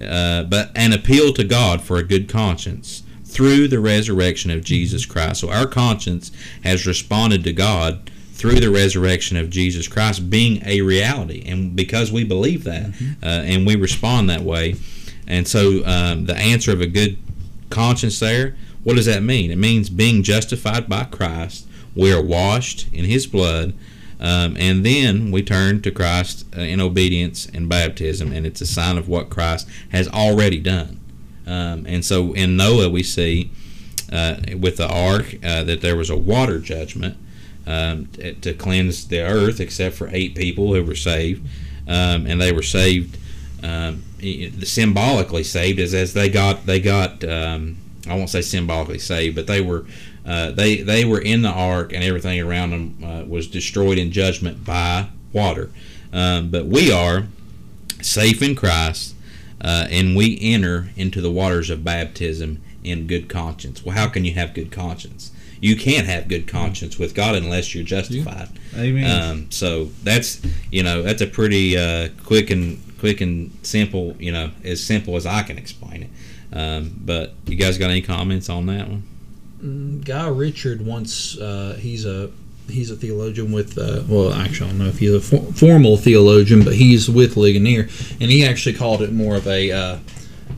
uh, 0.01 0.43
but 0.43 0.71
an 0.75 0.93
appeal 0.93 1.33
to 1.33 1.45
God 1.45 1.81
for 1.81 1.97
a 1.97 2.03
good 2.03 2.29
conscience 2.29 3.05
through 3.33 3.67
the 3.67 3.81
resurrection 3.81 4.51
of 4.51 4.63
Jesus 4.63 5.07
Christ. 5.07 5.41
So 5.41 5.51
our 5.51 5.67
conscience 5.67 6.31
has 6.65 6.87
responded 6.87 7.43
to 7.45 7.53
God 7.53 8.11
through 8.35 8.61
the 8.61 8.71
resurrection 8.71 9.39
of 9.39 9.49
Jesus 9.49 9.89
Christ 9.89 10.29
being 10.29 10.63
a 10.67 10.83
reality, 10.83 11.43
and 11.47 11.75
because 11.75 12.13
we 12.13 12.25
believe 12.25 12.65
that 12.65 12.93
uh, 13.23 13.27
and 13.27 13.67
we 13.67 13.77
respond 13.77 14.29
that 14.29 14.43
way, 14.43 14.75
and 15.27 15.49
so 15.49 15.85
um, 15.87 16.27
the 16.27 16.37
answer 16.37 16.73
of 16.73 16.81
a 16.81 16.87
good 16.87 17.17
conscience 17.71 18.21
there, 18.21 18.55
what 18.85 18.97
does 18.97 19.07
that 19.07 19.23
mean? 19.23 19.51
It 19.51 19.59
means 19.59 19.89
being 19.89 20.23
justified 20.23 20.89
by 20.89 21.05
Christ. 21.05 21.67
We 21.95 22.13
are 22.13 22.23
washed 22.23 22.93
in 22.93 23.05
His 23.05 23.27
blood. 23.27 23.75
Um, 24.21 24.57
and 24.57 24.87
then 24.87 25.33
we 25.33 25.43
turn 25.43 25.83
to 25.83 25.91
Christ 25.91 26.47
uh, 26.57 26.61
in 26.61 26.81
obedience 26.81 27.47
and 27.47 27.69
baptism, 27.69 28.31
and 28.31 28.47
it's 28.47 28.61
a 28.61 28.67
sign 28.67 28.97
of 28.97 29.09
what 29.09 29.31
Christ 29.31 29.69
has 29.91 30.07
already 30.07 30.61
done. 30.61 31.02
Um, 31.53 31.87
and 31.87 32.05
so 32.05 32.33
in 32.33 32.57
Noah, 32.57 32.89
we 32.89 33.03
see 33.03 33.51
uh, 34.11 34.37
with 34.59 34.77
the 34.77 34.89
ark 34.89 35.35
uh, 35.45 35.65
that 35.65 35.81
there 35.81 35.97
was 35.97 36.11
a 36.11 36.17
water 36.17 36.59
judgment 36.59 37.17
um, 37.67 38.07
t- 38.07 38.35
to 38.35 38.55
cleanse 38.55 39.09
the 39.09 39.21
earth, 39.21 39.61
except 39.61 39.97
for 39.97 40.09
eight 40.13 40.35
people 40.35 40.75
who 40.75 40.83
were 40.83 40.95
saved. 40.95 41.47
Um, 41.87 42.27
and 42.27 42.41
they 42.41 42.53
were 42.53 42.63
saved, 42.63 43.19
um, 43.63 44.03
symbolically 44.63 45.43
saved, 45.43 45.81
as, 45.81 45.95
as 45.95 46.15
they 46.15 46.29
got, 46.29 46.65
they 46.65 46.81
got 46.81 47.25
um, 47.25 47.77
I 48.09 48.15
won't 48.15 48.31
say 48.31 48.43
symbolically 48.43 48.99
saved, 48.99 49.37
but 49.37 49.47
they 49.47 49.61
were. 49.61 49.87
Uh, 50.25 50.53
they 50.53 50.77
they 50.77 51.05
were 51.05 51.21
in 51.21 51.43
the 51.43 51.49
ark 51.49 51.93
and 51.93 52.05
everything 52.05 52.41
around 52.41 52.71
them 52.71 53.05
uh, 53.05 53.25
was 53.25 53.49
destroyed 53.49 53.99
in 53.99 54.13
judgment 54.13 54.65
by 54.65 55.09
water, 55.33 55.69
um, 56.13 56.49
but 56.49 56.65
we 56.67 56.93
are 56.93 57.25
safe 58.01 58.41
in 58.41 58.55
Christ, 58.55 59.17
uh, 59.63 59.87
and 59.91 60.17
we 60.17 60.39
enter 60.41 60.91
into 60.97 61.21
the 61.21 61.31
waters 61.31 61.71
of 61.71 61.85
baptism 61.85 62.61
in 62.83 63.07
good 63.07 63.29
conscience. 63.29 63.85
Well, 63.85 63.97
how 63.97 64.09
can 64.09 64.25
you 64.25 64.35
have 64.35 64.55
good 64.55 64.73
conscience? 64.73 65.31
You 65.61 65.77
can't 65.77 66.07
have 66.07 66.27
good 66.27 66.49
conscience 66.49 66.99
with 66.99 67.15
God 67.15 67.37
unless 67.37 67.73
you're 67.73 67.85
justified. 67.85 68.49
Amen. 68.77 69.23
Um, 69.23 69.51
so 69.51 69.85
that's 70.03 70.43
you 70.73 70.83
know 70.83 71.03
that's 71.03 71.23
a 71.23 71.27
pretty 71.27 71.79
uh, 71.79 72.09
quick 72.25 72.51
and 72.51 72.83
quick 72.99 73.21
and 73.21 73.57
simple 73.63 74.17
you 74.19 74.33
know 74.33 74.51
as 74.65 74.83
simple 74.83 75.17
as 75.17 75.25
I 75.25 75.43
can 75.43 75.59
explain 75.59 76.03
it. 76.03 76.11
Um, 76.53 77.01
but 77.05 77.35
you 77.47 77.57
guys 77.57 77.79
got 77.79 77.91
any 77.91 78.03
comments 78.03 78.49
on 78.51 78.67
that 78.67 78.89
one? 78.89 80.03
Guy 80.05 80.27
Richard 80.27 80.85
once 80.85 81.39
uh, 81.39 81.79
he's 81.79 82.05
a 82.05 82.33
he's 82.73 82.91
a 82.91 82.97
theologian 82.97 83.53
with 83.53 83.79
uh, 83.79 84.03
well 84.09 84.33
actually 84.33 84.67
I 84.67 84.71
don't 84.71 84.79
know 84.79 84.87
if 84.87 84.99
he's 84.99 85.15
a 85.15 85.21
for- 85.21 85.53
formal 85.53 85.97
theologian 85.97 86.65
but 86.65 86.75
he's 86.75 87.09
with 87.09 87.37
Ligonier 87.37 87.89
and 88.21 88.31
he 88.31 88.45
actually 88.45 88.75
called 88.75 89.03
it 89.03 89.13
more 89.13 89.37
of 89.37 89.47
a 89.47 89.71
uh, 89.71 89.99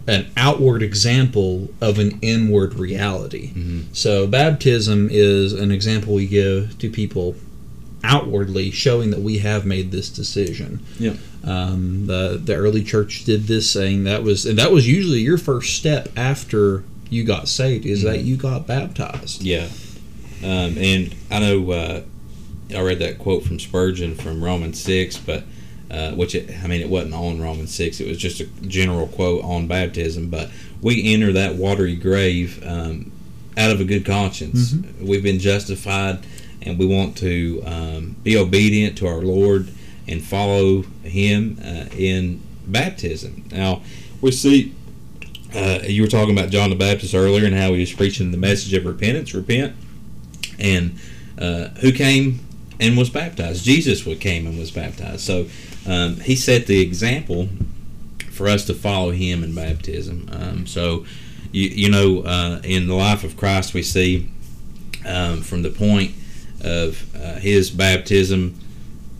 an 0.06 0.30
outward 0.36 0.82
example 0.82 1.68
of 1.80 1.98
an 1.98 2.18
inward 2.20 2.74
reality. 2.74 3.52
So 3.92 4.26
baptism 4.26 5.08
is 5.10 5.52
an 5.54 5.70
example 5.70 6.14
we 6.14 6.26
give 6.26 6.78
to 6.78 6.90
people 6.90 7.36
outwardly, 8.02 8.70
showing 8.70 9.10
that 9.10 9.20
we 9.20 9.38
have 9.38 9.64
made 9.64 9.90
this 9.90 10.10
decision. 10.10 10.84
Yeah. 10.98 11.14
Um, 11.42 12.06
the 12.06 12.40
the 12.42 12.54
early 12.54 12.84
church 12.84 13.24
did 13.24 13.44
this, 13.44 13.70
saying 13.70 14.04
that 14.04 14.22
was 14.22 14.44
and 14.46 14.58
that 14.58 14.72
was 14.72 14.86
usually 14.86 15.20
your 15.20 15.38
first 15.38 15.74
step 15.76 16.08
after 16.16 16.84
you 17.10 17.24
got 17.24 17.48
saved 17.48 17.86
is 17.86 18.02
that 18.02 18.20
you 18.20 18.36
got 18.36 18.66
baptized. 18.66 19.42
Yeah, 19.42 19.68
um, 20.44 20.78
and 20.78 21.14
I 21.30 21.38
know 21.40 21.70
uh, 21.70 22.02
I 22.76 22.80
read 22.82 22.98
that 23.00 23.18
quote 23.18 23.44
from 23.44 23.58
Spurgeon 23.58 24.14
from 24.14 24.42
Romans 24.42 24.80
six, 24.80 25.16
but 25.16 25.44
uh, 25.90 26.12
which 26.12 26.34
it, 26.34 26.50
I 26.62 26.66
mean 26.66 26.80
it 26.80 26.88
wasn't 26.88 27.14
on 27.14 27.40
Romans 27.40 27.74
six; 27.74 28.00
it 28.00 28.08
was 28.08 28.18
just 28.18 28.40
a 28.40 28.46
general 28.66 29.06
quote 29.08 29.42
on 29.44 29.66
baptism. 29.66 30.30
But 30.30 30.50
we 30.82 31.12
enter 31.14 31.32
that 31.32 31.56
watery 31.56 31.96
grave 31.96 32.62
um, 32.66 33.10
out 33.56 33.70
of 33.70 33.80
a 33.80 33.84
good 33.84 34.04
conscience. 34.04 34.74
We've 35.00 35.22
been 35.22 35.38
justified, 35.38 36.26
and 36.62 36.78
we 36.78 36.86
want 36.86 37.16
to 37.18 37.62
um, 37.64 38.16
be 38.22 38.36
obedient 38.36 38.98
to 38.98 39.06
our 39.06 39.22
Lord 39.22 39.68
and 40.06 40.22
follow 40.22 40.82
Him 41.02 41.58
uh, 41.64 41.86
in 41.96 42.42
baptism. 42.66 43.44
Now 43.50 43.82
we 44.20 44.30
see 44.32 44.74
uh, 45.54 45.80
you 45.84 46.02
were 46.02 46.08
talking 46.08 46.36
about 46.36 46.50
John 46.50 46.70
the 46.70 46.76
Baptist 46.76 47.14
earlier 47.14 47.46
and 47.46 47.54
how 47.54 47.72
he 47.72 47.80
was 47.80 47.92
preaching 47.92 48.30
the 48.30 48.36
message 48.36 48.74
of 48.74 48.84
repentance, 48.84 49.34
repent, 49.34 49.76
and 50.58 50.98
uh, 51.38 51.68
who 51.80 51.92
came 51.92 52.40
and 52.80 52.96
was 52.96 53.10
baptized? 53.10 53.64
Jesus 53.64 54.02
came 54.18 54.46
and 54.46 54.58
was 54.58 54.70
baptized. 54.70 55.20
So 55.20 55.46
um, 55.86 56.16
he 56.20 56.36
set 56.36 56.66
the 56.66 56.80
example 56.80 57.48
for 58.30 58.48
us 58.48 58.64
to 58.66 58.74
follow 58.74 59.12
him 59.12 59.44
in 59.44 59.54
baptism. 59.54 60.28
Um, 60.32 60.66
so 60.66 61.04
you, 61.52 61.68
you 61.68 61.90
know, 61.90 62.22
uh, 62.22 62.60
in 62.64 62.88
the 62.88 62.94
life 62.94 63.22
of 63.22 63.36
Christ, 63.36 63.74
we 63.74 63.82
see 63.82 64.28
um, 65.06 65.42
from 65.42 65.62
the 65.62 65.70
point 65.70 66.14
of 66.60 67.14
uh, 67.14 67.36
his 67.36 67.70
baptism. 67.70 68.58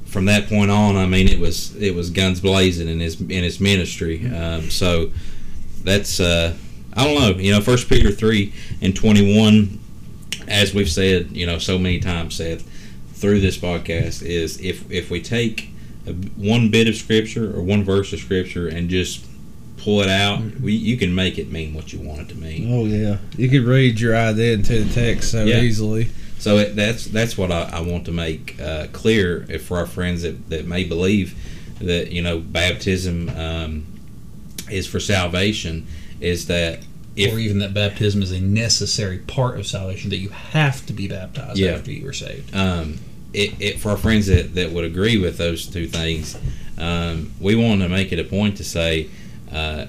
From 0.07 0.27
that 0.27 0.49
point 0.49 0.70
on, 0.70 0.97
I 0.97 1.07
mean, 1.07 1.27
it 1.27 1.40
was 1.40 1.75
it 1.77 1.94
was 1.94 2.11
guns 2.11 2.40
blazing 2.40 2.88
in 2.88 3.01
his 3.01 3.20
in 3.20 3.42
his 3.42 3.61
ministry. 3.61 4.27
Um, 4.33 4.70
so 4.70 5.11
that's 5.83 6.20
uh, 6.20 6.55
I 6.97 7.05
don't 7.05 7.20
know. 7.20 7.42
You 7.42 7.53
know, 7.53 7.61
First 7.61 7.88
Peter 7.88 8.11
three 8.12 8.53
and 8.81 8.94
twenty 8.94 9.37
one, 9.37 9.81
as 10.49 10.75
we've 10.75 10.91
said, 10.91 11.31
you 11.33 11.47
know, 11.47 11.59
so 11.59 11.79
many 11.79 11.99
times 12.01 12.37
Seth, 12.37 12.63
through 13.15 13.41
this 13.41 13.57
podcast 13.57 14.23
is 14.23 14.61
if 14.61 14.91
if 14.91 15.11
we 15.11 15.23
take 15.23 15.71
a, 16.07 16.13
one 16.13 16.71
bit 16.71 16.89
of 16.89 16.97
scripture 16.97 17.57
or 17.57 17.63
one 17.63 17.85
verse 17.85 18.13
of 18.13 18.19
scripture 18.21 18.69
and 18.69 18.89
just 18.91 19.25
pull 19.79 20.01
it 20.01 20.09
out, 20.09 20.41
we, 20.61 20.73
you 20.73 20.97
can 20.97 21.15
make 21.15 21.39
it 21.39 21.51
mean 21.51 21.75
what 21.75 21.93
you 21.93 21.99
want 22.01 22.21
it 22.23 22.29
to 22.31 22.35
mean. 22.37 22.73
Oh 22.73 22.85
yeah, 22.85 23.19
you 23.37 23.49
could 23.49 23.63
read 23.65 24.01
your 24.01 24.17
idea 24.17 24.55
into 24.55 24.83
the 24.85 24.93
text 24.93 25.31
so 25.31 25.45
Yeah. 25.45 25.61
easily. 25.61 26.09
So 26.39 26.59
it, 26.59 26.77
that's 26.77 27.07
that's 27.07 27.39
what 27.39 27.51
I, 27.51 27.63
I 27.73 27.81
want 27.81 28.05
to 28.07 28.13
make 28.13 28.61
uh, 28.61 28.89
clear 28.93 29.47
if 29.49 29.65
for 29.67 29.79
our 29.79 29.87
friends 29.87 30.23
that, 30.23 30.51
that 30.51 30.67
may 30.67 30.85
believe 30.85 31.35
that 31.81 32.13
you 32.13 32.23
know 32.23 32.39
baptism 32.39 33.31
um, 33.31 33.87
is 34.71 34.87
for 34.87 35.01
salvation 35.01 35.87
is 36.21 36.47
that 36.47 36.81
if 37.16 37.33
or 37.33 37.38
even 37.38 37.59
that 37.61 37.72
baptism 37.74 38.22
is 38.22 38.33
a 38.33 38.40
necessary 38.40 39.18
part 39.18 39.59
of 39.59 39.66
salvation 39.66 40.11
that 40.11 40.16
you 40.18 40.31
have 40.31 40.85
to 40.87 40.92
be 40.92 41.07
baptized 41.09 41.59
Yeah. 41.59 41.72
after 41.72 41.92
you 41.92 42.05
were 42.05 42.12
saved. 42.12 42.55
um, 42.55 42.98
it, 43.33 43.53
it, 43.61 43.81
for 43.81 43.90
our 43.90 43.96
friends 43.96 44.27
that, 44.27 44.55
that 44.55 44.70
would 44.70 44.85
agree 44.85 45.16
with 45.18 45.38
those 45.38 45.66
two 45.66 45.87
things, 45.88 46.37
um, 46.79 47.33
we 47.40 47.55
want 47.57 47.81
to 47.83 47.88
make 47.88 48.12
it 48.12 48.18
a 48.20 48.24
point 48.24 48.57
to 48.59 48.64
say, 48.64 49.09
uh, 49.53 49.87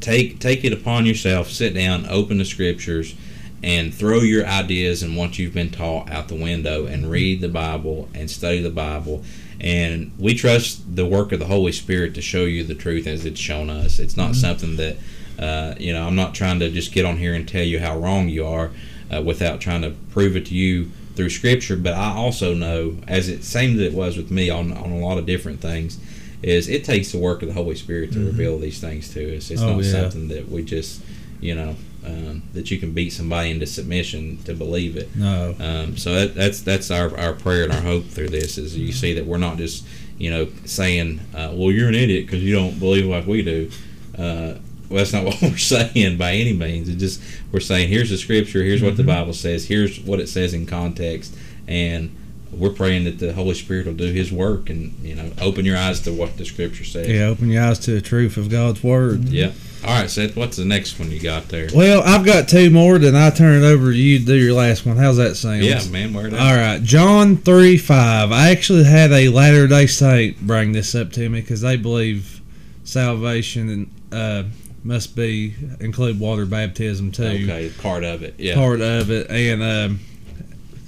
take 0.00 0.38
take 0.40 0.64
it 0.64 0.72
upon 0.72 1.06
yourself, 1.06 1.50
sit 1.50 1.74
down, 1.74 2.06
open 2.08 2.38
the 2.38 2.44
scriptures, 2.44 3.14
and 3.62 3.92
throw 3.94 4.20
your 4.20 4.46
ideas 4.46 5.02
and 5.02 5.16
what 5.16 5.38
you've 5.38 5.54
been 5.54 5.70
taught 5.70 6.10
out 6.10 6.28
the 6.28 6.34
window, 6.34 6.86
and 6.86 7.10
read 7.10 7.40
the 7.40 7.48
Bible 7.48 8.08
and 8.14 8.30
study 8.30 8.60
the 8.60 8.70
Bible. 8.70 9.22
And 9.60 10.12
we 10.18 10.34
trust 10.34 10.94
the 10.96 11.06
work 11.06 11.32
of 11.32 11.40
the 11.40 11.46
Holy 11.46 11.72
Spirit 11.72 12.14
to 12.14 12.22
show 12.22 12.44
you 12.44 12.62
the 12.62 12.74
truth 12.76 13.06
as 13.08 13.24
it's 13.24 13.40
shown 13.40 13.70
us. 13.70 13.98
It's 13.98 14.16
not 14.16 14.36
something 14.36 14.76
that 14.76 14.96
uh, 15.38 15.74
you 15.78 15.92
know. 15.92 16.06
I'm 16.06 16.16
not 16.16 16.34
trying 16.34 16.58
to 16.60 16.70
just 16.70 16.92
get 16.92 17.04
on 17.04 17.16
here 17.18 17.34
and 17.34 17.46
tell 17.48 17.62
you 17.64 17.78
how 17.80 17.98
wrong 17.98 18.28
you 18.28 18.46
are 18.46 18.70
uh, 19.14 19.22
without 19.22 19.60
trying 19.60 19.82
to 19.82 19.90
prove 20.10 20.36
it 20.36 20.46
to 20.46 20.54
you 20.54 20.90
through 21.14 21.30
Scripture. 21.30 21.76
But 21.76 21.94
I 21.94 22.12
also 22.14 22.54
know, 22.54 22.96
as 23.08 23.28
it 23.28 23.44
seemed 23.44 23.78
that 23.78 23.86
it 23.86 23.92
was 23.94 24.16
with 24.16 24.30
me 24.30 24.50
on 24.50 24.72
on 24.72 24.90
a 24.92 24.98
lot 24.98 25.18
of 25.18 25.26
different 25.26 25.60
things, 25.60 25.98
is 26.42 26.68
it 26.68 26.84
takes 26.84 27.12
the 27.12 27.18
work 27.18 27.42
of 27.42 27.48
the 27.48 27.54
Holy 27.54 27.74
Spirit 27.74 28.12
to 28.12 28.24
reveal 28.24 28.58
these 28.58 28.80
things 28.80 29.12
to 29.14 29.36
us. 29.36 29.50
It's 29.50 29.60
Oh, 29.62 29.74
not 29.74 29.84
yeah. 29.84 29.90
something 29.92 30.28
that 30.28 30.48
we 30.48 30.62
just, 30.62 31.02
you 31.40 31.54
know, 31.54 31.74
um, 32.06 32.42
that 32.54 32.70
you 32.70 32.78
can 32.78 32.92
beat 32.92 33.10
somebody 33.10 33.50
into 33.50 33.66
submission 33.66 34.38
to 34.44 34.54
believe 34.54 34.96
it. 34.96 35.14
No. 35.16 35.54
Um, 35.58 35.96
so 35.96 36.14
that, 36.14 36.34
that's 36.36 36.60
that's 36.62 36.90
our, 36.92 37.16
our 37.18 37.32
prayer 37.32 37.64
and 37.64 37.72
our 37.72 37.80
hope 37.80 38.06
through 38.06 38.28
this 38.28 38.56
is 38.56 38.76
you 38.78 38.92
see 38.92 39.12
that 39.14 39.26
we're 39.26 39.38
not 39.38 39.56
just 39.56 39.84
you 40.18 40.30
know 40.30 40.48
saying, 40.64 41.20
uh, 41.34 41.50
well, 41.54 41.70
you're 41.72 41.88
an 41.88 41.94
idiot 41.96 42.26
because 42.26 42.42
you 42.42 42.54
don't 42.54 42.78
believe 42.78 43.06
like 43.06 43.26
we 43.26 43.42
do. 43.42 43.70
Uh, 44.16 44.54
well, 44.88 44.98
that's 44.98 45.12
not 45.12 45.24
what 45.24 45.40
we're 45.42 45.56
saying 45.56 46.18
by 46.18 46.32
any 46.32 46.52
means. 46.52 46.88
It's 46.88 47.00
just 47.00 47.22
we're 47.52 47.60
saying 47.60 47.88
here's 47.88 48.10
the 48.10 48.18
scripture, 48.18 48.62
here's 48.62 48.82
what 48.82 48.96
the 48.96 49.04
Bible 49.04 49.34
says, 49.34 49.66
here's 49.66 50.00
what 50.00 50.20
it 50.20 50.28
says 50.28 50.54
in 50.54 50.66
context, 50.66 51.34
and 51.66 52.14
we're 52.52 52.70
praying 52.70 53.04
that 53.04 53.18
the 53.18 53.32
Holy 53.34 53.54
Spirit 53.54 53.86
will 53.86 53.94
do 53.94 54.12
His 54.12 54.32
work 54.32 54.70
and 54.70 54.98
you 55.00 55.14
know 55.14 55.30
open 55.40 55.64
your 55.64 55.76
eyes 55.76 56.00
to 56.00 56.12
what 56.12 56.36
the 56.36 56.44
Scripture 56.44 56.84
says. 56.84 57.08
Yeah, 57.08 57.26
open 57.26 57.50
your 57.50 57.62
eyes 57.62 57.78
to 57.80 57.92
the 57.92 58.00
truth 58.00 58.36
of 58.36 58.50
God's 58.50 58.82
word. 58.82 59.24
Yeah. 59.24 59.52
All 59.84 59.90
right, 59.90 60.10
Seth. 60.10 60.36
What's 60.36 60.56
the 60.56 60.64
next 60.64 60.98
one 60.98 61.10
you 61.10 61.20
got 61.20 61.48
there? 61.48 61.68
Well, 61.72 62.02
I've 62.04 62.26
got 62.26 62.48
two 62.48 62.68
more, 62.68 62.98
then 62.98 63.14
I 63.14 63.30
turn 63.30 63.62
it 63.62 63.66
over 63.66 63.92
to 63.92 63.96
you 63.96 64.18
to 64.18 64.24
do 64.24 64.34
your 64.34 64.54
last 64.54 64.84
one. 64.84 64.96
How's 64.96 65.18
that 65.18 65.36
sound? 65.36 65.62
Yeah, 65.62 65.80
man. 65.90 66.12
Where 66.12 66.26
All 66.26 66.56
right, 66.56 66.82
John 66.82 67.36
3 67.36 67.78
5. 67.78 68.32
I 68.32 68.50
actually 68.50 68.84
had 68.84 69.12
a 69.12 69.28
Latter 69.28 69.68
day 69.68 69.86
Saint 69.86 70.40
bring 70.40 70.72
this 70.72 70.96
up 70.96 71.12
to 71.12 71.28
me 71.28 71.40
because 71.40 71.60
they 71.60 71.76
believe 71.76 72.40
salvation 72.82 73.68
and 73.68 73.90
uh, 74.12 74.48
must 74.84 75.16
be 75.16 75.54
include 75.80 76.20
water 76.20 76.46
baptism 76.46 77.12
too. 77.12 77.24
Okay, 77.24 77.70
part 77.78 78.04
of 78.04 78.22
it. 78.22 78.34
Yeah. 78.38 78.54
Part 78.54 78.80
of 78.80 79.10
it. 79.10 79.30
And 79.30 79.62
um, 79.62 80.00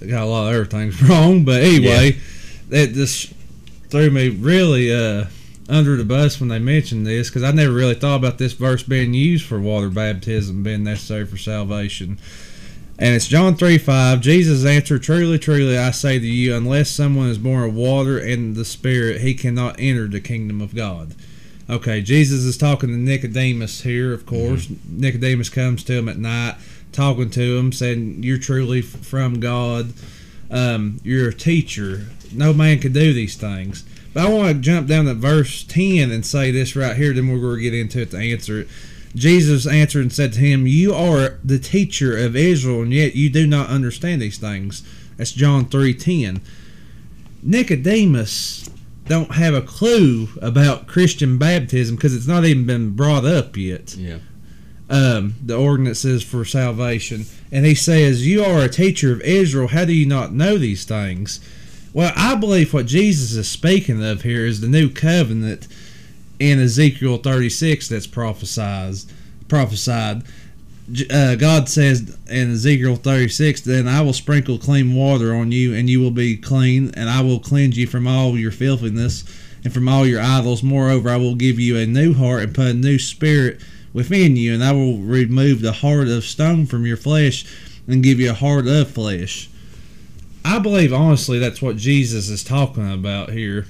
got 0.09 0.22
a 0.22 0.26
lot 0.26 0.48
of 0.48 0.55
other 0.55 0.64
things 0.64 1.00
wrong. 1.09 1.44
But 1.44 1.62
anyway, 1.62 2.18
that 2.68 2.92
just 2.92 3.33
threw 3.88 4.11
me 4.11 4.29
really 4.29 4.92
uh, 4.92 5.26
under 5.68 5.96
the 5.96 6.05
bus 6.05 6.40
when 6.40 6.48
they 6.48 6.59
mentioned 6.59 7.07
this 7.07 7.29
because 7.29 7.42
I 7.42 7.53
never 7.53 7.72
really 7.72 7.94
thought 7.94 8.16
about 8.16 8.38
this 8.38 8.53
verse 8.53 8.83
being 8.83 9.14
used 9.14 9.46
for 9.46 9.61
water 9.61 9.88
baptism 9.88 10.62
being 10.62 10.85
necessary 10.85 11.26
for 11.26 11.37
salvation. 11.37 12.18
And 12.98 13.14
it's 13.14 13.26
John 13.26 13.57
3 13.57 13.79
5. 13.79 14.20
Jesus 14.20 14.66
answered, 14.66 15.03
Truly, 15.03 15.38
truly, 15.38 15.79
I 15.79 15.90
say 15.90 16.18
to 16.18 16.26
you, 16.26 16.55
unless 16.55 16.90
someone 16.90 17.29
is 17.29 17.38
born 17.38 17.70
of 17.70 17.74
water 17.74 18.18
and 18.18 18.55
the 18.55 18.64
Spirit, 18.64 19.22
he 19.22 19.33
cannot 19.33 19.76
enter 19.79 20.07
the 20.07 20.20
kingdom 20.20 20.61
of 20.61 20.74
God. 20.74 21.14
Okay, 21.70 22.00
Jesus 22.00 22.42
is 22.42 22.59
talking 22.59 22.88
to 22.88 22.96
Nicodemus 22.96 23.83
here, 23.83 24.12
of 24.12 24.26
course. 24.26 24.68
Nicodemus 24.88 25.48
comes 25.48 25.85
to 25.85 25.92
him 25.92 26.09
at 26.09 26.18
night, 26.18 26.56
talking 26.90 27.30
to 27.30 27.59
him, 27.59 27.72
saying, 27.72 28.24
You're 28.24 28.38
truly 28.38 28.83
from 28.83 29.38
God. 29.38 29.92
Um, 30.50 30.98
you're 31.04 31.28
a 31.28 31.35
teacher. 31.35 32.06
No 32.33 32.52
man 32.52 32.80
can 32.80 32.92
do 32.92 33.12
these 33.12 33.37
things. 33.37 33.85
But 34.12 34.26
I 34.26 34.28
want 34.30 34.48
to 34.48 34.61
jump 34.61 34.88
down 34.88 35.04
to 35.04 35.14
verse 35.14 35.62
10 35.62 36.11
and 36.11 36.26
say 36.26 36.50
this 36.50 36.74
right 36.74 36.96
here, 36.96 37.12
then 37.12 37.28
we're 37.28 37.38
going 37.38 37.59
to 37.59 37.62
get 37.62 37.74
into 37.74 38.00
it 38.00 38.11
to 38.11 38.18
answer 38.18 38.62
it. 38.62 38.68
Jesus 39.14 39.64
answered 39.64 40.02
and 40.02 40.12
said 40.12 40.33
to 40.33 40.40
him, 40.40 40.66
You 40.66 40.92
are 40.92 41.38
the 41.44 41.61
teacher 41.61 42.18
of 42.18 42.35
Israel, 42.35 42.83
and 42.83 42.92
yet 42.92 43.14
you 43.14 43.30
do 43.30 43.46
not 43.46 43.68
understand 43.68 44.20
these 44.20 44.38
things. 44.38 44.83
That's 45.16 45.30
John 45.30 45.66
3.10. 45.66 46.40
Nicodemus 47.44 48.68
don't 49.11 49.33
have 49.35 49.53
a 49.55 49.61
clue 49.61 50.29
about 50.40 50.87
Christian 50.87 51.37
baptism 51.37 51.96
because 51.96 52.14
it's 52.14 52.27
not 52.29 52.44
even 52.46 52.64
been 52.64 52.90
brought 52.96 53.25
up 53.27 53.57
yet 53.57 53.94
Yeah. 53.96 54.18
um, 54.88 55.35
the 55.44 55.57
ordinances 55.57 56.23
for 56.23 56.44
salvation. 56.44 57.27
And 57.53 57.66
he 57.66 57.75
says, 57.75 58.27
You 58.27 58.44
are 58.44 58.61
a 58.61 58.68
teacher 58.68 59.12
of 59.12 59.20
Israel. 59.23 59.68
How 59.68 59.85
do 59.85 59.92
you 59.92 60.07
not 60.07 60.33
know 60.33 60.57
these 60.57 60.85
things? 60.85 61.40
Well, 61.92 62.12
I 62.16 62.37
believe 62.37 62.73
what 62.73 62.87
Jesus 62.87 63.33
is 63.35 63.49
speaking 63.49 64.03
of 64.05 64.23
here 64.23 64.46
is 64.46 64.61
the 64.61 64.68
new 64.68 64.88
covenant 64.88 65.66
in 66.38 66.61
Ezekiel 66.61 67.18
36 67.18 67.88
that's 67.88 68.07
prophesied. 68.07 68.94
prophesied. 69.49 70.23
Uh, 71.11 71.37
God 71.37 71.68
says 71.68 72.16
in 72.29 72.53
Ezekiel 72.53 72.96
36, 72.96 73.61
Then 73.61 73.87
I 73.87 74.00
will 74.00 74.12
sprinkle 74.12 74.59
clean 74.59 74.94
water 74.94 75.35
on 75.35 75.53
you, 75.53 75.74
and 75.74 75.88
you 75.88 76.00
will 76.00 76.11
be 76.11 76.37
clean, 76.37 76.90
and 76.94 77.09
I 77.09 77.22
will 77.22 77.38
cleanse 77.38 77.79
you 77.79 77.87
from 77.87 78.07
all 78.07 78.37
your 78.37 78.50
filthiness 78.50 79.24
and 79.62 79.72
from 79.72 79.88
all 79.88 80.07
your 80.07 80.20
idols. 80.20 80.62
Moreover, 80.62 81.11
I 81.11 81.16
will 81.16 81.35
give 81.35 81.61
you 81.61 81.76
a 81.76 81.87
new 81.87 82.14
heart 82.14 82.42
and 82.42 82.55
put 82.55 82.66
a 82.66 82.74
new 82.74 82.98
spirit 82.98 83.61
within 83.92 84.37
you, 84.37 84.55
and 84.55 84.64
I 84.64 84.72
will 84.72 84.98
remove 84.98 85.61
the 85.61 85.72
heart 85.72 86.09
of 86.09 86.24
stone 86.24 86.66
from 86.66 86.87
your 86.87 86.96
flesh 86.96 87.44
and 87.87 88.03
give 88.03 88.18
you 88.18 88.31
a 88.31 88.35
heart 88.35 88.66
of 88.66 88.90
flesh. 88.90 89.48
I 90.44 90.59
believe 90.59 90.92
honestly 90.92 91.38
that's 91.38 91.61
what 91.61 91.76
Jesus 91.76 92.29
is 92.29 92.42
talking 92.42 92.90
about 92.92 93.31
here 93.31 93.66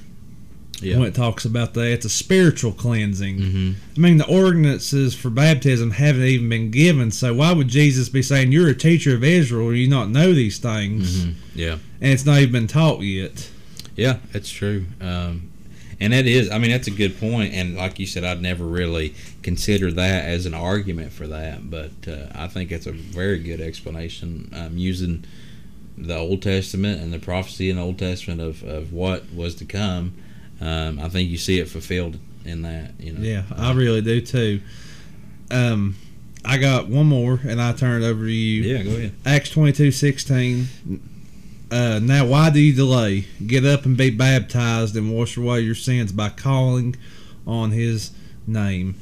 Yeah. 0.81 0.97
when 0.97 1.07
it 1.07 1.15
talks 1.15 1.45
about 1.45 1.73
that. 1.75 1.91
It's 1.91 2.05
a 2.05 2.09
spiritual 2.09 2.71
cleansing. 2.71 3.37
Mm-hmm. 3.37 3.71
I 3.95 3.99
mean, 3.99 4.17
the 4.17 4.27
ordinances 4.27 5.13
for 5.13 5.29
baptism 5.29 5.91
haven't 5.91 6.23
even 6.23 6.49
been 6.49 6.71
given, 6.71 7.11
so 7.11 7.33
why 7.35 7.51
would 7.53 7.67
Jesus 7.67 8.09
be 8.09 8.21
saying, 8.21 8.51
You're 8.51 8.69
a 8.69 8.75
teacher 8.75 9.15
of 9.15 9.23
Israel, 9.23 9.73
you 9.73 9.87
not 9.87 10.09
know 10.09 10.33
these 10.33 10.57
things? 10.57 11.23
Mhm. 11.23 11.33
Yeah. 11.55 11.73
And 12.01 12.11
it's 12.11 12.25
not 12.25 12.39
even 12.39 12.51
been 12.51 12.67
taught 12.67 13.01
yet. 13.01 13.49
Yeah, 13.95 14.17
that's 14.31 14.49
true. 14.49 14.85
Um, 14.99 15.49
and 15.99 16.13
that 16.13 16.25
is, 16.25 16.49
I 16.49 16.57
mean, 16.57 16.71
that's 16.71 16.87
a 16.87 16.91
good 16.91 17.19
point. 17.19 17.53
And 17.53 17.75
like 17.75 17.99
you 17.99 18.07
said, 18.07 18.23
I'd 18.23 18.41
never 18.41 18.65
really 18.65 19.13
considered 19.43 19.95
that 19.97 20.25
as 20.25 20.47
an 20.47 20.55
argument 20.55 21.11
for 21.11 21.27
that. 21.27 21.69
But 21.69 21.91
uh, 22.07 22.25
I 22.33 22.47
think 22.47 22.71
it's 22.71 22.87
a 22.87 22.91
very 22.91 23.37
good 23.37 23.61
explanation 23.61 24.49
um, 24.55 24.77
using 24.79 25.25
the 25.95 26.17
Old 26.17 26.41
Testament 26.41 27.01
and 27.01 27.13
the 27.13 27.19
prophecy 27.19 27.69
in 27.69 27.75
the 27.75 27.83
Old 27.83 27.99
Testament 27.99 28.41
of, 28.41 28.63
of 28.63 28.91
what 28.91 29.31
was 29.31 29.53
to 29.55 29.65
come. 29.65 30.13
Um, 30.61 30.99
I 30.99 31.09
think 31.09 31.29
you 31.29 31.37
see 31.37 31.59
it 31.59 31.67
fulfilled 31.67 32.17
in 32.45 32.61
that. 32.61 32.91
You 32.99 33.13
know. 33.13 33.21
Yeah, 33.21 33.43
I 33.55 33.73
really 33.73 34.01
do 34.01 34.21
too. 34.21 34.61
Um, 35.49 35.95
I 36.45 36.57
got 36.57 36.87
one 36.87 37.07
more, 37.07 37.39
and 37.47 37.61
I 37.61 37.73
turn 37.73 38.03
it 38.03 38.05
over 38.05 38.25
to 38.25 38.31
you. 38.31 38.61
Yeah, 38.63 38.83
go 38.83 38.91
ahead. 38.91 39.13
Acts 39.25 39.49
twenty 39.49 39.73
two 39.73 39.91
sixteen. 39.91 40.67
Uh, 41.71 41.99
now, 42.03 42.25
why 42.25 42.49
do 42.49 42.59
you 42.59 42.73
delay? 42.73 43.25
Get 43.45 43.65
up 43.65 43.85
and 43.85 43.95
be 43.95 44.09
baptized 44.09 44.95
and 44.95 45.15
wash 45.15 45.37
away 45.37 45.61
your 45.61 45.75
sins 45.75 46.11
by 46.11 46.29
calling 46.29 46.95
on 47.47 47.71
His 47.71 48.11
name. 48.45 48.95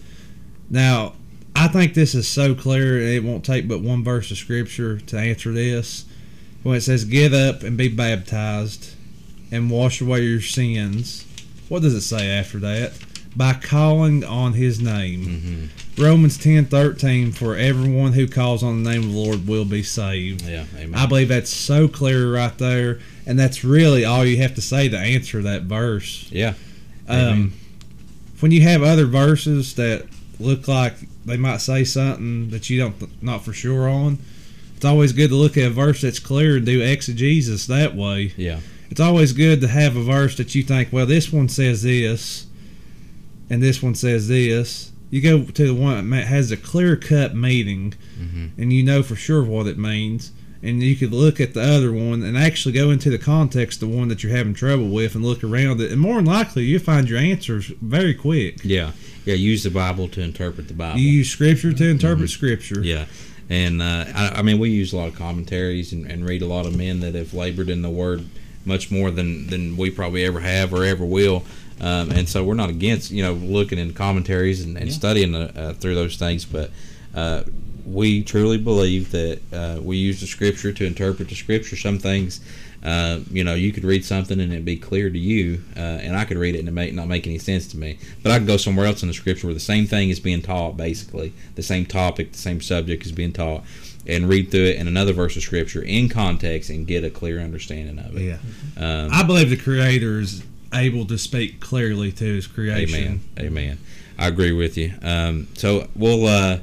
Now, 0.70 1.14
I 1.56 1.68
think 1.68 1.94
this 1.94 2.14
is 2.16 2.28
so 2.28 2.56
clear, 2.56 3.00
it 3.00 3.24
won't 3.24 3.44
take 3.44 3.68
but 3.68 3.82
one 3.82 4.04
verse 4.04 4.32
of 4.32 4.38
Scripture 4.38 5.00
to 5.00 5.18
answer 5.18 5.52
this. 5.52 6.06
When 6.64 6.76
it 6.76 6.82
says, 6.82 7.06
Get 7.06 7.34
up 7.34 7.64
and 7.64 7.78
be 7.78 7.88
baptized 7.88 8.94
and 9.52 9.72
wash 9.72 10.00
away 10.00 10.22
your 10.22 10.42
sins, 10.42 11.26
what 11.70 11.82
does 11.82 11.94
it 11.94 12.02
say 12.02 12.30
after 12.30 12.60
that? 12.60 12.94
By 13.36 13.54
calling 13.54 14.24
on 14.24 14.54
His 14.54 14.82
name. 14.82 15.26
Mm-hmm. 15.26 16.04
Romans 16.04 16.38
ten 16.38 16.66
thirteen. 16.66 17.32
For 17.32 17.56
everyone 17.56 18.14
who 18.14 18.28
calls 18.28 18.64
on 18.64 18.84
the 18.84 18.90
name 18.90 19.04
of 19.04 19.12
the 19.12 19.18
Lord 19.18 19.48
will 19.48 19.66
be 19.66 19.84
saved. 19.84 20.42
Yeah, 20.42 20.66
amen. 20.76 20.96
I 21.00 21.06
believe 21.06 21.28
that's 21.30 21.50
so 21.54 21.88
clear 21.88 22.34
right 22.34 22.58
there, 22.58 23.00
and 23.26 23.38
that's 23.38 23.64
really 23.64 24.04
all 24.04 24.26
you 24.26 24.38
have 24.38 24.56
to 24.56 24.62
say 24.62 24.90
to 24.90 24.98
answer 24.98 25.42
that 25.44 25.64
verse. 25.64 26.28
yeah. 26.32 26.56
Um, 27.08 27.54
when 28.40 28.52
you 28.52 28.62
have 28.62 28.84
other 28.84 29.06
verses 29.06 29.74
that 29.76 30.06
look 30.40 30.68
like 30.68 30.94
they 31.26 31.38
might 31.38 31.58
say 31.58 31.84
something 31.84 32.50
that 32.52 32.70
you 32.70 32.80
don't 32.80 33.22
not 33.24 33.44
for 33.44 33.52
sure 33.52 33.90
on, 33.90 34.20
it's 34.76 34.86
always 34.86 35.12
good 35.12 35.30
to 35.30 35.36
look 35.36 35.58
at 35.58 35.66
a 35.66 35.70
verse 35.70 36.02
that's 36.02 36.20
clear 36.20 36.58
and 36.58 36.66
do 36.66 36.82
exegesis 36.82 37.66
that 37.68 37.96
way. 37.96 38.34
Yeah. 38.38 38.60
It's 38.90 39.00
always 39.00 39.34
good 39.34 39.62
to 39.62 39.68
have 39.68 39.96
a 39.96 40.04
verse 40.04 40.36
that 40.38 40.56
you 40.56 40.64
think, 40.64 40.90
well, 40.92 41.06
this 41.06 41.32
one 41.32 41.48
says 41.50 41.84
this, 41.84 42.48
and 43.50 43.62
this 43.62 43.82
one 43.84 43.96
says 43.96 44.28
this. 44.28 44.92
You 45.12 45.22
go 45.22 45.44
to 45.44 45.68
the 45.68 45.74
one 45.74 46.10
that 46.12 46.28
has 46.28 46.52
a 46.52 46.58
clear 46.58 46.96
cut 46.96 47.36
meaning, 47.36 47.94
Mm-hmm. 48.20 48.62
and 48.62 48.74
you 48.74 48.84
know 48.84 49.02
for 49.02 49.16
sure 49.16 49.44
what 49.44 49.66
it 49.68 49.78
means. 49.78 50.32
And 50.62 50.84
you 50.84 50.98
could 50.98 51.14
look 51.14 51.40
at 51.40 51.54
the 51.54 51.62
other 51.62 51.94
one 51.94 52.22
and 52.22 52.38
actually 52.38 52.74
go 52.74 52.92
into 52.92 53.10
the 53.10 53.18
context 53.18 53.82
of 53.82 53.90
the 53.90 53.98
one 53.98 54.10
that 54.10 54.24
you're 54.24 54.36
having 54.36 54.54
trouble 54.54 54.90
with 54.90 55.16
and 55.16 55.24
look 55.24 55.42
around 55.42 55.80
it. 55.80 55.90
And 55.90 56.02
more 56.02 56.16
than 56.16 56.26
likely, 56.26 56.66
you'll 56.66 56.82
find 56.82 57.10
your 57.10 57.18
answers 57.18 57.68
very 57.82 58.14
quick. 58.14 58.58
Yeah. 58.66 58.92
Yeah. 59.24 59.36
Use 59.36 59.64
the 59.64 59.70
Bible 59.70 60.10
to 60.10 60.22
interpret 60.22 60.68
the 60.68 60.74
Bible. 60.74 61.00
You 61.00 61.10
use 61.10 61.30
scripture 61.30 61.72
to 61.72 61.90
interpret 61.90 62.30
scripture. 62.30 62.76
Mm-hmm. 62.76 62.84
Yeah. 62.84 63.06
And 63.50 63.82
uh, 63.82 64.04
I, 64.14 64.40
I 64.40 64.42
mean, 64.42 64.60
we 64.60 64.70
use 64.70 64.92
a 64.92 64.98
lot 64.98 65.08
of 65.08 65.16
commentaries 65.16 65.94
and, 65.94 66.06
and 66.06 66.26
read 66.28 66.42
a 66.42 66.46
lot 66.48 66.66
of 66.66 66.76
men 66.76 67.00
that 67.00 67.16
have 67.16 67.34
labored 67.34 67.70
in 67.70 67.82
the 67.82 67.90
Word 67.90 68.26
much 68.70 68.90
more 68.90 69.12
than, 69.12 69.48
than 69.48 69.76
we 69.76 69.90
probably 69.90 70.24
ever 70.24 70.40
have 70.40 70.74
or 70.74 70.86
ever 70.86 71.04
will. 71.04 71.44
Um, 71.82 72.12
and 72.12 72.28
so 72.30 72.44
we're 72.44 72.56
not 72.56 72.70
against 72.70 73.10
you 73.12 73.24
know 73.24 73.34
looking 73.34 73.80
in 73.80 73.94
commentaries 73.94 74.64
and, 74.64 74.78
and 74.78 74.88
Yeah. 74.88 74.94
studying 74.94 75.36
uh, 75.36 75.52
uh, 75.56 75.74
through 75.74 75.96
those 75.96 76.16
things, 76.18 76.46
but 76.46 76.72
uh, 77.16 77.44
we 77.86 78.22
truly 78.24 78.58
believe 78.58 79.12
that 79.12 79.40
uh, 79.52 79.82
we 79.82 79.98
use 79.98 80.20
the 80.22 80.28
Scripture 80.28 80.72
to 80.74 80.86
interpret 80.86 81.30
the 81.30 81.36
Scripture. 81.36 81.76
Some 81.78 81.98
things, 81.98 82.42
uh, 82.84 83.20
you 83.32 83.44
know, 83.46 83.56
you 83.56 83.72
could 83.72 83.84
read 83.86 84.04
something 84.06 84.40
and 84.40 84.52
it'd 84.52 84.66
be 84.66 84.76
clear 84.76 85.10
to 85.10 85.18
you, 85.18 85.62
uh, 85.76 85.80
and 85.80 86.16
I 86.16 86.26
could 86.26 86.38
read 86.38 86.56
it 86.56 86.60
and 86.60 86.68
it 86.68 86.74
may 86.74 86.92
not 86.92 87.08
make 87.08 87.26
any 87.26 87.40
sense 87.40 87.66
to 87.68 87.78
me. 87.78 87.98
But 88.22 88.32
I 88.34 88.38
could 88.40 88.48
go 88.48 88.58
somewhere 88.58 88.86
else 88.86 89.02
in 89.02 89.08
the 89.08 89.14
Scripture 89.14 89.48
where 89.48 89.54
the 89.54 89.60
same 89.74 89.88
thing 89.88 90.10
is 90.10 90.20
being 90.20 90.42
taught, 90.42 90.76
basically 90.78 91.32
the 91.56 91.64
same 91.64 91.86
topic, 91.86 92.34
the 92.34 92.38
same 92.38 92.62
subject 92.62 93.06
is 93.06 93.12
being 93.14 93.32
taught, 93.34 93.64
and 94.10 94.28
read 94.28 94.52
through 94.52 94.66
it 94.66 94.78
in 94.78 94.88
another 94.88 95.14
verse 95.14 95.36
of 95.38 95.44
Scripture 95.44 95.82
in 95.82 96.10
context 96.10 96.70
and 96.70 96.88
get 96.88 97.04
a 97.04 97.10
clear 97.10 97.40
understanding 97.40 98.00
of 98.00 98.18
it. 98.18 98.22
Yeah. 98.22 98.38
Um, 98.78 99.10
I 99.12 99.24
believe 99.24 99.50
the 99.50 99.58
Creator 99.58 100.20
is 100.20 100.44
able 100.74 101.06
to 101.06 101.18
speak 101.18 101.60
clearly 101.60 102.12
to 102.14 102.24
His 102.24 102.48
creation. 102.48 103.22
Amen. 103.38 103.48
Amen. 103.48 103.78
I 104.18 104.28
agree 104.28 104.52
with 104.52 104.78
you. 104.78 104.94
Um, 105.02 105.48
so 105.56 105.88
we'll 105.96 106.26
uh, 106.28 106.60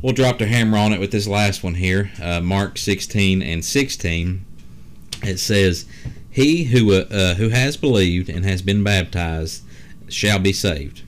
we'll 0.00 0.14
drop 0.14 0.38
the 0.38 0.46
hammer 0.46 0.78
on 0.78 0.92
it 0.92 1.00
with 1.00 1.12
this 1.12 1.26
last 1.26 1.62
one 1.62 1.74
here, 1.74 2.10
uh, 2.20 2.40
Mark 2.40 2.78
16 2.78 3.42
and 3.42 3.64
16. 3.64 4.44
It 5.22 5.38
says, 5.38 5.84
"He 6.30 6.64
who 6.64 6.94
uh, 6.94 7.04
uh, 7.10 7.34
who 7.34 7.50
has 7.50 7.76
believed 7.76 8.30
and 8.30 8.44
has 8.44 8.62
been 8.62 8.82
baptized 8.82 9.64
shall 10.08 10.38
be 10.38 10.52
saved, 10.52 11.02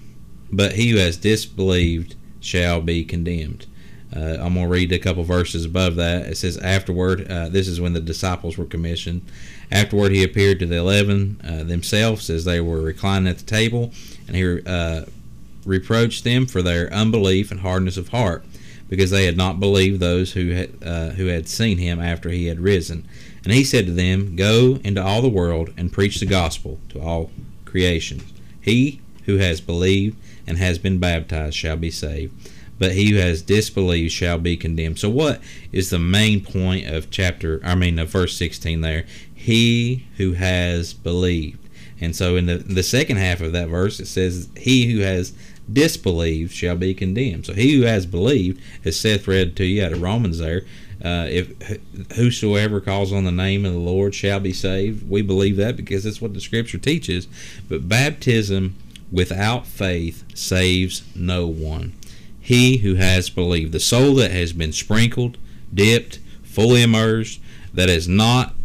but 0.53 0.73
he 0.73 0.91
who 0.91 0.99
has 0.99 1.17
disbelieved 1.17 2.15
shall 2.41 2.81
be 2.81 3.05
condemned." 3.05 3.67
Uh, 4.15 4.39
I'm 4.41 4.55
going 4.55 4.67
to 4.67 4.69
read 4.69 4.93
a 4.93 4.99
couple 4.99 5.23
verses 5.23 5.65
above 5.65 5.97
that. 5.97 6.27
It 6.27 6.37
says, 6.37 6.57
Afterward, 6.59 7.31
uh, 7.31 7.49
this 7.49 7.69
is 7.69 7.81
when 7.81 7.93
the 7.93 8.01
disciples 8.01 8.59
were 8.59 8.65
commissioned. 8.65 9.23
Afterward, 9.71 10.13
he 10.13 10.25
appeared 10.25 10.59
to 10.61 10.67
the 10.67 10.79
eleven 10.79 11.41
uh, 11.45 11.65
themselves 11.65 12.29
as 12.29 12.45
they 12.45 12.61
were 12.61 12.81
reclining 12.81 13.29
at 13.29 13.39
the 13.39 13.45
table, 13.45 13.93
and 14.27 14.37
he 14.37 14.61
uh, 14.67 15.05
reproached 15.65 16.25
them 16.25 16.47
for 16.47 16.61
their 16.61 16.93
unbelief 16.93 17.51
and 17.51 17.61
hardness 17.61 17.97
of 17.97 18.09
heart, 18.09 18.45
because 18.89 19.11
they 19.13 19.27
had 19.27 19.37
not 19.37 19.61
believed 19.61 20.01
those 20.01 20.33
who 20.33 20.51
had 20.51 20.71
uh, 20.85 21.11
who 21.11 21.27
had 21.27 21.49
seen 21.49 21.79
him 21.79 22.01
after 22.01 22.31
he 22.31 22.47
had 22.47 22.59
risen. 22.59 23.07
And 23.45 23.53
he 23.53 23.63
said 23.63 23.87
to 23.87 23.93
them, 23.93 24.35
Go 24.35 24.81
into 24.83 25.03
all 25.03 25.23
the 25.23 25.29
world 25.29 25.73
and 25.77 25.93
preach 25.93 26.19
the 26.19 26.27
gospel 26.27 26.81
to 26.89 27.01
all 27.01 27.31
creation. 27.65 28.23
He 28.61 29.01
who 29.27 29.37
has 29.37 29.61
believed 29.61 30.19
and 30.47 30.59
has 30.59 30.79
been 30.79 30.99
baptized 30.99 31.55
shall 31.55 31.77
be 31.77 31.93
saved, 31.93 32.51
but 32.81 32.93
he 32.93 33.11
who 33.11 33.19
has 33.19 33.43
disbelieved 33.43 34.11
shall 34.11 34.39
be 34.39 34.57
condemned. 34.57 34.99
So, 34.99 35.11
what 35.11 35.41
is 35.71 35.91
the 35.91 35.99
main 35.99 36.43
point 36.43 36.89
of 36.89 37.11
chapter? 37.11 37.61
I 37.63 37.77
mean, 37.77 38.01
of 38.01 38.09
verse 38.09 38.37
sixteen 38.37 38.81
there. 38.81 39.05
He 39.33 40.07
who 40.17 40.33
has 40.33 40.93
believed, 40.93 41.69
and 42.01 42.17
so 42.17 42.35
in 42.35 42.47
the 42.47 42.57
the 42.57 42.83
second 42.83 43.19
half 43.19 43.41
of 43.41 43.53
that 43.53 43.69
verse 43.69 44.01
it 44.01 44.07
says, 44.07 44.49
"He 44.57 44.91
who 44.91 45.01
has 45.01 45.33
disbelieved 45.71 46.53
shall 46.53 46.75
be 46.75 46.95
condemned." 46.95 47.47
So, 47.47 47.53
he 47.53 47.77
who 47.77 47.83
has 47.83 48.07
believed, 48.07 48.61
as 48.85 48.99
Seth 48.99 49.29
read 49.29 49.55
to 49.57 49.65
you 49.65 49.85
out 49.85 49.93
of 49.93 50.03
Romans 50.03 50.39
there, 50.39 50.63
uh, 51.05 51.27
if 51.29 51.53
whosoever 52.17 52.81
calls 52.81 53.13
on 53.13 53.25
the 53.25 53.31
name 53.31 53.67
of 53.67 53.73
the 53.73 53.79
Lord 53.79 54.15
shall 54.15 54.41
be 54.41 54.55
saved. 54.55 55.09
We 55.09 55.21
believe 55.21 55.57
that 55.57 55.77
because 55.77 56.05
that's 56.05 56.21
what 56.23 56.33
the 56.33 56.41
Scripture 56.41 56.79
teaches. 56.79 57.29
But 57.69 57.89
baptism 57.89 58.77
without 59.13 59.67
faith 59.67 60.25
saves 60.35 61.03
no 61.15 61.47
one. 61.47 61.95
He 62.51 62.79
who 62.79 62.97
has 62.97 63.31
believed, 63.31 63.71
the 63.71 63.79
soul 63.79 64.17
that 64.17 64.33
has 64.33 64.53
been 64.53 64.73
sprinkled, 64.73 65.39
dipped, 65.73 66.19
fully 66.43 66.83
immersed, 66.83 67.41
that 67.73 67.89
has 67.89 68.09
not 68.09 68.57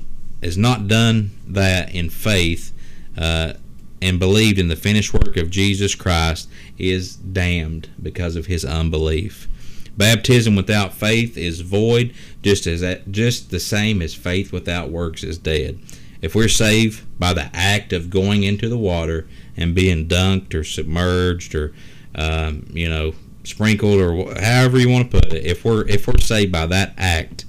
has 0.41 0.57
not 0.57 0.87
done 0.87 1.29
that 1.45 1.93
in 1.93 2.09
faith 2.09 2.73
uh, 3.15 3.53
and 4.01 4.17
believed 4.17 4.57
in 4.57 4.69
the 4.69 4.75
finished 4.75 5.13
work 5.13 5.37
of 5.37 5.51
Jesus 5.51 5.93
Christ 5.93 6.49
is 6.79 7.15
damned 7.15 7.89
because 8.01 8.35
of 8.35 8.47
his 8.47 8.65
unbelief. 8.65 9.47
Baptism 9.95 10.55
without 10.55 10.91
faith 10.91 11.37
is 11.37 11.61
void, 11.61 12.11
just 12.41 12.65
as 12.65 12.81
that, 12.81 13.11
just 13.11 13.51
the 13.51 13.59
same 13.59 14.01
as 14.01 14.15
faith 14.15 14.51
without 14.51 14.89
works 14.89 15.23
is 15.23 15.37
dead. 15.37 15.77
If 16.23 16.33
we're 16.33 16.47
saved 16.47 17.05
by 17.19 17.33
the 17.33 17.51
act 17.53 17.93
of 17.93 18.09
going 18.09 18.41
into 18.41 18.67
the 18.67 18.79
water 18.79 19.27
and 19.55 19.75
being 19.75 20.07
dunked 20.07 20.55
or 20.55 20.63
submerged 20.63 21.53
or 21.53 21.75
um, 22.15 22.65
you 22.73 22.89
know 22.89 23.13
sprinkled 23.45 23.99
or 23.99 24.39
however 24.41 24.77
you 24.77 24.89
want 24.89 25.11
to 25.11 25.21
put 25.21 25.33
it, 25.33 25.45
if 25.45 25.63
we're 25.65 25.87
if 25.87 26.07
we're 26.07 26.19
saved 26.19 26.51
by 26.51 26.65
that 26.65 26.93
act, 26.97 27.45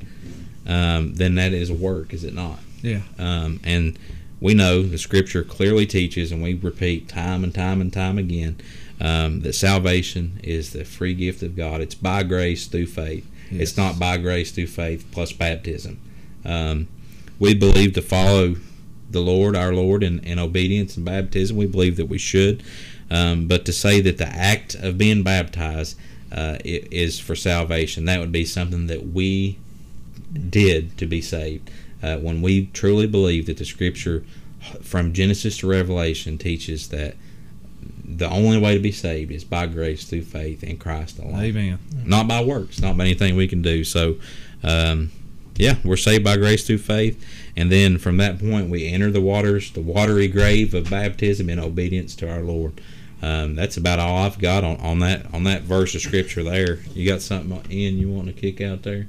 um, 0.66 1.14
then 1.14 1.34
that 1.36 1.52
is 1.52 1.70
work, 1.70 2.12
is 2.12 2.24
it 2.24 2.34
not? 2.34 2.58
Yeah. 2.82 3.00
Um, 3.18 3.60
and 3.64 3.98
we 4.40 4.54
know 4.54 4.82
the 4.82 4.98
Scripture 4.98 5.42
clearly 5.42 5.86
teaches, 5.86 6.30
and 6.32 6.42
we 6.42 6.54
repeat 6.54 7.08
time 7.08 7.42
and 7.42 7.54
time 7.54 7.80
and 7.80 7.92
time 7.92 8.18
again 8.18 8.58
um, 9.00 9.40
that 9.40 9.54
salvation 9.54 10.40
is 10.42 10.72
the 10.72 10.84
free 10.84 11.14
gift 11.14 11.42
of 11.42 11.56
God. 11.56 11.80
It's 11.80 11.94
by 11.94 12.22
grace 12.22 12.66
through 12.66 12.86
faith. 12.86 13.26
Yes. 13.50 13.62
It's 13.62 13.76
not 13.76 13.98
by 13.98 14.18
grace 14.18 14.50
through 14.50 14.66
faith 14.66 15.06
plus 15.12 15.32
baptism. 15.32 16.00
Um, 16.44 16.88
we 17.38 17.54
believe 17.54 17.92
to 17.94 18.02
follow 18.02 18.56
the 19.10 19.20
Lord, 19.20 19.54
our 19.54 19.72
Lord, 19.72 20.02
in, 20.02 20.20
in 20.20 20.38
obedience 20.38 20.96
and 20.96 21.04
baptism. 21.04 21.56
We 21.56 21.66
believe 21.66 21.96
that 21.96 22.06
we 22.06 22.18
should. 22.18 22.62
Um, 23.10 23.46
but 23.46 23.64
to 23.66 23.72
say 23.72 24.00
that 24.00 24.18
the 24.18 24.26
act 24.26 24.74
of 24.74 24.98
being 24.98 25.22
baptized 25.22 25.96
uh, 26.32 26.58
is 26.64 27.20
for 27.20 27.36
salvation, 27.36 28.04
that 28.06 28.20
would 28.20 28.32
be 28.32 28.44
something 28.44 28.86
that 28.88 29.08
we 29.08 29.58
did 30.50 30.98
to 30.98 31.06
be 31.06 31.20
saved. 31.20 31.70
Uh, 32.02 32.18
when 32.18 32.42
we 32.42 32.66
truly 32.66 33.06
believe 33.06 33.46
that 33.46 33.56
the 33.56 33.64
Scripture, 33.64 34.24
from 34.82 35.12
Genesis 35.12 35.58
to 35.58 35.66
Revelation, 35.66 36.36
teaches 36.36 36.88
that 36.88 37.16
the 38.04 38.28
only 38.28 38.58
way 38.58 38.74
to 38.74 38.80
be 38.80 38.92
saved 38.92 39.32
is 39.32 39.44
by 39.44 39.66
grace 39.66 40.04
through 40.04 40.22
faith 40.22 40.62
in 40.62 40.78
Christ 40.78 41.18
alone 41.18 41.40
Amen. 41.42 41.78
not 42.04 42.28
by 42.28 42.42
works, 42.42 42.80
not 42.80 42.96
by 42.96 43.04
anything 43.04 43.36
we 43.36 43.48
can 43.48 43.62
do. 43.62 43.84
So, 43.84 44.16
um, 44.62 45.10
yeah, 45.56 45.76
we're 45.84 45.96
saved 45.96 46.24
by 46.24 46.36
grace 46.36 46.66
through 46.66 46.78
faith, 46.78 47.22
and 47.56 47.70
then 47.72 47.98
from 47.98 48.16
that 48.18 48.38
point 48.38 48.68
we 48.70 48.88
enter 48.88 49.10
the 49.10 49.20
waters, 49.20 49.70
the 49.72 49.80
watery 49.80 50.28
grave 50.28 50.74
of 50.74 50.90
baptism 50.90 51.48
in 51.48 51.58
obedience 51.58 52.14
to 52.16 52.30
our 52.30 52.40
Lord. 52.40 52.80
Um, 53.22 53.54
that's 53.54 53.76
about 53.78 53.98
all 53.98 54.18
I've 54.18 54.38
got 54.38 54.62
on, 54.62 54.76
on 54.76 54.98
that 55.00 55.32
on 55.32 55.44
that 55.44 55.62
verse 55.62 55.94
of 55.94 56.02
scripture 56.02 56.42
there. 56.42 56.80
You 56.94 57.08
got 57.08 57.22
something, 57.22 57.64
in 57.70 57.96
you 57.96 58.10
want 58.10 58.26
to 58.26 58.32
kick 58.34 58.60
out 58.60 58.82
there? 58.82 59.06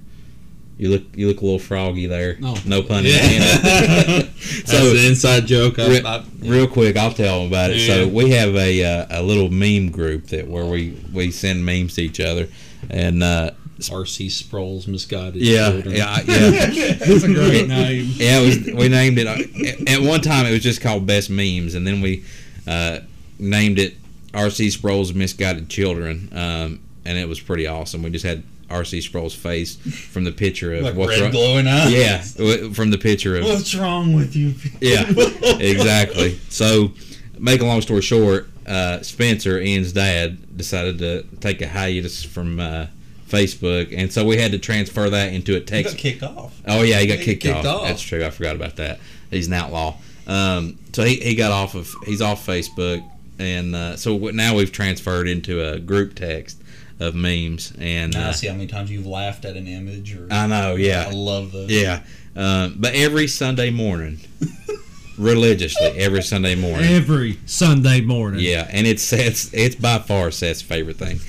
You 0.78 0.90
look 0.90 1.04
you 1.16 1.28
look 1.28 1.42
a 1.42 1.44
little 1.44 1.60
froggy 1.60 2.06
there. 2.06 2.38
Oh. 2.42 2.56
no 2.66 2.84
pun 2.84 3.04
Yeah. 3.04 3.16
intended. 3.16 4.32
That's 4.66 4.74
an 4.74 4.96
inside 4.98 5.46
joke. 5.48 5.78
I, 5.80 5.88
Re- 5.88 6.04
I, 6.06 6.24
Real 6.40 6.68
quick, 6.68 6.96
I'll 6.96 7.12
tell 7.14 7.40
them 7.40 7.48
about 7.48 7.72
it. 7.72 7.86
So 7.86 8.08
we 8.08 8.30
have 8.32 8.56
a 8.56 8.84
uh, 8.84 9.22
a 9.22 9.24
little 9.24 9.50
meme 9.50 9.90
group 9.92 10.28
that 10.28 10.48
where 10.48 10.66
we 10.66 10.96
we 11.12 11.32
send 11.32 11.66
memes 11.66 11.96
to 11.96 12.04
each 12.04 12.20
other, 12.22 12.48
and 12.90 13.24
uh, 13.24 13.52
R.C. 13.92 14.30
Sproul's 14.30 14.88
misguided 14.88 15.42
yeah, 15.42 15.72
children. 15.72 15.96
yeah, 15.96 16.20
yeah. 16.26 16.94
That's 16.94 17.24
a 17.24 17.34
great 17.34 17.68
name. 17.68 18.12
Yeah, 18.16 18.40
it 18.40 18.46
was. 18.68 18.76
We 18.76 18.90
named 18.90 19.18
it. 19.20 19.28
uh, 19.28 19.92
At 19.92 20.02
one 20.02 20.22
time, 20.22 20.46
it 20.46 20.52
was 20.52 20.64
just 20.64 20.82
called 20.82 21.06
Best 21.06 21.30
Memes, 21.30 21.76
and 21.76 21.86
then 21.86 22.02
we 22.02 22.24
uh, 22.68 23.00
named 23.40 23.80
it 23.80 23.96
R.C. 24.34 24.70
Sproul's 24.72 25.14
Misguided 25.14 25.70
Children, 25.70 26.30
um, 26.34 26.80
and 27.06 27.18
it 27.18 27.28
was 27.28 27.40
pretty 27.40 27.68
awesome. 27.68 28.02
We 28.04 28.10
just 28.10 28.26
had 28.26 28.44
R.C. 28.70 29.00
Sproul's 29.02 29.34
face 29.34 29.76
from 30.12 30.24
the 30.26 30.32
picture 30.32 30.74
of 30.74 30.84
like 30.84 30.96
what's 30.96 31.12
red 31.12 31.22
wrong. 31.22 31.32
glowing 31.32 31.68
eyes. 31.68 31.94
Yeah, 31.94 32.70
from 32.74 32.90
the 32.90 32.98
picture 32.98 33.38
of 33.38 33.46
What's 33.46 33.74
wrong 33.76 34.14
with 34.14 34.36
you? 34.36 34.54
yeah, 34.82 35.06
exactly. 35.60 36.40
So, 36.50 36.92
make 37.40 37.62
a 37.62 37.66
long 37.66 37.82
story 37.82 38.02
short, 38.02 38.50
uh, 38.66 39.02
Spencer, 39.02 39.60
Ian's 39.60 39.94
dad, 39.94 40.58
decided 40.58 41.00
to 41.00 41.24
take 41.40 41.62
a 41.62 41.68
hiatus 41.68 42.24
from 42.24 42.60
uh, 42.60 42.88
Facebook, 43.28 43.94
and 43.96 44.12
so 44.12 44.26
we 44.26 44.38
had 44.38 44.52
to 44.52 44.58
transfer 44.60 45.10
that 45.10 45.34
into 45.34 45.56
a 45.56 45.60
text. 45.60 45.96
He 45.96 46.12
got 46.14 46.20
kicked 46.30 46.38
off. 46.38 46.62
Oh 46.68 46.82
yeah, 46.84 47.00
he 47.00 47.08
got 47.08 47.20
He 47.20 47.26
kicked, 47.26 47.44
kicked 47.44 47.66
off. 47.66 47.66
off. 47.82 47.88
That's 47.88 48.02
true. 48.02 48.24
I 48.26 48.30
forgot 48.30 48.56
about 48.56 48.78
that. 48.78 49.00
He's 49.32 49.48
an 49.48 49.54
outlaw. 49.54 49.96
Um, 50.28 50.78
so 50.94 51.04
he, 51.04 51.16
he 51.18 51.36
got 51.36 51.52
off 51.52 51.76
of 51.76 51.94
he's 52.06 52.22
off 52.22 52.46
Facebook, 52.46 53.04
and 53.40 53.76
uh, 53.76 53.96
so 53.98 54.18
now 54.18 54.56
we've 54.56 54.72
transferred 54.72 55.28
into 55.28 55.64
a 55.64 55.80
group 55.80 56.16
text 56.16 56.62
of 57.00 57.14
memes. 57.16 57.74
And 57.80 58.14
Now 58.14 58.28
I 58.28 58.30
uh, 58.30 58.34
see 58.34 58.48
how 58.48 58.54
many 58.54 58.68
times 58.68 58.90
you've 58.90 59.06
laughed 59.06 59.46
at 59.46 59.56
an 59.56 59.68
image. 59.68 60.16
Or 60.16 60.28
I 60.32 60.48
know, 60.48 60.76
Yeah. 60.76 61.06
I 61.08 61.12
love 61.12 61.52
those. 61.52 61.70
yeah. 61.70 62.02
Um, 62.36 62.76
but 62.78 62.94
every 62.96 63.28
Sunday 63.28 63.70
morning, 63.72 64.20
religiously, 65.18 65.88
every 65.98 66.22
Sunday 66.24 66.56
morning. 66.56 66.90
Every 66.92 67.40
Sunday 67.46 68.02
morning. 68.02 68.42
Yeah, 68.42 68.68
and 68.72 68.86
it's 68.88 69.04
Seth's. 69.04 69.54
It's 69.54 69.76
by 69.76 70.00
far 70.00 70.32
Seth's 70.32 70.62
favorite 70.62 70.98
thing. 70.98 71.20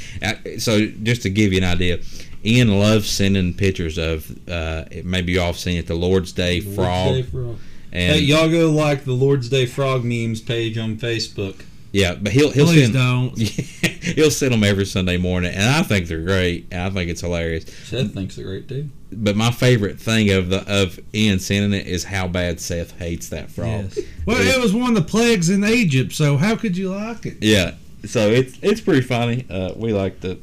So 0.59 0.87
just 0.87 1.23
to 1.23 1.31
give 1.31 1.53
you 1.53 1.59
an 1.59 1.65
idea, 1.65 1.99
Ian 2.45 2.79
loves 2.79 3.11
sending 3.11 3.55
pictures 3.55 3.99
of. 3.99 4.31
Uh, 4.49 4.85
maybe 5.05 5.33
you 5.33 5.41
all 5.41 5.47
have 5.49 5.59
seen 5.59 5.77
it, 5.79 5.87
the 5.87 5.95
Lord's 5.95 6.33
Day 6.33 6.61
Lord's 6.61 6.75
frog. 6.77 7.15
Day 7.15 7.23
frog. 7.23 7.59
And 7.91 8.17
Hey, 8.17 8.21
y'all 8.21 8.51
go 8.51 8.71
like 8.71 9.05
the 9.05 9.13
Lord's 9.13 9.49
Day 9.49 9.65
frog 9.67 10.05
memes 10.05 10.41
page 10.43 10.77
on 10.77 10.97
Facebook. 10.97 11.65
yeah, 11.93 12.15
but 12.15 12.33
he'll 12.33 12.51
he'll 12.51 12.67
Please 12.67 12.93
send 12.93 12.95
don't. 12.95 13.39
he'll 14.15 14.31
send 14.31 14.53
them 14.53 14.65
every 14.65 14.87
Sunday 14.87 15.17
morning, 15.17 15.53
and 15.53 15.63
I 15.63 15.83
think 15.83 16.07
they're 16.07 16.23
great. 16.23 16.73
I 16.73 16.91
think 16.91 17.11
it's 17.11 17.21
hilarious. 17.21 17.65
Seth 17.85 18.13
thinks 18.13 18.37
they're 18.37 18.47
great 18.47 18.69
too. 18.69 18.89
But 19.11 19.37
my 19.37 19.51
favorite 19.51 19.99
thing 19.99 20.31
of 20.31 20.51
the 20.51 20.65
of 20.67 21.01
Ian 21.15 21.39
sending 21.39 21.79
it 21.79 21.87
is 21.87 22.05
how 22.05 22.29
bad 22.29 22.61
Seth 22.61 22.99
hates 22.99 23.29
that 23.31 23.51
frog. 23.51 23.85
Yes. 23.85 23.99
Well, 24.27 24.41
it 24.41 24.61
was 24.61 24.75
one 24.75 24.91
of 24.91 24.95
the 24.95 25.09
plagues 25.09 25.49
in 25.49 25.65
Egypt, 25.65 26.13
so 26.13 26.37
how 26.37 26.57
could 26.57 26.77
you 26.77 26.95
like 26.95 27.25
it? 27.27 27.39
Yeah, 27.41 27.75
so 28.05 28.29
it's 28.31 28.59
it's 28.63 28.81
pretty 28.81 29.03
funny. 29.03 29.47
Uh, 29.49 29.73
we 29.77 29.93
like 29.93 30.21
to 30.21 30.41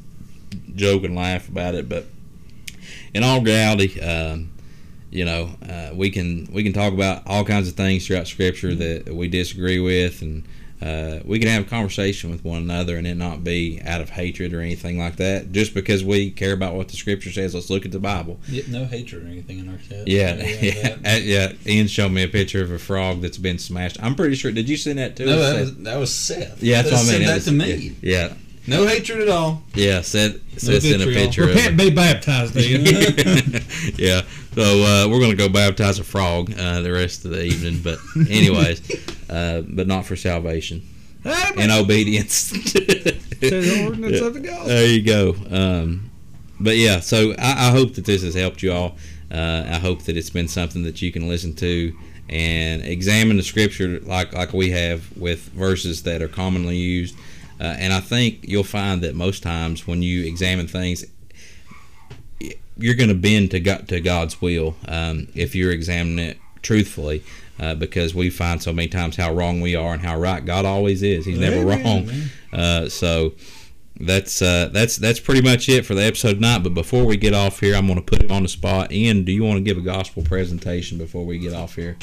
joke 0.76 1.04
and 1.04 1.16
laugh 1.16 1.48
about 1.48 1.76
it, 1.76 1.88
but 1.88 2.06
in 3.14 3.24
all 3.24 3.42
reality, 3.42 4.00
um, 4.02 4.52
you 5.10 5.24
know, 5.24 5.50
uh, 5.68 5.92
we 5.94 6.10
can 6.10 6.48
we 6.52 6.64
can 6.64 6.74
talk 6.74 6.92
about 6.92 7.24
all 7.26 7.46
kinds 7.46 7.68
of 7.68 7.76
things 7.76 8.06
throughout 8.06 8.28
Scripture 8.28 8.76
that 8.76 9.14
we 9.14 9.28
disagree 9.28 9.80
with, 9.80 10.22
and 10.22 10.44
uh, 10.86 11.20
we 11.26 11.40
can 11.40 11.48
have 11.48 11.64
a 11.66 11.70
conversation 11.70 12.30
with 12.30 12.46
one 12.46 12.60
another, 12.62 12.98
and 12.98 13.08
it 13.08 13.16
not 13.16 13.44
be 13.44 13.82
out 13.84 14.02
of 14.02 14.12
hatred 14.12 14.54
or 14.54 14.62
anything 14.62 15.00
like 15.00 15.16
that. 15.16 15.52
Just 15.52 15.74
because 15.74 16.04
we 16.04 16.30
care 16.30 16.54
about 16.54 16.76
what 16.76 16.90
the 16.90 16.96
Scripture 16.98 17.32
says, 17.32 17.56
let's 17.56 17.70
look 17.72 17.86
at 17.86 17.92
the 17.92 18.00
Bible. 18.00 18.40
Yeah, 18.48 18.64
no 18.70 18.86
hatred 18.86 19.24
or 19.24 19.28
anything 19.28 19.60
in 19.60 19.70
our 19.70 19.78
chat. 19.78 20.08
Yeah, 20.08 20.36
Yeah, 20.36 20.62
yeah, 20.62 20.96
Uh, 21.14 21.18
yeah. 21.22 21.52
Ian 21.66 21.88
showed 21.88 22.12
me 22.12 22.24
a 22.24 22.28
picture 22.28 22.62
of 22.64 22.72
a 22.72 22.78
frog 22.78 23.22
that's 23.22 23.38
been 23.40 23.58
smashed. 23.58 23.98
I'm 24.04 24.14
pretty 24.16 24.36
sure. 24.36 24.52
Did 24.52 24.70
you 24.70 24.78
send 24.78 25.00
that 25.00 25.16
to 25.16 25.26
No, 25.26 25.40
us? 25.40 25.54
that 25.54 25.60
was, 25.60 25.78
that 25.78 25.98
was 25.98 26.14
Seth. 26.14 26.62
Yeah, 26.62 26.82
that's 26.84 26.94
what 26.94 27.16
I 27.16 27.18
mean. 27.18 27.28
That 27.28 27.36
was- 27.36 27.46
to 27.46 27.52
me. 27.52 27.96
Yeah, 28.02 28.34
No 28.68 28.86
hatred 28.86 29.22
at 29.22 29.30
all. 29.30 29.64
yeah. 29.74 30.02
Said 30.02 30.42
said 30.58 30.82
sent 30.84 31.02
a 31.02 31.06
vitriol. 31.06 31.14
picture 31.26 31.44
of. 31.44 31.50
Repent, 31.56 31.78
be 31.78 31.90
baptized, 31.90 32.56
yeah. 34.00 34.22
So 34.54 34.62
uh, 34.84 35.08
we're 35.10 35.20
gonna 35.20 35.36
go 35.36 35.50
baptize 35.50 36.00
a 36.00 36.04
frog 36.04 36.52
uh, 36.58 36.82
the 36.82 36.92
rest 36.92 37.26
of 37.26 37.32
the 37.32 37.44
evening, 37.44 37.82
but 37.84 38.00
anyways, 38.30 38.80
uh, 39.30 39.62
but 39.62 39.88
not 39.88 40.06
for 40.06 40.16
salvation 40.16 40.82
in 41.58 41.72
obedience. 41.72 42.52
To 43.36 43.62
the 43.62 43.84
ordinance 43.84 44.22
of 44.22 44.34
the 44.34 44.40
gospel. 44.40 44.68
There 44.68 44.88
you 44.88 45.04
go. 45.04 45.36
Um, 45.52 46.10
but 46.60 46.78
yeah, 46.78 47.02
so 47.02 47.34
I, 47.38 47.68
I 47.68 47.72
hope 47.72 47.94
that 47.96 48.06
this 48.06 48.24
has 48.24 48.34
helped 48.34 48.64
you 48.64 48.72
all. 48.72 48.96
Uh, 49.30 49.66
I 49.68 49.78
hope 49.78 50.04
that 50.04 50.16
it's 50.16 50.30
been 50.30 50.48
something 50.48 50.84
that 50.84 51.02
you 51.02 51.12
can 51.12 51.28
listen 51.28 51.54
to 51.56 51.94
and 52.30 52.82
examine 52.84 53.38
the 53.38 53.44
scripture 53.44 54.00
like 54.00 54.34
like 54.34 54.54
we 54.54 54.72
have 54.72 55.16
with 55.18 55.50
verses 55.50 56.04
that 56.04 56.22
are 56.22 56.28
commonly 56.28 56.78
used. 56.78 57.16
Uh, 57.60 57.76
and 57.78 57.94
I 57.94 58.00
think 58.00 58.40
you'll 58.44 58.64
find 58.64 59.02
that 59.02 59.16
most 59.16 59.44
times 59.44 59.86
when 59.86 60.02
you 60.02 60.24
examine 60.24 60.68
things, 60.68 61.06
you're 62.78 62.96
going 62.96 63.10
to 63.10 63.16
bend 63.16 63.52
to 63.52 63.60
God, 63.60 63.88
to 63.90 64.02
God's 64.02 64.42
will 64.42 64.76
um, 64.88 65.28
if 65.36 65.56
you're 65.56 65.72
examining 65.72 66.20
it 66.20 66.38
truthfully. 66.62 67.24
Uh, 67.58 67.74
because 67.74 68.14
we 68.14 68.30
find 68.30 68.62
so 68.62 68.74
many 68.74 68.88
times 68.90 69.16
how 69.16 69.34
wrong 69.34 69.62
we 69.62 69.76
are 69.76 69.94
and 69.94 70.02
how 70.02 70.18
right 70.20 70.44
God 70.44 70.66
always 70.66 71.02
is. 71.02 71.26
He's 71.26 71.40
never 71.40 71.66
wrong. 71.66 72.10
Uh, 72.52 72.90
so 72.90 73.34
that's 73.98 74.42
uh, 74.42 74.70
that's 74.74 74.98
that's 74.98 75.22
pretty 75.22 75.42
much 75.42 75.70
it 75.70 75.86
for 75.86 75.96
the 75.96 76.04
episode 76.04 76.34
tonight. 76.34 76.64
But 76.64 76.74
before 76.74 77.06
we 77.06 77.16
get 77.16 77.34
off 77.34 77.62
here, 77.62 77.76
I'm 77.76 77.88
going 77.88 77.98
to 77.98 78.04
put 78.06 78.22
it 78.22 78.30
on 78.30 78.44
the 78.44 78.50
spot. 78.50 78.92
Ian, 78.92 79.24
do 79.24 79.32
you 79.32 79.42
want 79.44 79.56
to 79.58 79.62
give 79.64 79.78
a 79.78 79.82
gospel 79.82 80.22
presentation 80.22 80.98
before 80.98 81.26
we 81.26 81.40
get 81.40 81.54
off 81.54 81.76
here? 81.76 81.96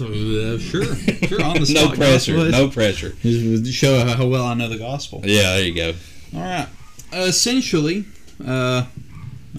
Uh, 0.00 0.58
sure, 0.58 0.84
sure. 0.96 1.42
On 1.44 1.58
the 1.60 1.66
spot, 1.66 1.90
no 1.90 1.94
pressure. 1.94 2.34
gospel. 2.34 2.50
No 2.50 2.68
pressure. 2.68 3.10
Just 3.22 3.72
show 3.72 4.04
how 4.04 4.26
well 4.26 4.44
I 4.44 4.54
know 4.54 4.68
the 4.68 4.76
gospel. 4.78 5.20
Yeah, 5.24 5.54
there 5.54 5.64
you 5.64 5.74
go. 5.74 5.92
All 6.34 6.40
right. 6.42 6.68
Uh, 7.12 7.18
essentially, 7.20 8.04
uh, 8.44 8.84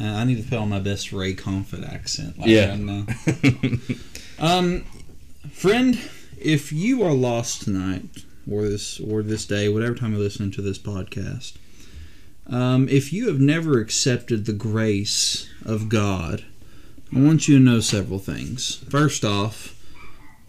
I 0.02 0.26
need 0.26 0.44
to 0.44 0.48
put 0.50 0.58
on 0.60 0.68
my 0.68 0.80
best 0.80 1.14
Ray 1.14 1.34
Comfort 1.34 1.86
accent. 1.86 2.38
Like 2.38 2.50
Yeah. 2.50 2.70
right 2.72 2.80
now. 2.80 3.06
um, 4.40 4.86
friend, 5.52 6.00
if 6.40 6.72
you 6.72 7.04
are 7.04 7.14
lost 7.14 7.64
tonight, 7.64 8.24
or 8.50 8.64
this, 8.64 9.00
or 9.00 9.22
this 9.22 9.46
day, 9.46 9.70
whatever 9.70 9.96
time 9.96 10.14
you're 10.14 10.22
listening 10.22 10.52
to 10.52 10.62
this 10.62 10.80
podcast, 10.80 11.58
um, 12.48 12.88
if 12.90 13.12
you 13.12 13.28
have 13.28 13.40
never 13.40 13.80
accepted 13.80 14.46
the 14.46 14.54
grace 14.54 15.50
of 15.66 15.90
God, 15.90 16.46
I 17.16 17.20
want 17.20 17.48
you 17.48 17.58
to 17.58 17.64
know 17.64 17.80
several 17.80 18.20
things. 18.20 18.84
First 18.90 19.26
off, 19.26 19.74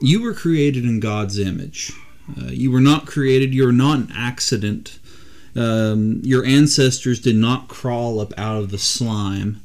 you 0.00 0.22
were 0.22 0.34
created 0.34 0.84
in 0.84 1.00
God's 1.00 1.38
image. 1.38 1.92
Uh, 2.36 2.46
you 2.46 2.70
were 2.70 2.80
not 2.80 3.06
created. 3.06 3.54
You 3.54 3.68
are 3.68 3.72
not 3.72 3.98
an 3.98 4.12
accident. 4.14 4.98
Um, 5.56 6.20
your 6.22 6.44
ancestors 6.44 7.20
did 7.20 7.36
not 7.36 7.68
crawl 7.68 8.20
up 8.20 8.32
out 8.38 8.58
of 8.58 8.70
the 8.70 8.78
slime. 8.78 9.62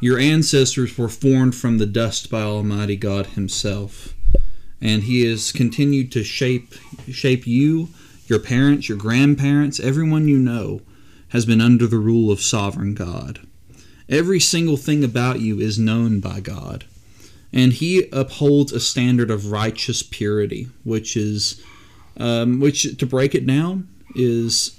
Your 0.00 0.18
ancestors 0.18 0.96
were 0.96 1.08
formed 1.08 1.54
from 1.54 1.78
the 1.78 1.86
dust 1.86 2.30
by 2.30 2.42
Almighty 2.42 2.96
God 2.96 3.26
Himself, 3.26 4.14
and 4.80 5.04
He 5.04 5.24
has 5.24 5.52
continued 5.52 6.12
to 6.12 6.24
shape 6.24 6.74
shape 7.10 7.46
you, 7.46 7.88
your 8.26 8.38
parents, 8.38 8.88
your 8.88 8.98
grandparents, 8.98 9.80
everyone 9.80 10.28
you 10.28 10.38
know, 10.38 10.82
has 11.28 11.46
been 11.46 11.60
under 11.60 11.86
the 11.86 11.98
rule 11.98 12.30
of 12.30 12.40
sovereign 12.40 12.94
God. 12.94 13.40
Every 14.08 14.40
single 14.40 14.76
thing 14.76 15.04
about 15.04 15.40
you 15.40 15.60
is 15.60 15.78
known 15.78 16.20
by 16.20 16.40
God, 16.40 16.84
and 17.52 17.72
He 17.72 18.08
upholds 18.12 18.72
a 18.72 18.80
standard 18.80 19.30
of 19.30 19.50
righteous 19.50 20.02
purity, 20.02 20.68
which 20.84 21.16
is, 21.16 21.62
um, 22.16 22.60
which 22.60 22.96
to 22.96 23.06
break 23.06 23.34
it 23.34 23.46
down 23.46 23.88
is 24.14 24.78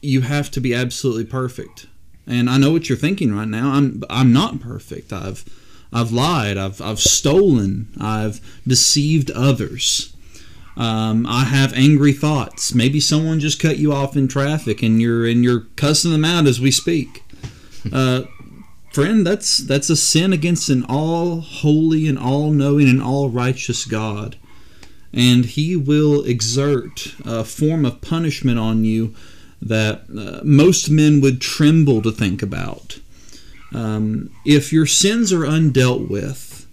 you 0.00 0.22
have 0.22 0.50
to 0.52 0.60
be 0.60 0.74
absolutely 0.74 1.24
perfect. 1.24 1.86
And 2.26 2.50
I 2.50 2.58
know 2.58 2.70
what 2.72 2.88
you're 2.88 2.98
thinking 2.98 3.34
right 3.34 3.48
now. 3.48 3.72
I'm 3.72 4.02
I'm 4.10 4.32
not 4.32 4.60
perfect. 4.60 5.12
I've 5.12 5.44
I've 5.92 6.12
lied. 6.12 6.56
I've 6.56 6.80
I've 6.80 7.00
stolen. 7.00 7.88
I've 8.00 8.40
deceived 8.66 9.30
others. 9.30 10.14
Um, 10.76 11.26
I 11.26 11.44
have 11.44 11.72
angry 11.72 12.12
thoughts. 12.12 12.72
Maybe 12.72 13.00
someone 13.00 13.40
just 13.40 13.58
cut 13.60 13.78
you 13.78 13.92
off 13.92 14.16
in 14.16 14.28
traffic, 14.28 14.82
and 14.82 15.02
you're 15.02 15.26
and 15.26 15.42
you're 15.42 15.66
cussing 15.76 16.12
them 16.12 16.24
out 16.24 16.46
as 16.46 16.60
we 16.60 16.70
speak. 16.70 17.24
Uh, 17.92 18.22
friend, 18.92 19.26
that's 19.26 19.58
that's 19.58 19.90
a 19.90 19.96
sin 19.96 20.32
against 20.32 20.68
an 20.68 20.84
all 20.88 21.40
holy 21.40 22.06
and 22.06 22.18
all 22.18 22.50
knowing 22.52 22.88
and 22.88 23.02
all 23.02 23.28
righteous 23.28 23.84
God, 23.84 24.36
and 25.12 25.46
He 25.46 25.74
will 25.74 26.24
exert 26.24 27.14
a 27.24 27.44
form 27.44 27.84
of 27.84 28.00
punishment 28.00 28.58
on 28.58 28.84
you 28.84 29.14
that 29.60 30.02
uh, 30.16 30.40
most 30.44 30.88
men 30.88 31.20
would 31.20 31.40
tremble 31.40 32.02
to 32.02 32.12
think 32.12 32.42
about. 32.42 33.00
Um, 33.72 34.30
if 34.44 34.72
your 34.72 34.86
sins 34.86 35.32
are 35.32 35.44
undealt 35.44 36.08
with, 36.08 36.66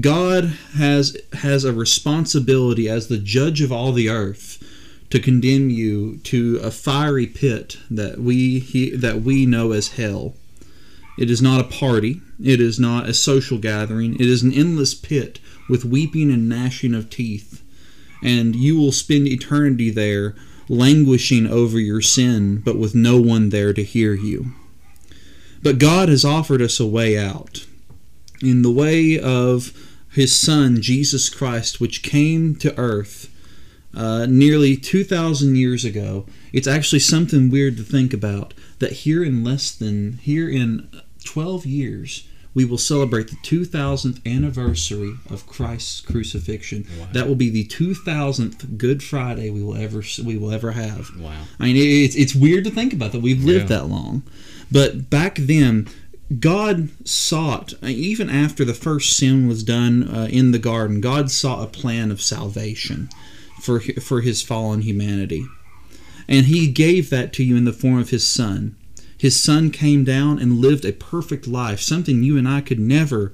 God 0.00 0.56
has 0.76 1.16
has 1.32 1.64
a 1.64 1.72
responsibility 1.72 2.88
as 2.88 3.08
the 3.08 3.18
judge 3.18 3.62
of 3.62 3.72
all 3.72 3.92
the 3.92 4.08
earth 4.08 4.62
to 5.10 5.18
condemn 5.18 5.70
you 5.70 6.18
to 6.18 6.58
a 6.62 6.70
fiery 6.70 7.26
pit 7.26 7.78
that 7.90 8.18
we 8.18 8.58
he, 8.58 8.90
that 8.90 9.22
we 9.22 9.46
know 9.46 9.72
as 9.72 9.88
hell. 9.88 10.34
It 11.18 11.30
is 11.30 11.42
not 11.42 11.60
a 11.60 11.64
party. 11.64 12.20
It 12.42 12.60
is 12.60 12.78
not 12.78 13.08
a 13.08 13.14
social 13.14 13.58
gathering. 13.58 14.14
It 14.14 14.26
is 14.26 14.42
an 14.42 14.52
endless 14.52 14.94
pit 14.94 15.40
with 15.68 15.84
weeping 15.84 16.30
and 16.30 16.48
gnashing 16.48 16.94
of 16.94 17.10
teeth. 17.10 17.62
And 18.22 18.54
you 18.54 18.76
will 18.76 18.92
spend 18.92 19.26
eternity 19.26 19.90
there 19.90 20.34
languishing 20.68 21.46
over 21.46 21.80
your 21.80 22.00
sin, 22.00 22.60
but 22.60 22.78
with 22.78 22.94
no 22.94 23.20
one 23.20 23.48
there 23.48 23.72
to 23.72 23.82
hear 23.82 24.14
you. 24.14 24.52
But 25.62 25.78
God 25.78 26.08
has 26.08 26.24
offered 26.24 26.62
us 26.62 26.78
a 26.80 26.86
way 26.86 27.18
out 27.18 27.66
in 28.42 28.62
the 28.62 28.70
way 28.70 29.18
of 29.18 29.72
His 30.12 30.34
Son, 30.34 30.80
Jesus 30.80 31.28
Christ, 31.28 31.80
which 31.80 32.02
came 32.02 32.54
to 32.56 32.76
earth 32.78 33.28
uh, 33.94 34.26
nearly 34.28 34.76
2,000 34.76 35.56
years 35.56 35.84
ago. 35.84 36.26
It's 36.52 36.68
actually 36.68 37.00
something 37.00 37.50
weird 37.50 37.76
to 37.78 37.82
think 37.82 38.12
about 38.14 38.54
that 38.78 38.92
here 38.92 39.24
in 39.24 39.42
less 39.42 39.72
than, 39.72 40.14
here 40.22 40.48
in 40.48 40.88
12 41.24 41.66
years, 41.66 42.28
we 42.54 42.64
will 42.64 42.78
celebrate 42.78 43.28
the 43.28 43.36
2000th 43.36 44.24
anniversary 44.26 45.14
of 45.30 45.46
Christ's 45.46 46.00
crucifixion. 46.00 46.86
That 47.12 47.28
will 47.28 47.34
be 47.34 47.50
the 47.50 47.64
2000th 47.66 48.78
Good 48.78 49.02
Friday 49.02 49.50
we 49.50 49.62
will 49.62 49.76
ever 49.76 50.02
we 50.24 50.36
will 50.36 50.50
ever 50.50 50.72
have. 50.72 51.10
Wow. 51.18 51.42
I 51.60 51.64
mean, 51.64 51.76
it's 51.76 52.16
it's 52.16 52.34
weird 52.34 52.64
to 52.64 52.70
think 52.70 52.92
about 52.92 53.12
that 53.12 53.20
we've 53.20 53.44
lived 53.44 53.70
Yeah. 53.70 53.78
that 53.80 53.88
long, 53.88 54.22
but 54.70 55.08
back 55.10 55.36
then, 55.36 55.88
God 56.38 56.90
sought 57.08 57.72
even 57.82 58.28
after 58.28 58.64
the 58.64 58.74
first 58.74 59.16
sin 59.16 59.48
was 59.48 59.62
done 59.62 60.06
uh, 60.06 60.28
in 60.30 60.52
the 60.52 60.58
garden. 60.58 61.00
God 61.00 61.30
sought 61.30 61.64
a 61.64 61.70
plan 61.70 62.10
of 62.10 62.20
salvation 62.20 63.08
for 63.60 63.80
for 63.80 64.20
His 64.20 64.42
fallen 64.42 64.82
humanity, 64.82 65.46
and 66.28 66.46
He 66.46 66.68
gave 66.68 67.08
that 67.10 67.32
to 67.34 67.44
you 67.44 67.56
in 67.56 67.64
the 67.64 67.72
form 67.72 67.98
of 67.98 68.10
His 68.10 68.26
Son. 68.26 68.76
His 69.16 69.40
Son 69.40 69.70
came 69.70 70.04
down 70.04 70.38
and 70.38 70.60
lived 70.60 70.84
a 70.84 70.92
perfect 70.92 71.48
life, 71.48 71.80
something 71.80 72.22
you 72.22 72.36
and 72.36 72.46
I 72.46 72.60
could 72.60 72.78
never 72.78 73.32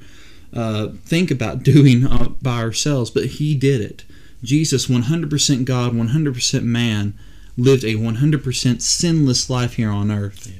uh, 0.52 0.88
think 1.04 1.30
about 1.30 1.62
doing 1.64 2.06
uh, 2.06 2.28
by 2.40 2.60
ourselves, 2.60 3.10
but 3.10 3.24
He 3.26 3.56
did 3.56 3.80
it. 3.80 4.04
Jesus, 4.42 4.86
100% 4.86 5.64
God, 5.64 5.92
100% 5.94 6.62
man, 6.62 7.18
lived 7.56 7.82
a 7.82 7.94
100% 7.94 8.82
sinless 8.82 9.48
life 9.48 9.74
here 9.74 9.90
on 9.90 10.10
earth 10.10 10.52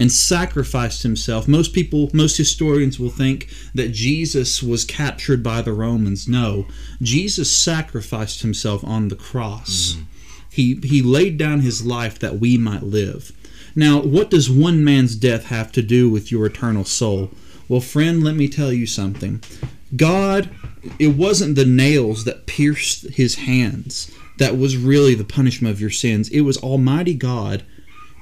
and 0.00 0.10
sacrificed 0.10 1.02
himself. 1.02 1.46
Most 1.46 1.74
people, 1.74 2.10
most 2.14 2.38
historians 2.38 2.98
will 2.98 3.10
think 3.10 3.48
that 3.74 3.92
Jesus 3.92 4.62
was 4.62 4.84
captured 4.84 5.42
by 5.42 5.60
the 5.60 5.74
Romans. 5.74 6.26
No, 6.26 6.66
Jesus 7.02 7.52
sacrificed 7.52 8.40
himself 8.40 8.82
on 8.82 9.08
the 9.08 9.14
cross. 9.14 9.92
Mm-hmm. 9.92 10.04
He, 10.50 10.74
he 10.82 11.02
laid 11.02 11.36
down 11.36 11.60
his 11.60 11.84
life 11.84 12.18
that 12.18 12.40
we 12.40 12.56
might 12.56 12.82
live. 12.82 13.30
Now, 13.76 14.00
what 14.00 14.30
does 14.30 14.50
one 14.50 14.82
man's 14.82 15.14
death 15.14 15.44
have 15.44 15.70
to 15.72 15.82
do 15.82 16.10
with 16.10 16.32
your 16.32 16.46
eternal 16.46 16.84
soul? 16.84 17.30
Well, 17.68 17.80
friend, 17.80 18.24
let 18.24 18.34
me 18.34 18.48
tell 18.48 18.72
you 18.72 18.86
something. 18.86 19.42
God, 19.94 20.50
it 20.98 21.08
wasn't 21.08 21.56
the 21.56 21.66
nails 21.66 22.24
that 22.24 22.46
pierced 22.46 23.10
his 23.10 23.36
hands 23.36 24.10
that 24.38 24.56
was 24.56 24.78
really 24.78 25.14
the 25.14 25.24
punishment 25.24 25.72
of 25.72 25.80
your 25.80 25.90
sins. 25.90 26.30
It 26.30 26.40
was 26.40 26.56
Almighty 26.56 27.14
God 27.14 27.64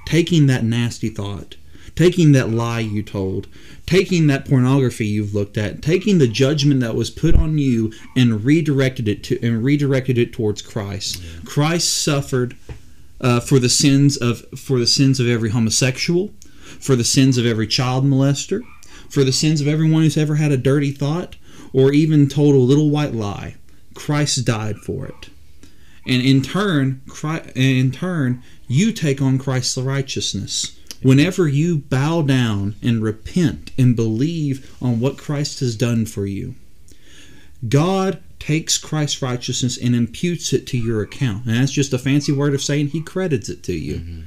taking 0.05 0.47
that 0.47 0.65
nasty 0.65 1.09
thought, 1.09 1.57
taking 1.99 2.31
that 2.31 2.49
lie 2.49 2.79
you 2.79 3.03
told, 3.03 3.49
taking 3.85 4.29
that 4.29 4.49
pornography 4.49 5.05
you've 5.05 5.35
looked 5.35 5.59
at, 5.59 5.83
taking 5.83 6.19
the 6.19 6.29
judgment 6.29 6.79
that 6.79 6.95
was 6.95 7.11
put 7.11 7.35
on 7.35 7.59
you 7.59 7.93
and 8.17 8.45
redirected 8.45 9.09
it 9.09 9.25
to 9.25 9.37
and 9.45 9.65
redirected 9.65 10.17
it 10.17 10.33
towards 10.33 10.63
Christ. 10.63 11.21
Christ 11.45 12.01
suffered 12.01 12.57
uh, 13.21 13.41
for 13.41 13.59
the 13.59 13.69
sins 13.69 14.17
of 14.17 14.45
for 14.57 14.79
the 14.79 14.87
sins 14.87 15.19
of 15.19 15.27
every 15.27 15.51
homosexual, 15.51 16.33
for 16.79 16.95
the 16.95 17.03
sins 17.03 17.37
of 17.37 17.45
every 17.45 17.67
child 17.67 18.05
molester, 18.05 18.63
for 19.11 19.25
the 19.25 19.33
sins 19.33 19.61
of 19.61 19.67
everyone 19.67 20.05
who's 20.05 20.17
ever 20.17 20.37
had 20.37 20.53
a 20.53 20.57
dirty 20.57 20.93
thought 20.93 21.35
or 21.73 21.93
even 21.93 22.29
told 22.29 22.55
a 22.55 22.59
little 22.59 22.91
white 22.91 23.13
lie. 23.13 23.57
Christ 23.95 24.45
died 24.45 24.77
for 24.77 25.05
it. 25.05 25.31
And 26.07 26.23
in 26.23 26.43
turn, 26.43 27.03
Christ, 27.09 27.51
in 27.57 27.91
turn, 27.91 28.41
you 28.69 28.93
take 28.93 29.21
on 29.21 29.37
Christ's 29.37 29.79
righteousness. 29.79 30.78
Whenever 31.03 31.47
you 31.47 31.79
bow 31.79 32.23
down 32.23 32.75
and 32.83 33.03
repent 33.03 33.71
and 33.79 33.95
believe 33.95 34.77
on 34.83 35.01
what 35.01 35.19
Christ 35.19 35.61
has 35.61 35.77
done 35.77 36.07
for 36.07 36.27
you, 36.27 36.55
God 37.69 38.23
takes 38.39 38.79
Christ's 38.79 39.23
righteousness 39.23 39.79
and 39.81 39.95
imputes 39.95 40.53
it 40.53 40.67
to 40.69 40.79
your 40.79 41.03
account. 41.03 41.47
And 41.47 41.55
that's 41.55 41.73
just 41.73 41.93
a 41.93 41.99
fancy 41.99 42.33
word 42.33 42.55
of 42.55 42.63
saying 42.63 42.89
he 42.89 43.03
credits 43.03 43.49
it 43.49 43.63
to 43.65 43.73
you. 43.73 43.97
Mm-hmm. 43.97 44.21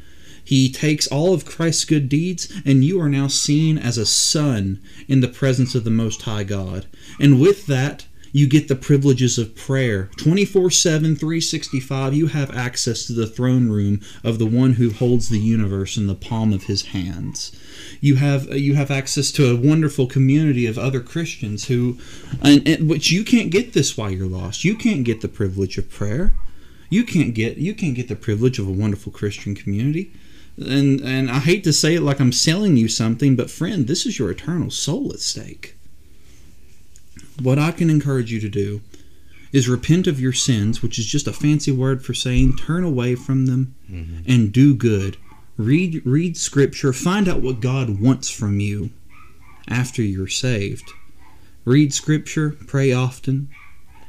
He 0.43 0.71
takes 0.71 1.07
all 1.07 1.33
of 1.33 1.45
Christ's 1.45 1.85
good 1.85 2.09
deeds, 2.09 2.51
and 2.65 2.83
you 2.83 2.99
are 2.99 3.09
now 3.09 3.27
seen 3.27 3.77
as 3.77 3.97
a 3.97 4.05
son 4.05 4.81
in 5.07 5.21
the 5.21 5.27
presence 5.27 5.75
of 5.75 5.83
the 5.83 5.91
Most 5.91 6.23
High 6.23 6.43
God. 6.43 6.87
And 7.19 7.39
with 7.39 7.67
that, 7.67 8.05
You 8.31 8.47
get 8.47 8.67
the 8.67 8.75
privileges 8.75 9.37
of 9.37 9.55
prayer. 9.55 10.09
24 10.17 10.71
7, 10.71 11.15
365, 11.15 12.13
you 12.13 12.27
have 12.27 12.55
access 12.55 13.05
to 13.07 13.13
the 13.13 13.27
throne 13.27 13.69
room 13.69 14.01
of 14.23 14.39
the 14.39 14.45
one 14.45 14.73
who 14.73 14.91
holds 14.91 15.29
the 15.29 15.39
universe 15.39 15.97
in 15.97 16.07
the 16.07 16.15
palm 16.15 16.53
of 16.53 16.63
his 16.63 16.87
hands. 16.87 17.51
You 17.99 18.15
have 18.15 18.55
you 18.57 18.75
have 18.75 18.91
access 18.91 19.31
to 19.33 19.51
a 19.51 19.55
wonderful 19.55 20.07
community 20.07 20.65
of 20.65 20.77
other 20.77 21.01
Christians 21.01 21.67
who, 21.67 21.97
and, 22.41 22.65
and 22.67 22.89
which 22.89 23.11
you 23.11 23.23
can't 23.23 23.51
get 23.51 23.73
this 23.73 23.97
while 23.97 24.11
you're 24.11 24.27
lost. 24.27 24.63
You 24.63 24.75
can't 24.75 25.03
get 25.03 25.21
the 25.21 25.27
privilege 25.27 25.77
of 25.77 25.89
prayer. 25.89 26.33
You 26.89 27.03
can't 27.03 27.33
get 27.33 27.57
you 27.57 27.73
can't 27.73 27.95
get 27.95 28.07
the 28.07 28.15
privilege 28.15 28.59
of 28.59 28.67
a 28.67 28.71
wonderful 28.71 29.11
Christian 29.11 29.55
community. 29.55 30.11
And 30.57 31.01
and 31.01 31.29
I 31.29 31.39
hate 31.39 31.63
to 31.65 31.73
say 31.73 31.95
it 31.95 32.01
like 32.01 32.19
I'm 32.19 32.31
selling 32.31 32.77
you 32.77 32.87
something, 32.87 33.35
but 33.35 33.49
friend, 33.49 33.87
this 33.87 34.05
is 34.05 34.19
your 34.19 34.31
eternal 34.31 34.69
soul 34.69 35.11
at 35.13 35.19
stake. 35.19 35.77
What 37.41 37.59
I 37.59 37.71
can 37.71 37.89
encourage 37.89 38.31
you 38.31 38.39
to 38.39 38.49
do 38.49 38.81
is 39.51 39.67
repent 39.67 40.07
of 40.07 40.19
your 40.19 40.33
sins, 40.33 40.81
which 40.81 40.97
is 40.97 41.05
just 41.05 41.27
a 41.27 41.33
fancy 41.33 41.71
word 41.71 42.03
for 42.05 42.13
saying 42.13 42.55
turn 42.57 42.83
away 42.83 43.15
from 43.15 43.47
them 43.47 43.75
mm-hmm. 43.89 44.21
and 44.31 44.53
do 44.53 44.75
good. 44.75 45.17
Read 45.57 46.01
read 46.05 46.37
scripture, 46.37 46.93
find 46.93 47.27
out 47.27 47.41
what 47.41 47.59
God 47.59 47.99
wants 47.99 48.29
from 48.29 48.59
you 48.59 48.91
after 49.67 50.01
you're 50.01 50.27
saved. 50.27 50.91
Read 51.65 51.93
scripture, 51.93 52.57
pray 52.67 52.91
often, 52.91 53.49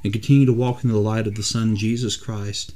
and 0.04 0.12
continue 0.12 0.46
to 0.46 0.52
walk 0.52 0.84
in 0.84 0.90
the 0.90 0.98
light 0.98 1.26
of 1.26 1.34
the 1.34 1.42
Son 1.42 1.76
Jesus 1.76 2.16
Christ, 2.16 2.72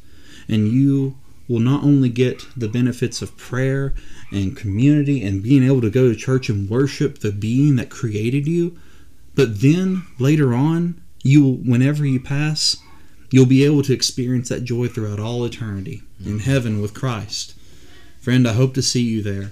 and 0.49 0.69
you 0.69 1.17
will 1.49 1.61
not 1.61 1.85
only 1.85 2.09
get 2.09 2.45
the 2.57 2.69
benefits 2.69 3.23
of 3.23 3.37
prayer 3.37 3.95
and 4.33 4.57
community 4.57 5.23
and 5.23 5.43
being 5.43 5.63
able 5.63 5.81
to 5.81 5.91
go 5.91 6.09
to 6.09 6.17
church 6.17 6.49
and 6.49 6.69
worship 6.69 7.19
the 7.19 7.31
being 7.31 7.77
that 7.77 7.89
created 7.89 8.47
you, 8.49 8.77
but 9.37 9.61
then 9.61 10.03
later 10.19 10.53
on, 10.55 11.01
you 11.23 11.43
will, 11.43 11.55
whenever 11.55 12.05
you 12.05 12.19
pass, 12.21 12.77
you'll 13.31 13.47
be 13.47 13.65
able 13.65 13.83
to 13.83 13.93
experience 13.93 14.49
that 14.49 14.65
joy 14.65 14.89
throughout 14.89 15.21
all 15.21 15.45
eternity 15.45 16.03
in 16.25 16.41
heaven 16.41 16.81
with 16.81 16.95
Christ. 16.95 17.55
Friend, 18.21 18.47
I 18.49 18.53
hope 18.55 18.75
to 18.75 18.83
see 18.83 19.03
you 19.03 19.23
there. 19.23 19.51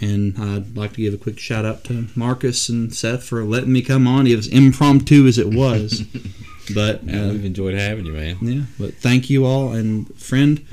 And 0.00 0.38
I'd 0.38 0.76
like 0.76 0.92
to 0.94 1.02
give 1.02 1.12
a 1.12 1.18
quick 1.18 1.38
shout 1.38 1.64
out 1.64 1.84
to 1.84 2.06
Marcus 2.14 2.68
and 2.70 2.94
Seth 2.94 3.24
for 3.24 3.44
letting 3.44 3.72
me 3.72 3.82
come 3.82 4.06
on, 4.06 4.26
as 4.26 4.46
impromptu 4.46 5.26
as 5.26 5.36
it 5.38 5.52
was. 5.52 6.02
but 6.74 7.04
Yeah, 7.04 7.24
uh, 7.24 7.32
we've 7.32 7.44
enjoyed 7.44 7.74
having 7.74 8.06
you, 8.06 8.12
man. 8.14 8.38
yeah, 8.40 8.62
but 8.78 8.94
thank 8.94 9.28
you 9.28 9.44
all, 9.44 9.72
and 9.72 10.08
friend, 10.18 10.64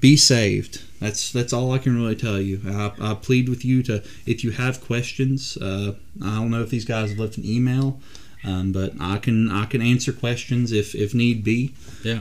be 0.00 0.16
saved. 0.16 0.82
That's 1.00 1.32
that's 1.32 1.52
all 1.52 1.72
I 1.72 1.78
can 1.78 1.96
really 1.96 2.16
tell 2.16 2.40
you. 2.40 2.60
I, 2.66 2.92
I 3.00 3.14
plead 3.14 3.48
with 3.48 3.64
you 3.64 3.82
to, 3.84 4.02
if 4.26 4.44
you 4.44 4.50
have 4.52 4.80
questions, 4.80 5.56
uh, 5.56 5.94
I 6.22 6.36
don't 6.36 6.50
know 6.50 6.62
if 6.62 6.70
these 6.70 6.84
guys 6.84 7.10
have 7.10 7.18
left 7.18 7.36
an 7.38 7.44
email, 7.46 8.00
um, 8.44 8.72
but 8.72 8.92
I 9.00 9.18
can 9.18 9.50
I 9.50 9.64
can 9.66 9.80
answer 9.82 10.12
questions 10.12 10.72
if 10.72 10.94
if 10.94 11.14
need 11.14 11.42
be. 11.44 11.74
Yeah. 12.04 12.20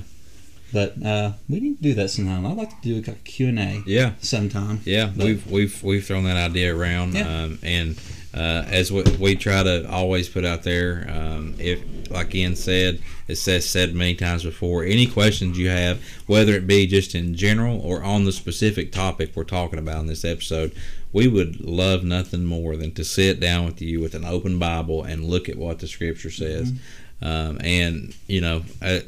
But 0.72 1.04
uh, 1.04 1.32
we 1.50 1.60
need 1.60 1.78
to 1.78 1.84
do 1.84 1.94
that 1.96 2.10
sometime. 2.12 2.46
I'd 2.46 2.56
like 2.56 2.70
to 2.82 3.02
do 3.02 3.12
a 3.12 3.16
Q 3.16 3.48
and 3.50 3.60
A 3.60 3.84
Yeah. 3.88 4.12
sometime. 4.22 4.82
Yeah, 4.86 5.12
But- 5.16 5.26
we've 5.26 5.48
we've 5.52 5.84
we've 5.84 6.06
thrown 6.06 6.26
that 6.26 6.38
idea 6.38 6.76
around, 6.76 7.16
Yeah. 7.16 7.44
um, 7.44 7.60
and 7.64 8.00
uh, 8.36 8.64
as 8.70 8.92
we, 8.92 9.02
we 9.20 9.36
try 9.36 9.64
to 9.64 9.90
always 9.90 10.30
put 10.30 10.46
out 10.46 10.62
there, 10.64 11.08
um, 11.10 11.56
if 11.58 11.80
like 12.12 12.34
Ian 12.34 12.56
said, 12.56 13.02
it 13.28 13.36
says 13.36 13.70
said 13.70 13.94
many 13.94 14.16
times 14.16 14.44
before, 14.44 14.84
any 14.84 15.06
questions 15.06 15.58
you 15.58 15.70
have, 15.70 16.02
whether 16.28 16.54
it 16.54 16.68
be 16.68 16.88
just 16.88 17.16
in 17.16 17.36
general 17.36 17.80
or 17.82 18.04
on 18.04 18.26
the 18.26 18.32
specific 18.32 18.92
topic 18.92 19.32
we're 19.36 19.44
talking 19.44 19.80
about 19.80 20.02
in 20.02 20.08
this 20.08 20.26
episode, 20.26 20.74
we 21.12 21.28
would 21.28 21.60
love 21.60 22.04
nothing 22.04 22.46
more 22.46 22.76
than 22.76 22.94
to 22.94 23.04
sit 23.04 23.40
down 23.40 23.66
with 23.66 23.82
you 23.82 24.00
with 24.00 24.14
an 24.14 24.26
open 24.26 24.60
Bible 24.60 25.04
and 25.04 25.26
look 25.26 25.50
at 25.50 25.58
what 25.58 25.80
the 25.80 25.88
Scripture 25.88 26.32
says. 26.32 26.72
Um, 27.22 27.60
and 27.62 28.16
you 28.28 28.42
know, 28.42 28.64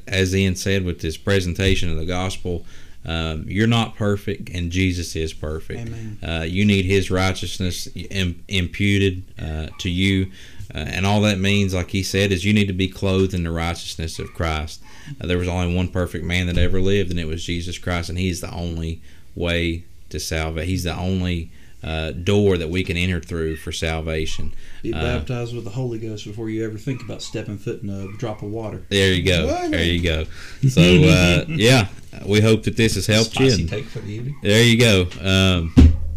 as 0.08 0.36
Ian 0.36 0.56
said 0.56 0.84
with 0.84 1.02
this 1.02 1.18
presentation 1.18 1.90
of 1.90 1.98
the 1.98 2.06
gospel, 2.06 2.66
um, 3.06 3.46
you're 3.48 3.68
not 3.68 3.96
perfect, 3.96 4.50
and 4.50 4.72
Jesus 4.72 5.16
is 5.16 5.34
perfect. 5.34 5.88
Amen. 5.88 6.18
Uh, 6.22 6.44
you 6.44 6.66
need 6.66 6.86
His 6.86 7.10
righteousness 7.10 7.88
im- 7.96 8.44
imputed 8.48 9.24
uh, 9.42 9.68
to 9.80 9.90
you, 9.90 10.32
uh, 10.74 10.78
and 10.78 11.06
all 11.06 11.22
that 11.22 11.40
means, 11.40 11.74
like 11.74 11.92
He 11.92 12.04
said, 12.04 12.32
is 12.32 12.46
you 12.46 12.54
need 12.54 12.68
to 12.68 12.74
be 12.74 12.88
clothed 12.88 13.34
in 13.34 13.44
the 13.44 13.52
righteousness 13.52 14.20
of 14.20 14.34
Christ. 14.34 14.82
Uh, 15.20 15.28
there 15.28 15.38
was 15.38 15.48
only 15.48 15.76
one 15.76 15.88
perfect 15.90 16.24
man 16.26 16.48
that 16.48 16.58
ever 16.58 16.80
lived, 16.82 17.12
and 17.12 17.20
it 17.20 17.28
was 17.28 17.44
Jesus 17.46 17.78
Christ, 17.78 18.10
and 18.10 18.18
He's 18.18 18.42
the 18.42 18.54
only 18.54 19.02
way 19.36 19.84
to 20.10 20.20
salvation. 20.20 20.70
He's 20.70 20.84
the 20.84 20.96
only 20.96 21.52
uh, 21.84 22.12
door 22.12 22.58
that 22.58 22.70
we 22.70 22.84
can 22.84 22.96
enter 22.96 23.20
through 23.20 23.56
for 23.56 23.72
salvation. 23.72 24.54
Be 24.84 24.94
Uh, 24.94 25.02
baptized 25.02 25.56
with 25.56 25.64
the 25.64 25.72
Holy 25.72 25.98
Ghost 25.98 26.26
before 26.26 26.48
you 26.50 26.64
ever 26.64 26.78
think 26.78 27.02
about 27.02 27.22
stepping 27.24 27.58
foot 27.58 27.82
in 27.82 27.90
a 27.90 28.08
drop 28.18 28.44
of 28.44 28.52
water. 28.52 28.84
There 28.90 29.12
you 29.14 29.24
go. 29.24 29.48
There 29.70 29.84
you 29.84 30.02
go. 30.04 30.26
So 30.70 30.82
uh, 30.82 31.46
yeah, 31.50 31.88
we 32.26 32.40
hope 32.40 32.64
that 32.64 32.78
this 32.78 32.94
has 32.96 33.08
helped 33.08 33.40
you. 33.40 33.48
Spicy 33.50 33.62
and 33.64 33.70
take 33.70 33.86
for 33.86 34.00
the 34.00 34.12
evening. 34.14 34.36
there 34.44 34.64
you 34.64 34.78
go. 34.78 35.08
Um, 35.22 35.74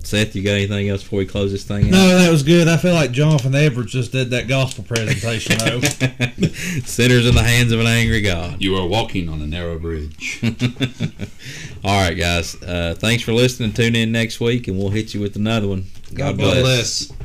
Seth, 0.06 0.34
you 0.36 0.42
got 0.42 0.52
anything 0.52 0.88
else 0.88 1.02
before 1.02 1.18
we 1.18 1.26
close 1.26 1.52
this 1.52 1.64
thing 1.64 1.86
out? 1.86 1.90
No, 1.90 2.18
that 2.18 2.30
was 2.30 2.42
good. 2.42 2.68
I 2.68 2.76
feel 2.76 2.94
like 2.94 3.10
Jonathan 3.10 3.54
Edwards 3.54 3.92
just 3.92 4.12
did 4.12 4.30
that 4.30 4.48
gospel 4.48 4.84
presentation 4.84 5.58
though. 5.58 5.80
Sinners 6.84 7.26
in 7.26 7.34
the 7.34 7.42
hands 7.42 7.72
of 7.72 7.80
an 7.80 7.86
angry 7.86 8.20
God. 8.20 8.62
You 8.62 8.76
are 8.76 8.86
walking 8.86 9.28
on 9.28 9.40
a 9.42 9.46
narrow 9.46 9.78
bridge. 9.78 10.40
All 11.84 12.02
right, 12.02 12.14
guys. 12.14 12.60
Uh, 12.62 12.94
thanks 12.98 13.22
for 13.22 13.32
listening. 13.32 13.72
Tune 13.72 13.96
in 13.96 14.12
next 14.12 14.40
week, 14.40 14.68
and 14.68 14.78
we'll 14.78 14.90
hit 14.90 15.14
you 15.14 15.20
with 15.20 15.36
another 15.36 15.68
one. 15.68 15.86
God, 16.12 16.36
bless. 16.36 17.08
bless. 17.08 17.23